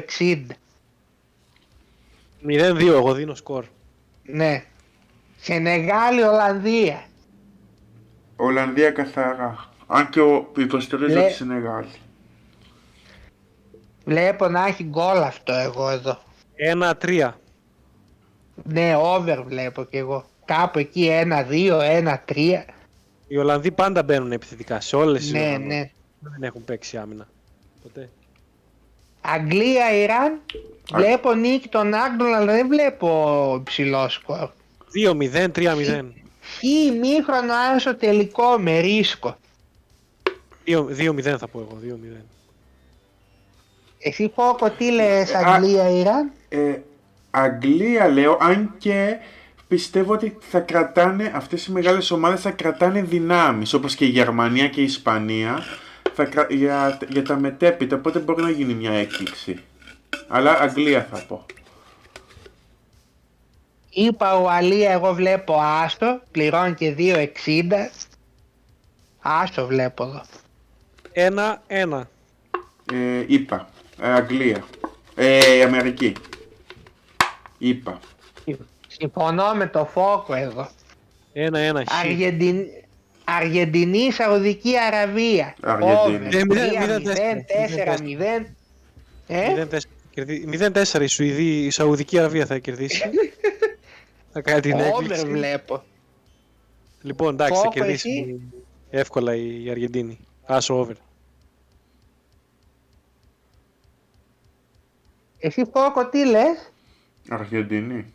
[2.47, 3.65] 0-2, εγώ δίνω σκορ.
[4.23, 4.63] Ναι.
[5.39, 7.03] Σενεγάλη Ολλανδία.
[8.35, 9.69] Ολλανδία καθαρά.
[9.87, 11.87] Αν και ο υποστηρίζω Λέ- τη Σενεγάλη.
[14.05, 16.19] Βλέπω να έχει γκολ αυτό εγώ εδώ.
[16.73, 17.29] 1-3.
[18.63, 20.25] Ναι, over βλέπω κι εγώ.
[20.45, 22.63] Κάπου εκεί 1-2, 1-3.
[23.31, 25.67] Οι Ολλανδοί πάντα μπαίνουν επιθετικά σε όλες τις Ναι, οργανώσεις.
[25.67, 25.89] ναι.
[26.19, 27.27] Δεν έχουν παίξει άμυνα.
[27.83, 28.09] Ποτέ.
[29.21, 30.41] Αγγλία-Ιράν.
[30.93, 34.49] Βλέπω νίκη των Άγγλων, αλλά δεν βλέπω υψηλός σκορ.
[34.93, 36.13] 2-0, 3-0.
[36.41, 39.37] Χ ημίχρονο άσο τελικό με ρίσκο.
[40.65, 42.25] 2-0 θα πω εγώ, 2-0.
[43.99, 45.39] Εσύ Φόκο τι λες Α.
[45.53, 46.79] Αγγλία Ιράν; Ε,
[47.31, 49.17] Αγγλία λέω, αν και
[49.69, 54.67] πιστεύω ότι θα κρατάνε, αυτές οι μεγάλες ομάδες θα κρατάνε δυνάμεις, όπως και η Γερμανία
[54.67, 55.63] και η Ισπανία,
[56.13, 59.59] θα, κρα- για, για τα μετέπειτα, οπότε μπορεί να γίνει μια έκπληξη.
[60.27, 61.45] Αλλά Αγγλία θα πω.
[63.89, 67.25] Είπα ο Αλία εγώ βλέπω άστο, πληρώνει και 2,60.
[69.21, 70.21] Άστο βλέπω εδώ.
[71.67, 72.01] 1-1.
[72.93, 73.69] Ε, είπα.
[74.01, 74.63] Ε, Αγγλία.
[75.15, 76.13] Ε, Αμερική.
[77.57, 77.99] Είπα.
[78.99, 80.69] Συμφωνώ με το Φόκο εδώ.
[81.33, 81.99] 1-1 χ.
[81.99, 82.65] Αργεντιν...
[83.23, 85.55] Αργεντινή, Σαουδική Αραβία.
[85.61, 86.27] Αργεντινή.
[86.27, 86.35] Over.
[86.35, 87.45] Ε, μηδέν,
[87.97, 88.55] 3-0, μηδέν, 4-0.
[89.27, 89.77] Ε, 0-4.
[90.09, 93.09] κερδί- 0-4 η Σουηδή, η Σαουδική Αραβία θα κερδίσει.
[94.33, 95.25] θα κάνει την over έκπληξη.
[95.25, 95.83] βλέπω.
[97.01, 98.41] Λοιπόν, εντάξει, θα Φόκο, κερδίσει
[98.89, 100.19] εύκολα η Αργεντίνη.
[100.45, 100.93] Άσο over.
[105.39, 106.71] Εσύ Φόκο τι λες;
[107.29, 108.13] Αργεντινή.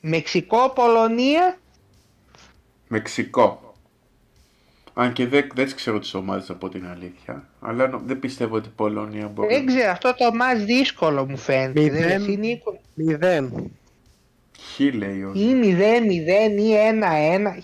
[0.00, 1.58] Μεξικό, Πολωνία.
[2.88, 3.74] Μεξικό.
[4.94, 7.48] Αν και δεν, δεν ξέρω τις ομάδες από την αλήθεια.
[7.60, 9.54] Αλλά νο- δεν πιστεύω ότι η Πολωνία μπορεί.
[9.54, 11.80] Δεν ξέρω, αυτό το μας δύσκολο μου φαίνεται.
[11.80, 12.00] Μηδέν.
[12.08, 12.80] Δεν εσύ, Νίκο.
[12.96, 13.70] 0.
[14.74, 17.62] Χ λέει ο Ή 0-0 ή 1-1.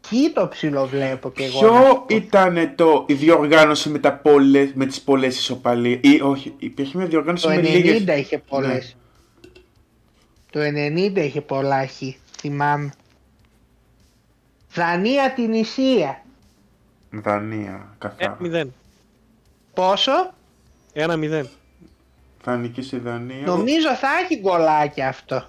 [0.00, 1.60] Κι το ψηλό βλέπω και εγώ.
[1.60, 2.14] να Ποιο σου πω.
[2.14, 7.06] ήταν το, η διοργάνωση με, τα πολλές, με τις πολλές ισοπαλίες ή όχι, υπήρχε μια
[7.06, 8.18] διοργάνωση Το με 90 λίγες...
[8.18, 8.96] είχε πολλές.
[10.56, 11.92] Το 90 είχε πολλά χ,
[12.38, 12.92] θυμάμαι.
[14.74, 16.22] Δανία την Ισία.
[17.10, 18.36] Δανία, καθαρά.
[18.42, 18.66] 1-0.
[19.74, 20.34] Πόσο;
[20.94, 21.44] 1-0.
[22.42, 23.46] Θα νικήσει η Δανία.
[23.46, 25.46] Νομίζω θα έχει γκολάκι αυτό.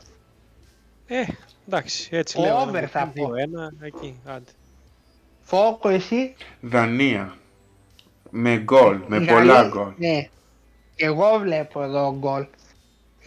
[1.08, 1.24] Ε,
[1.68, 2.88] εντάξει, έτσι Over λέω.
[2.88, 3.30] θα πω.
[3.30, 4.52] 2-1, εκεί, άντε.
[5.42, 7.36] Φόκο εσύ; Δανία.
[8.30, 9.94] Με γκολ, με Η πολλά Γαλλία- γκολ.
[9.98, 10.28] Ναι.
[10.96, 12.46] Και εγώ βλέπω εδώ γκολ.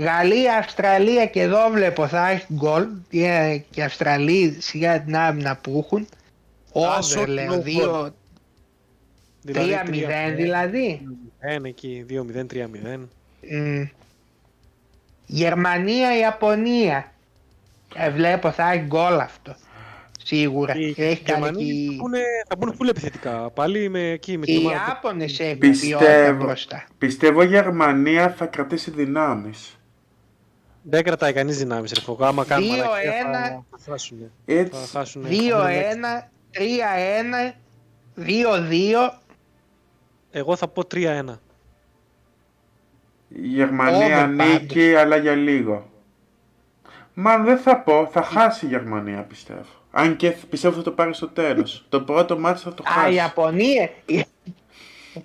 [0.00, 2.86] Γαλλία, Αυστραλία και εδώ βλέπω θα έχει γκολ.
[3.10, 6.06] Ε, Και Αυστραλοί σιγά την άμυνα που έχουν.
[6.96, 7.52] Άσο, Over λέω.
[7.52, 8.08] no 2
[9.42, 11.00] Δηλαδή, 3-0 δηλαδή.
[11.58, 13.08] 1 εκεί, 2-0, 3-0.
[13.50, 13.82] Μμ.
[15.26, 17.12] Γερμανία, Ιαπωνία.
[17.94, 19.54] Ε, βλέπω θα έχει γκολ αυτό.
[20.24, 20.74] Σίγουρα.
[20.76, 23.50] Οι Έχει κάνει Γερμανοί και, θα πούνε- θα πούνε full επιθετικά.
[23.50, 24.84] Πάλι με, εκεί, με και την οι ομάδα.
[24.88, 26.84] Ιάπωνες έχουν ποιότητα Πιστεύω, μπροστά.
[26.98, 29.79] πιστεύω η Γερμανία θα κρατήσει δυνάμεις.
[30.82, 32.26] Δεν κρατάει κανείς δυνάμεις ρε Φωκά.
[32.28, 32.76] Άμα κάνουν 2-1.
[32.78, 34.30] μαλακία θα, θα χάσουνε.
[34.46, 35.28] Θα Έτσι, χάσουνε.
[35.30, 37.54] 2-1, 3-1,
[38.16, 39.10] 2-2.
[40.30, 41.24] Εγώ θα πω 3-1.
[43.28, 45.90] η Γερμανία Over νίκη, αλλά για λίγο.
[47.14, 49.64] Μα δεν θα πω, θα χάσει η Γερμανία πιστεύω.
[49.90, 51.86] Αν και πιστεύω θα το πάρει στο τέλος.
[51.88, 53.14] το πρώτο μάτι θα το Α, η χάσει.
[53.14, 53.90] Ιαπωνία.
[54.06, 54.24] η-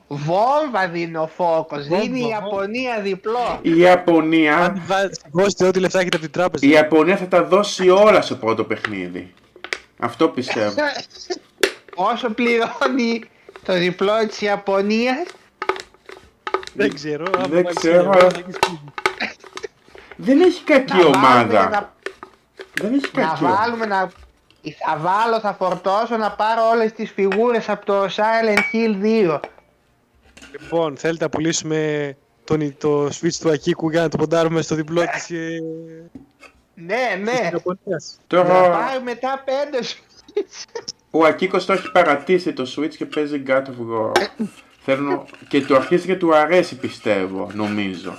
[0.07, 1.87] Βόμβα δίνει ο Φόκος.
[1.87, 2.35] Βόμβα, Δίνει η βόμβα.
[2.35, 3.59] Ιαπωνία διπλό.
[3.61, 4.81] Η Ιαπωνία, Αν
[5.23, 6.65] σηκώσετε ό,τι λεφτά έχετε από την τράπεζα.
[6.65, 9.33] η Ιαπωνία θα τα δώσει όλα στο πρώτο παιχνίδι.
[9.99, 10.73] Αυτό πιστεύω.
[12.13, 13.23] Όσο πληρώνει
[13.65, 15.23] το διπλό της Ιαπωνίας,
[16.73, 17.25] Δεν ξέρω.
[17.35, 18.81] άμα Δεν βάλεις ξέρω, χίλια, αλλά- θα έχεις φύγει.
[20.15, 21.69] Δεν έχει κακή να βάλουμε ομάδα.
[21.69, 21.93] να
[22.73, 23.57] Δεν έχει Να κακή ομάδα.
[23.61, 24.09] βάλουμε να...
[24.87, 29.03] Θα βάλω, θα φορτώσω να πάρω όλες τις φιγούρες από το Silent Hill
[29.35, 29.39] 2.
[30.61, 32.13] Λοιπόν, θέλετε να πουλήσουμε
[32.43, 35.59] τον, το switch του Ακίκου για να το ποντάρουμε στο διπλό της ε,
[36.75, 37.49] Ναι, της ναι.
[37.51, 38.17] Ιαπωνίας.
[38.19, 39.97] Να Τώρα πάρει μετά πέντε σου.
[41.11, 44.11] ο Ακίκος το έχει παρατήσει το Switch και παίζει God of War.
[44.79, 45.25] Θέλω...
[45.47, 48.17] Και του αρχίζει και του αρέσει πιστεύω, νομίζω.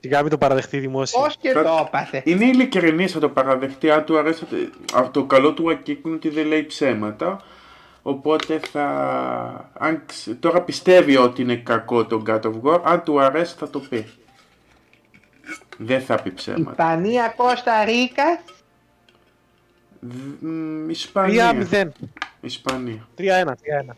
[0.00, 1.20] Σιγά μην το παραδεχτεί δημόσια.
[1.22, 2.22] Πώς και Θα- το έπαθε.
[2.24, 3.90] Είναι ειλικρινής, θα το παραδεχτεί.
[3.90, 4.44] Αν του αρέσει.
[4.94, 7.40] α, Το καλό του Ακίκου είναι ότι δεν λέει ψέματα.
[8.02, 9.70] Οπότε θα.
[9.78, 10.02] Αν...
[10.06, 12.80] ξ- Τώρα πιστεύει ότι είναι κακό το God of War.
[12.84, 14.06] Αν του αρέσει θα το πει.
[15.76, 16.70] Δεν θα πει ψέματα.
[16.70, 18.40] Ισπανία, Κώστα Ρίκα.
[20.00, 21.66] Δ- μ, Ισπανία.
[21.70, 21.88] 3-0.
[22.40, 23.08] Ισπανία.
[23.18, 23.22] 3-1.
[23.22, 23.94] 3-1.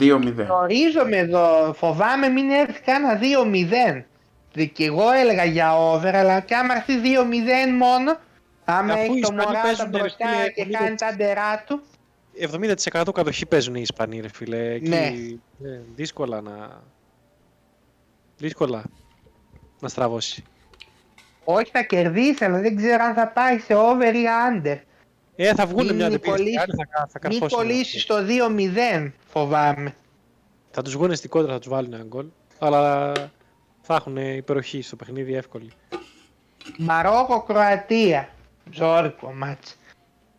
[0.00, 0.32] 2-0.
[0.46, 4.04] Γνωρίζομαι εδώ, φοβάμαι μην έρθει κάνα 2-0.
[4.52, 8.16] Δι- Και εγώ έλεγα για over, αλλά και άμα έρθει 2-0 μόνο,
[8.64, 10.70] άμα Αφού οι έχει το Ισπανοί Μωράτα παίζουν, ρε μπροστά φίλε, και 70.
[10.78, 11.82] κάνει τα ντερά του,
[12.40, 14.72] 70% κατοχή παίζουν οι Ισπανοί, ρε φίλε.
[14.72, 15.12] Εκεί, Ναι.
[15.68, 16.82] ε, δύσκολα να.
[18.36, 18.84] Δύσκολα
[19.80, 20.44] να στραβώσει.
[21.44, 24.78] όχι θα κερδίσει, αλλά δεν ξέρω αν θα πάει σε over ή under.
[25.36, 26.36] Ε, θα βγουν Μην μια αντεπίθεση.
[26.36, 27.58] κολλήσει- Άλλοι θα, κα- θα Μην καρφώσουν.
[27.58, 29.94] κολλήσεις στο 2-0, φοβάμαι.
[30.70, 32.26] Θα τους βγουν στην κόντρα, θα τους βάλουν ένα γκολ.
[32.58, 33.12] Αλλά
[33.80, 35.70] θα έχουν υπεροχή στο παιχνίδι εύκολη.
[36.78, 38.28] Μαρόκο-Κροατία.
[38.72, 39.76] Ζόρικο μάτς.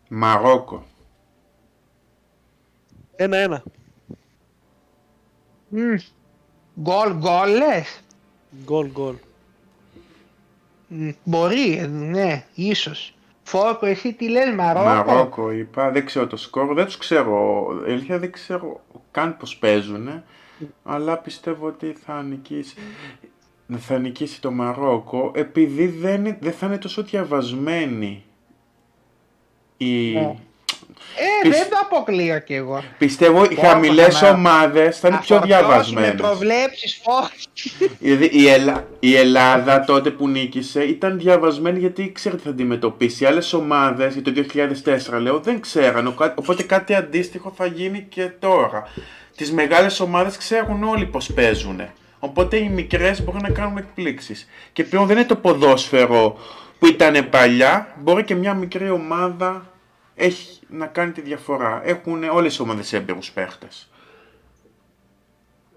[0.08, 0.84] Μαρόκο.
[3.16, 3.62] Ένα-ένα.
[5.68, 5.94] Μμ.
[6.80, 8.00] Γκολ γκολ λες.
[8.64, 9.14] Γκολ, γκολ.
[10.88, 13.14] Μ, Μπορεί, ε, ναι, ίσως.
[13.42, 18.18] Φόρκο, εσύ τι λες, Μαρόκο; Μαρόκο είπα, δεν ξέρω το σκορ, δεν τους ξέρω, αλήθεια
[18.18, 18.80] δεν ξέρω
[19.10, 20.24] καν πως παίζουνε,
[20.84, 22.74] αλλά πιστεύω ότι θα νικήσει,
[23.78, 28.24] θα νικήσει το Μαρόκο, επειδή δεν, είναι- δεν θα είναι τόσο διαβασμένη
[29.76, 30.12] η...
[30.12, 30.36] Ναι.
[31.18, 32.82] Ε, Πισ- δεν το αποκλείω κι εγώ.
[32.98, 36.20] Πιστεύω οι Ω, χαμηλές θα με- ομάδες θα είναι πιο Αφορτώσει Με διαβασμένες.
[36.20, 37.28] προβλέψεις φόρκο.
[37.98, 43.24] Δηλαδή η, Ελλά- η Ελλάδα τότε που νίκησε ήταν διαβασμένη γιατί ήξερε τι θα αντιμετωπίσει.
[43.24, 46.06] Οι άλλες ομάδες για το 2004 λέω δεν ξέραν.
[46.06, 48.82] ο- Οπότε κάτι αντίστοιχο θα γίνει και τώρα.
[49.36, 51.80] Τις μεγάλες ομάδες ξέρουν όλοι πώς παίζουν.
[52.18, 54.48] Οπότε οι μικρές μπορούν να κάνουν εκπλήξεις.
[54.72, 56.38] Και πλέον δεν είναι το ποδόσφαιρο
[56.78, 57.94] που ήταν παλιά.
[58.02, 59.70] Μπορεί και μια μικρή ομάδα
[60.16, 61.80] έχει να κάνει τη διαφορά.
[61.84, 63.88] Έχουν όλες οι ομάδες έμπειρους παίχτες.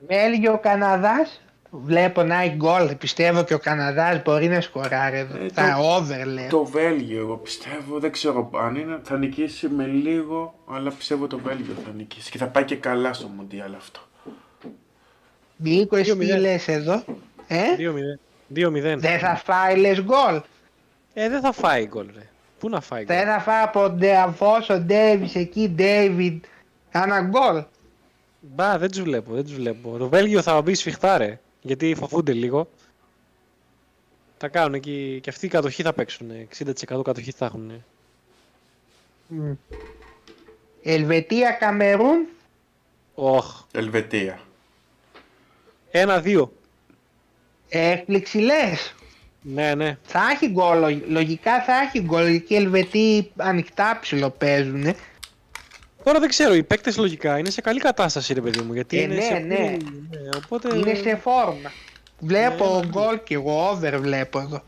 [0.07, 1.41] Βέλγιο, Καναδάς.
[1.71, 2.95] Βλέπω να έχει γκολ.
[2.95, 5.37] Πιστεύω και ο Καναδάς μπορεί να σκοράρει εδώ.
[5.43, 6.49] Ε, Τα το- over λέω.
[6.49, 11.37] Το Βέλγιο, εγώ πιστεύω, δεν ξέρω αν είναι, θα νικήσει με λίγο, αλλά πιστεύω το
[11.37, 13.99] Βέλγιο θα νικήσει και θα πάει και καλά στο Μουντιάλ αυτό.
[15.57, 16.39] Νίκο, εσύ τι 2-0.
[16.39, 17.03] λες εδώ.
[17.47, 18.19] Ε, 2-0.
[18.55, 18.97] 2-0.
[18.99, 20.41] δεν θα φάει λες γκολ;
[21.13, 22.29] Ε, δεν θα φάει γκολ, ρε.
[22.59, 23.15] Πού να φάει γκολ.
[23.15, 26.43] Δεν θα φάει από Ντε- Αφόσο, Ντέιβις εκεί, Ντέιβιντ.
[26.91, 27.63] Ένα γκολ.
[28.41, 29.97] Μπα, δεν τους βλέπω, δεν τους βλέπω.
[29.97, 31.39] Το Βέλγιο θα μπει σφιχτά, ρε.
[31.61, 32.69] Γιατί φοβούνται λίγο.
[34.37, 35.19] Τα κάνουν εκεί.
[35.23, 36.31] Και αυτοί οι κατοχή θα παίξουν.
[36.31, 37.83] 60% κατοχή θα έχουν.
[39.27, 39.51] Μμ.
[40.83, 42.27] Ελβετία, Καμερούν.
[43.15, 43.63] Οχ.
[43.73, 44.39] Ελβετία.
[45.91, 46.51] Ένα-δύο.
[47.69, 48.95] Έκπληξη λες.
[49.41, 49.97] Ναι, ναι.
[50.03, 52.27] Θα έχει γκολ, λογ- λογικά θα έχει γκολ.
[52.27, 54.93] Γιατί οι Ελβετοί ανοιχτά ψιλοπαίζουν.
[56.03, 58.73] Τώρα δεν ξέρω, οι παίκτες λογικά είναι σε καλή κατάσταση, ρε παιδί μου.
[58.73, 59.55] Γιατί Ε, είναι ναι, σε ναι.
[59.57, 59.77] ναι,
[60.43, 60.77] οπότε...
[60.77, 61.71] Είναι σε φόρμα.
[62.19, 62.85] Βλέπω Ναι, ναι.
[62.85, 64.63] γκολ και εγώ, over βλέπω εδώ.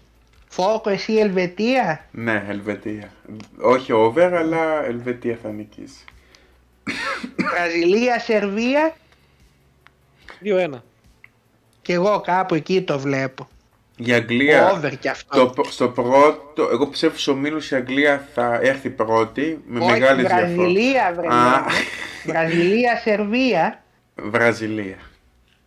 [0.47, 3.11] Φόκο εσύ Ελβετία; Ναι, Ελβετία.
[3.61, 6.03] Όχι over, αλλά Ελβετία θα νικήσει.
[7.35, 8.95] Βραζιλία, Σερβία;
[10.43, 10.69] 2-1.
[11.81, 13.49] Και εγώ κάπου εκεί το βλέπω.
[14.05, 15.49] Η Αγγλία, Over κι αυτό.
[15.49, 20.25] το, στο πρώτο, εγώ πιστεύω στους ομίλους η Αγγλία θα έρθει πρώτη, με Όχι, μεγάλες
[20.25, 20.55] διαφορές.
[20.55, 21.27] Βραζιλία, βρε.
[21.27, 21.63] Α.
[22.27, 23.83] Βραζιλία, Σερβία.
[24.15, 24.97] Βραζιλία.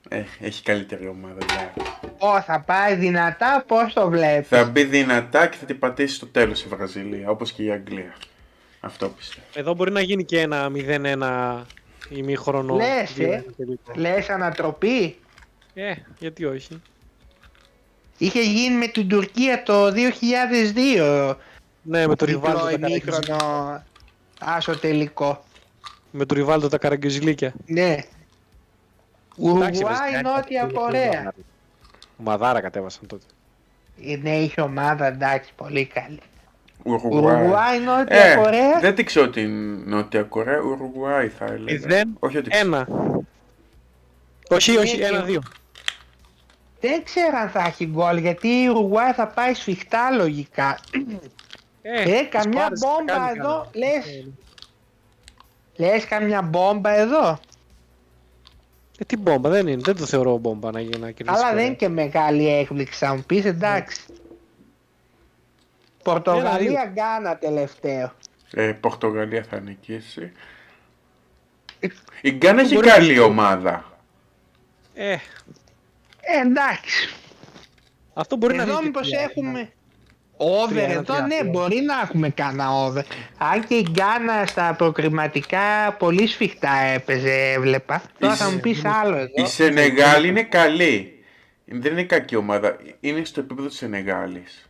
[0.09, 1.39] Ε, έχει καλύτερη ομάδα.
[1.47, 1.91] δηλαδή.
[2.19, 6.27] Ω, θα πάει δυνατά, πώς το βλέπεις; Θα μπει δυνατά και θα την πατήσει στο
[6.27, 8.15] τέλος η Βραζιλία, όπως και η Αγγλία.
[8.81, 9.47] Αυτό πιστεύω.
[9.55, 11.63] Εδώ μπορεί να γίνει και ένα 0-1
[12.09, 12.75] ημίχρονο.
[12.75, 13.43] Λες, 2-1 ε.
[13.57, 13.93] τελικό.
[13.95, 15.17] Λες ανατροπή;
[15.75, 16.83] Ε, γιατί όχι.
[18.19, 21.35] Είχε γίνει με την Τουρκία το 2002.
[21.83, 23.83] Ναι, με το Διπλό Ριβάλτο τα, καραγκιουζ- ημίχρονο
[24.41, 25.45] άσο τελικό.
[26.11, 27.55] με το Ριβάλτο τα καραγκιουζιλίκια.
[27.67, 27.83] Ναι.
[27.83, 28.09] Εντάξει,
[29.37, 31.33] Ουρουγουάη, βασικά, Νότια είναι Κορέα.
[32.17, 33.25] Μαδάρα κατέβασαν τότε.
[34.07, 36.21] Ε, Ναι, είχε ομάδα εντάξει, πολύ καλή.
[36.83, 37.35] Ουρουγουάη.
[37.35, 38.79] Ουρουγουάη, Νότια Ε, Κορέα.
[38.81, 39.51] δεν την ξέρω την
[39.89, 41.87] Νότια Κορέα, Ουρουγουάη θα έλεγα.
[41.89, 42.85] 0, Όχι ότι 1.
[44.51, 45.39] Όχι, όχι, Ναι, 1-2.
[46.87, 50.79] Δεν ξέρω αν θα έχει γκολ γιατί η Ουρουγουάη θα πάει σφιχτά λογικά.
[51.83, 53.71] Ε, καμιά σκόρες θα μπόμπα κάνει εδώ, καλά.
[53.73, 54.07] λες.
[54.07, 54.25] Ε,
[55.77, 57.39] Λες καμιά μπόμπα εδώ.
[58.99, 59.81] Ε, τι μπόμπα, δεν είναι.
[59.85, 61.39] Δεν το θεωρώ μπόμπα να γίνει να κερδίσει.
[61.39, 61.89] Αλλά η δεν είναι Κορέα.
[61.89, 64.01] και μεγάλη έκπληξη θα μου πεις εντάξει.
[66.03, 68.13] Πορτογαλία Γκάνα τελευταίο.
[68.51, 70.33] Ε, Πορτογαλία θα νικήσει.
[72.21, 73.85] Η Γκάνα έχει Μπορεί- καλή ομάδα.
[74.95, 75.17] Ε,
[76.27, 77.15] Ε, εντάξει.
[78.15, 78.83] αυτό μπορεί να εδώ είναι.
[78.83, 79.73] μήπως τέτοια, έχουμε
[80.37, 81.51] over Τρία, εδώ, τρία, ναι τρία.
[81.51, 83.03] μπορεί να έχουμε κανένα over.
[83.39, 88.03] Αν και η Γκάνα στα προκριματικά πολύ σφιχτά έπαιζε έβλεπα.
[88.19, 89.33] Τώρα θα μου πεις άλλο εδώ.
[89.35, 91.25] Η Σενεγάλη είναι καλή.
[91.65, 92.77] Δεν είναι κακή ομάδα.
[93.01, 94.69] Είναι στο επίπεδο της Σενεγάλης.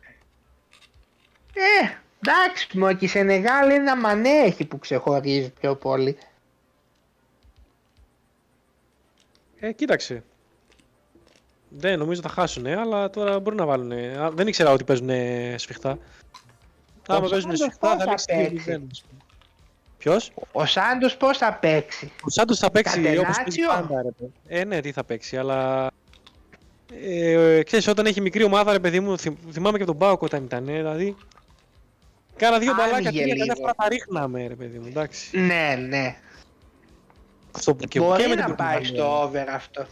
[1.55, 1.89] Ε,
[2.21, 6.19] εντάξει, μόνο και η Σενεγάλη ένα μανέ έχει που ξεχωρίζει πιο πολύ.
[9.61, 10.23] Ε, κοίταξε.
[11.77, 13.93] Δεν νομίζω θα χάσουν, αλλά τώρα μπορεί να βάλουν.
[14.35, 15.11] Δεν ήξερα ότι παίζουν
[15.57, 15.99] σφιχτά.
[17.09, 19.17] Άμα Ο παίζουν Σάντος σφιχτά πώς θα θα λήξει παίξει; 2-0.
[19.99, 24.09] Ποιος; Ο Σάντος πώς θα παίξει; Ο Σάντος θα παίξει όπως παίζει Κατενάτσιο; πάντα, ρε
[24.19, 24.33] παιδί.
[24.49, 25.91] Ε, ναι, τι θα παίξει, αλλά.
[27.03, 30.45] Ε, ξέρεις, όταν έχει μικρή ομάδα, ρε παιδί μου, θυμ- θυμάμαι και τον Πάοκ όταν
[30.45, 31.17] ήταν, ε, δηλαδή.
[32.37, 33.47] Κάνα δύο Άνοιγε μπαλάκια τρία, λίγο.
[33.47, 35.39] κάθε φορά τα ρίχναμε, ρε παιδί μου, εντάξει.
[35.39, 36.17] Ναι, ναι.
[37.57, 39.03] Αυτό που και, και Μπορεί με την να πάει Πορτογαλία.
[39.03, 39.87] στο over αυτό.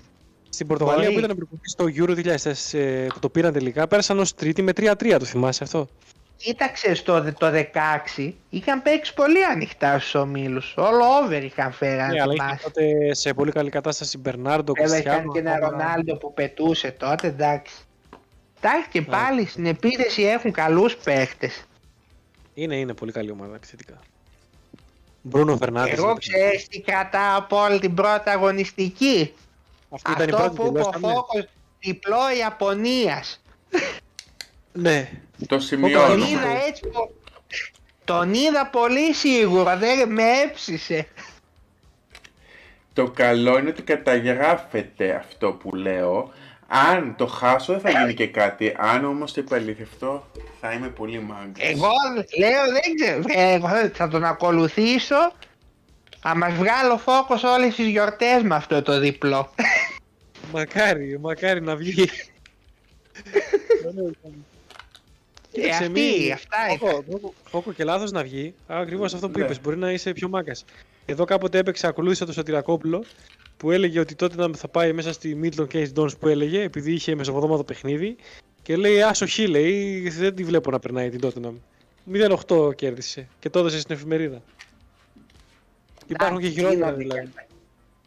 [0.53, 1.13] Στην Πορτογαλία Μπορεί.
[1.13, 2.37] που ήταν προπονητής στο Euro
[2.73, 5.17] 2000 ε, που το πήραν τελικά, πέρασαν ως τρίτη με 3-3.
[5.19, 5.89] Το θυμάσαι αυτό;
[6.37, 7.47] Κοίταξε το, το
[8.17, 10.75] 16 είχαν παίξει πολύ ανοιχτά στους ομίλους.
[10.77, 12.63] Όλο over είχαν φέρει, αν Ναι, αλλά είχε θυμάσαι.
[12.63, 15.33] τότε σε πολύ καλή κατάσταση Μπερνάρντο, Βέβαια είχαν Κριστιανό.
[15.33, 17.75] και ένα Ρονάλντο που πετούσε τότε, εντάξει.
[18.61, 21.65] Εντάξει και πάλι στην επίθεση έχουν καλούς παίχτες.
[22.55, 23.99] Είναι, είναι πολύ καλή ομάδα εξαιρετικά.
[25.23, 25.91] Μπρούνο Φερνάνδε.
[25.93, 28.31] Εγώ ξέρει τι κρατάω από όλη την πρώτη
[29.93, 30.11] αγωνιστική.
[30.11, 31.15] Αυτή ήταν η Αυτό πρώτη που που είπε ο τελειώσαμε.
[31.15, 31.45] Φόκος,
[31.81, 33.43] διπλό Ιαπωνίας.
[34.73, 35.11] Ναι.
[35.39, 36.25] Το Τον σημειώνω.
[36.25, 37.11] είδα έτσι πο-
[38.05, 41.07] Τον είδα πολύ σίγουρα, δεν με έψησε.
[42.93, 46.31] Το καλό είναι ότι καταγράφεται αυτό που λέω.
[46.67, 48.75] Αν το χάσω δεν θα γίνει και κάτι.
[48.79, 50.27] Αν όμως το επαληθευτώ
[50.61, 51.69] θα είμαι πολύ μάγκας.
[51.69, 51.89] Εγώ
[52.39, 55.33] λέω δεν ξέρω, βρε, εγώ θα τον ακολουθήσω.
[56.21, 59.51] Θα μας βγάλει ο Φόκος όλες τις γιορτές με αυτό το διπλό.
[60.53, 62.03] Μακάρι, μακάρι να βγει.
[65.55, 66.89] Ε, Κοίταξε, αυτή, μη- αυτά ήταν.
[66.89, 68.55] Φόκο, Φόκο, Φόκο και λάθος να βγει.
[68.67, 69.45] Ακριβώς αυτό που Ναι.
[69.45, 69.61] είπες.
[69.61, 70.53] Μπορεί να είσαι πιο μάκα.
[71.07, 73.05] Εδώ κάποτε έπαιξε, ακολούθησα το Σωτηρακόπουλο
[73.57, 76.93] που έλεγε ότι τότε να θα πάει μέσα στη Midland Case Dons που έλεγε επειδή
[76.93, 78.17] είχε μεσοβδόματο παιχνίδι.
[78.63, 81.55] Και λέει Άσο Χ, λέει, δεν τη βλέπω να περνάει την Tottenham.
[82.13, 84.43] 0-8 κέρδισε και το έδωσε στην εφημερίδα.
[86.07, 87.31] Και υπάρχουν και Εντάξει, χειρότερα γίνονται δηλαδή.
[87.37, 87.45] και-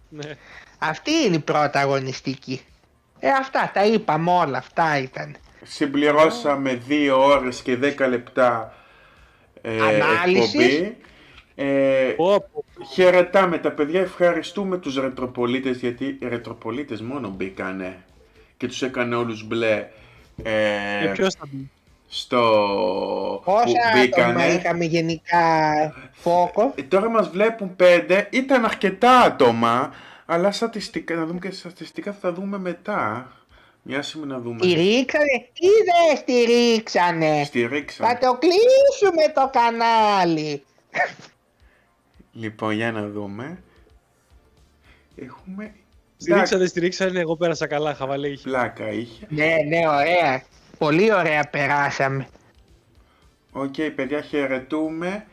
[0.09, 0.35] Ναι.
[0.79, 2.61] Αυτή είναι η πρώτη αγωνιστική.
[3.19, 5.35] Ε, αυτά τα είπαμε όλα, αυτά ήταν.
[5.63, 8.73] Συμπληρώσαμε 2 ώρες και 10 λεπτά
[9.61, 10.53] ε, Ανάλυσης.
[10.53, 10.97] εκπομπή.
[11.55, 12.63] Ε, Πω, πω.
[12.93, 17.97] χαιρετάμε τα παιδιά, ευχαριστούμε τους ρετροπολίτες γιατί οι ρετροπολίτες μόνο μπήκανε
[18.57, 19.87] και τους έκανε όλους μπλε
[20.43, 20.51] ε,
[21.01, 21.69] Και ποιος θα μπει;
[22.07, 22.39] στο
[23.45, 24.45] Πόσα που άτομα μπήκανε.
[24.45, 25.39] είχαμε γενικά
[26.11, 26.73] Φόκο.
[26.75, 29.93] Ε, Τώρα μας βλέπουν πέντε, ήταν αρκετά άτομα,
[30.25, 33.31] αλλά στατιστικά, να δούμε και στατιστικά θα τα δούμε μετά.
[33.87, 34.59] Μια στιγμή να δούμε.
[34.63, 37.43] Στηρίξανε ή δεν στηρίξανε.
[37.43, 38.07] Στηρίξαν.
[38.07, 40.63] Θα το κλείσουμε το κανάλι.
[42.31, 43.63] Λοιπόν, για να δούμε.
[45.15, 45.73] Έχουμε...
[46.17, 48.49] Στηρίξανε, στηρίξανε, εγώ πέρασα καλά, χαβαλέ είχε.
[48.49, 49.27] Πλάκα είχε.
[49.29, 50.43] Ναι, ναι, ωραία.
[50.77, 52.27] Πολύ ωραία περάσαμε.
[53.51, 55.25] Οκ, παιδιά, χαιρετούμε.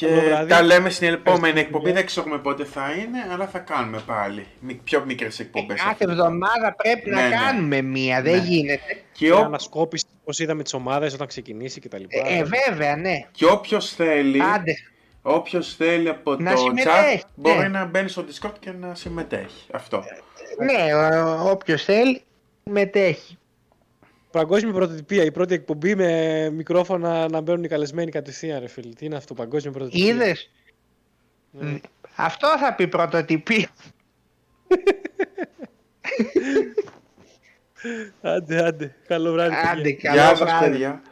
[0.00, 0.48] Και Καλό βράδυ.
[0.48, 1.84] τα λέμε στην επόμενη Ευχαριστούμε, εκπομπή.
[1.84, 1.98] παιδιά.
[1.98, 4.46] Δεν ξέρουμε πότε θα είναι, αλλά θα κάνουμε πάλι.
[4.60, 5.76] Μι- Πιο μικρές εκπομπές.
[5.78, 6.04] Κάθε αυτή.
[6.04, 7.34] εβδομάδα πρέπει Ναι, να ναι.
[7.34, 8.44] κάνουμε μία, δεν Ναι.
[8.44, 8.92] γίνεται.
[9.12, 12.02] Και, Και ό, ανασκόπηση πώ είδαμε τις ομάδες όταν ξεκινήσει κτλ.
[12.08, 13.24] Ε, ε, βέβαια, ναι.
[13.30, 14.74] και όποιος θέλει, Άντε.
[15.22, 17.68] όποιος θέλει από Να το chat, συμμετέχει, μπορεί ναι.
[17.68, 19.66] να μπαίνει στο Discord και να συμμετέχει.
[19.72, 20.04] Αυτό.
[20.64, 20.94] Ναι,
[21.50, 22.22] όποιος θέλει,
[22.64, 23.38] μετέχει.
[24.30, 25.24] Παγκόσμια πρωτοτυπία.
[25.24, 28.92] Η πρώτη εκπομπή με μικρόφωνα να μπαίνουν οι καλεσμένοι κατευθείαν, ρε φίλε.
[28.94, 30.50] Τι είναι αυτό, παγκόσμια πρωτοτυπία; Είδες;
[31.50, 31.80] Ναι.
[32.16, 33.68] Αυτό θα πει πρωτοτυπία.
[38.20, 38.94] Άντε, άντε.
[39.06, 39.54] Καλό βράδυ.
[39.54, 39.70] παιδιά.
[39.70, 40.70] Άντε, Γεια καλό σας, βράδυ.
[40.70, 41.02] παιδιά.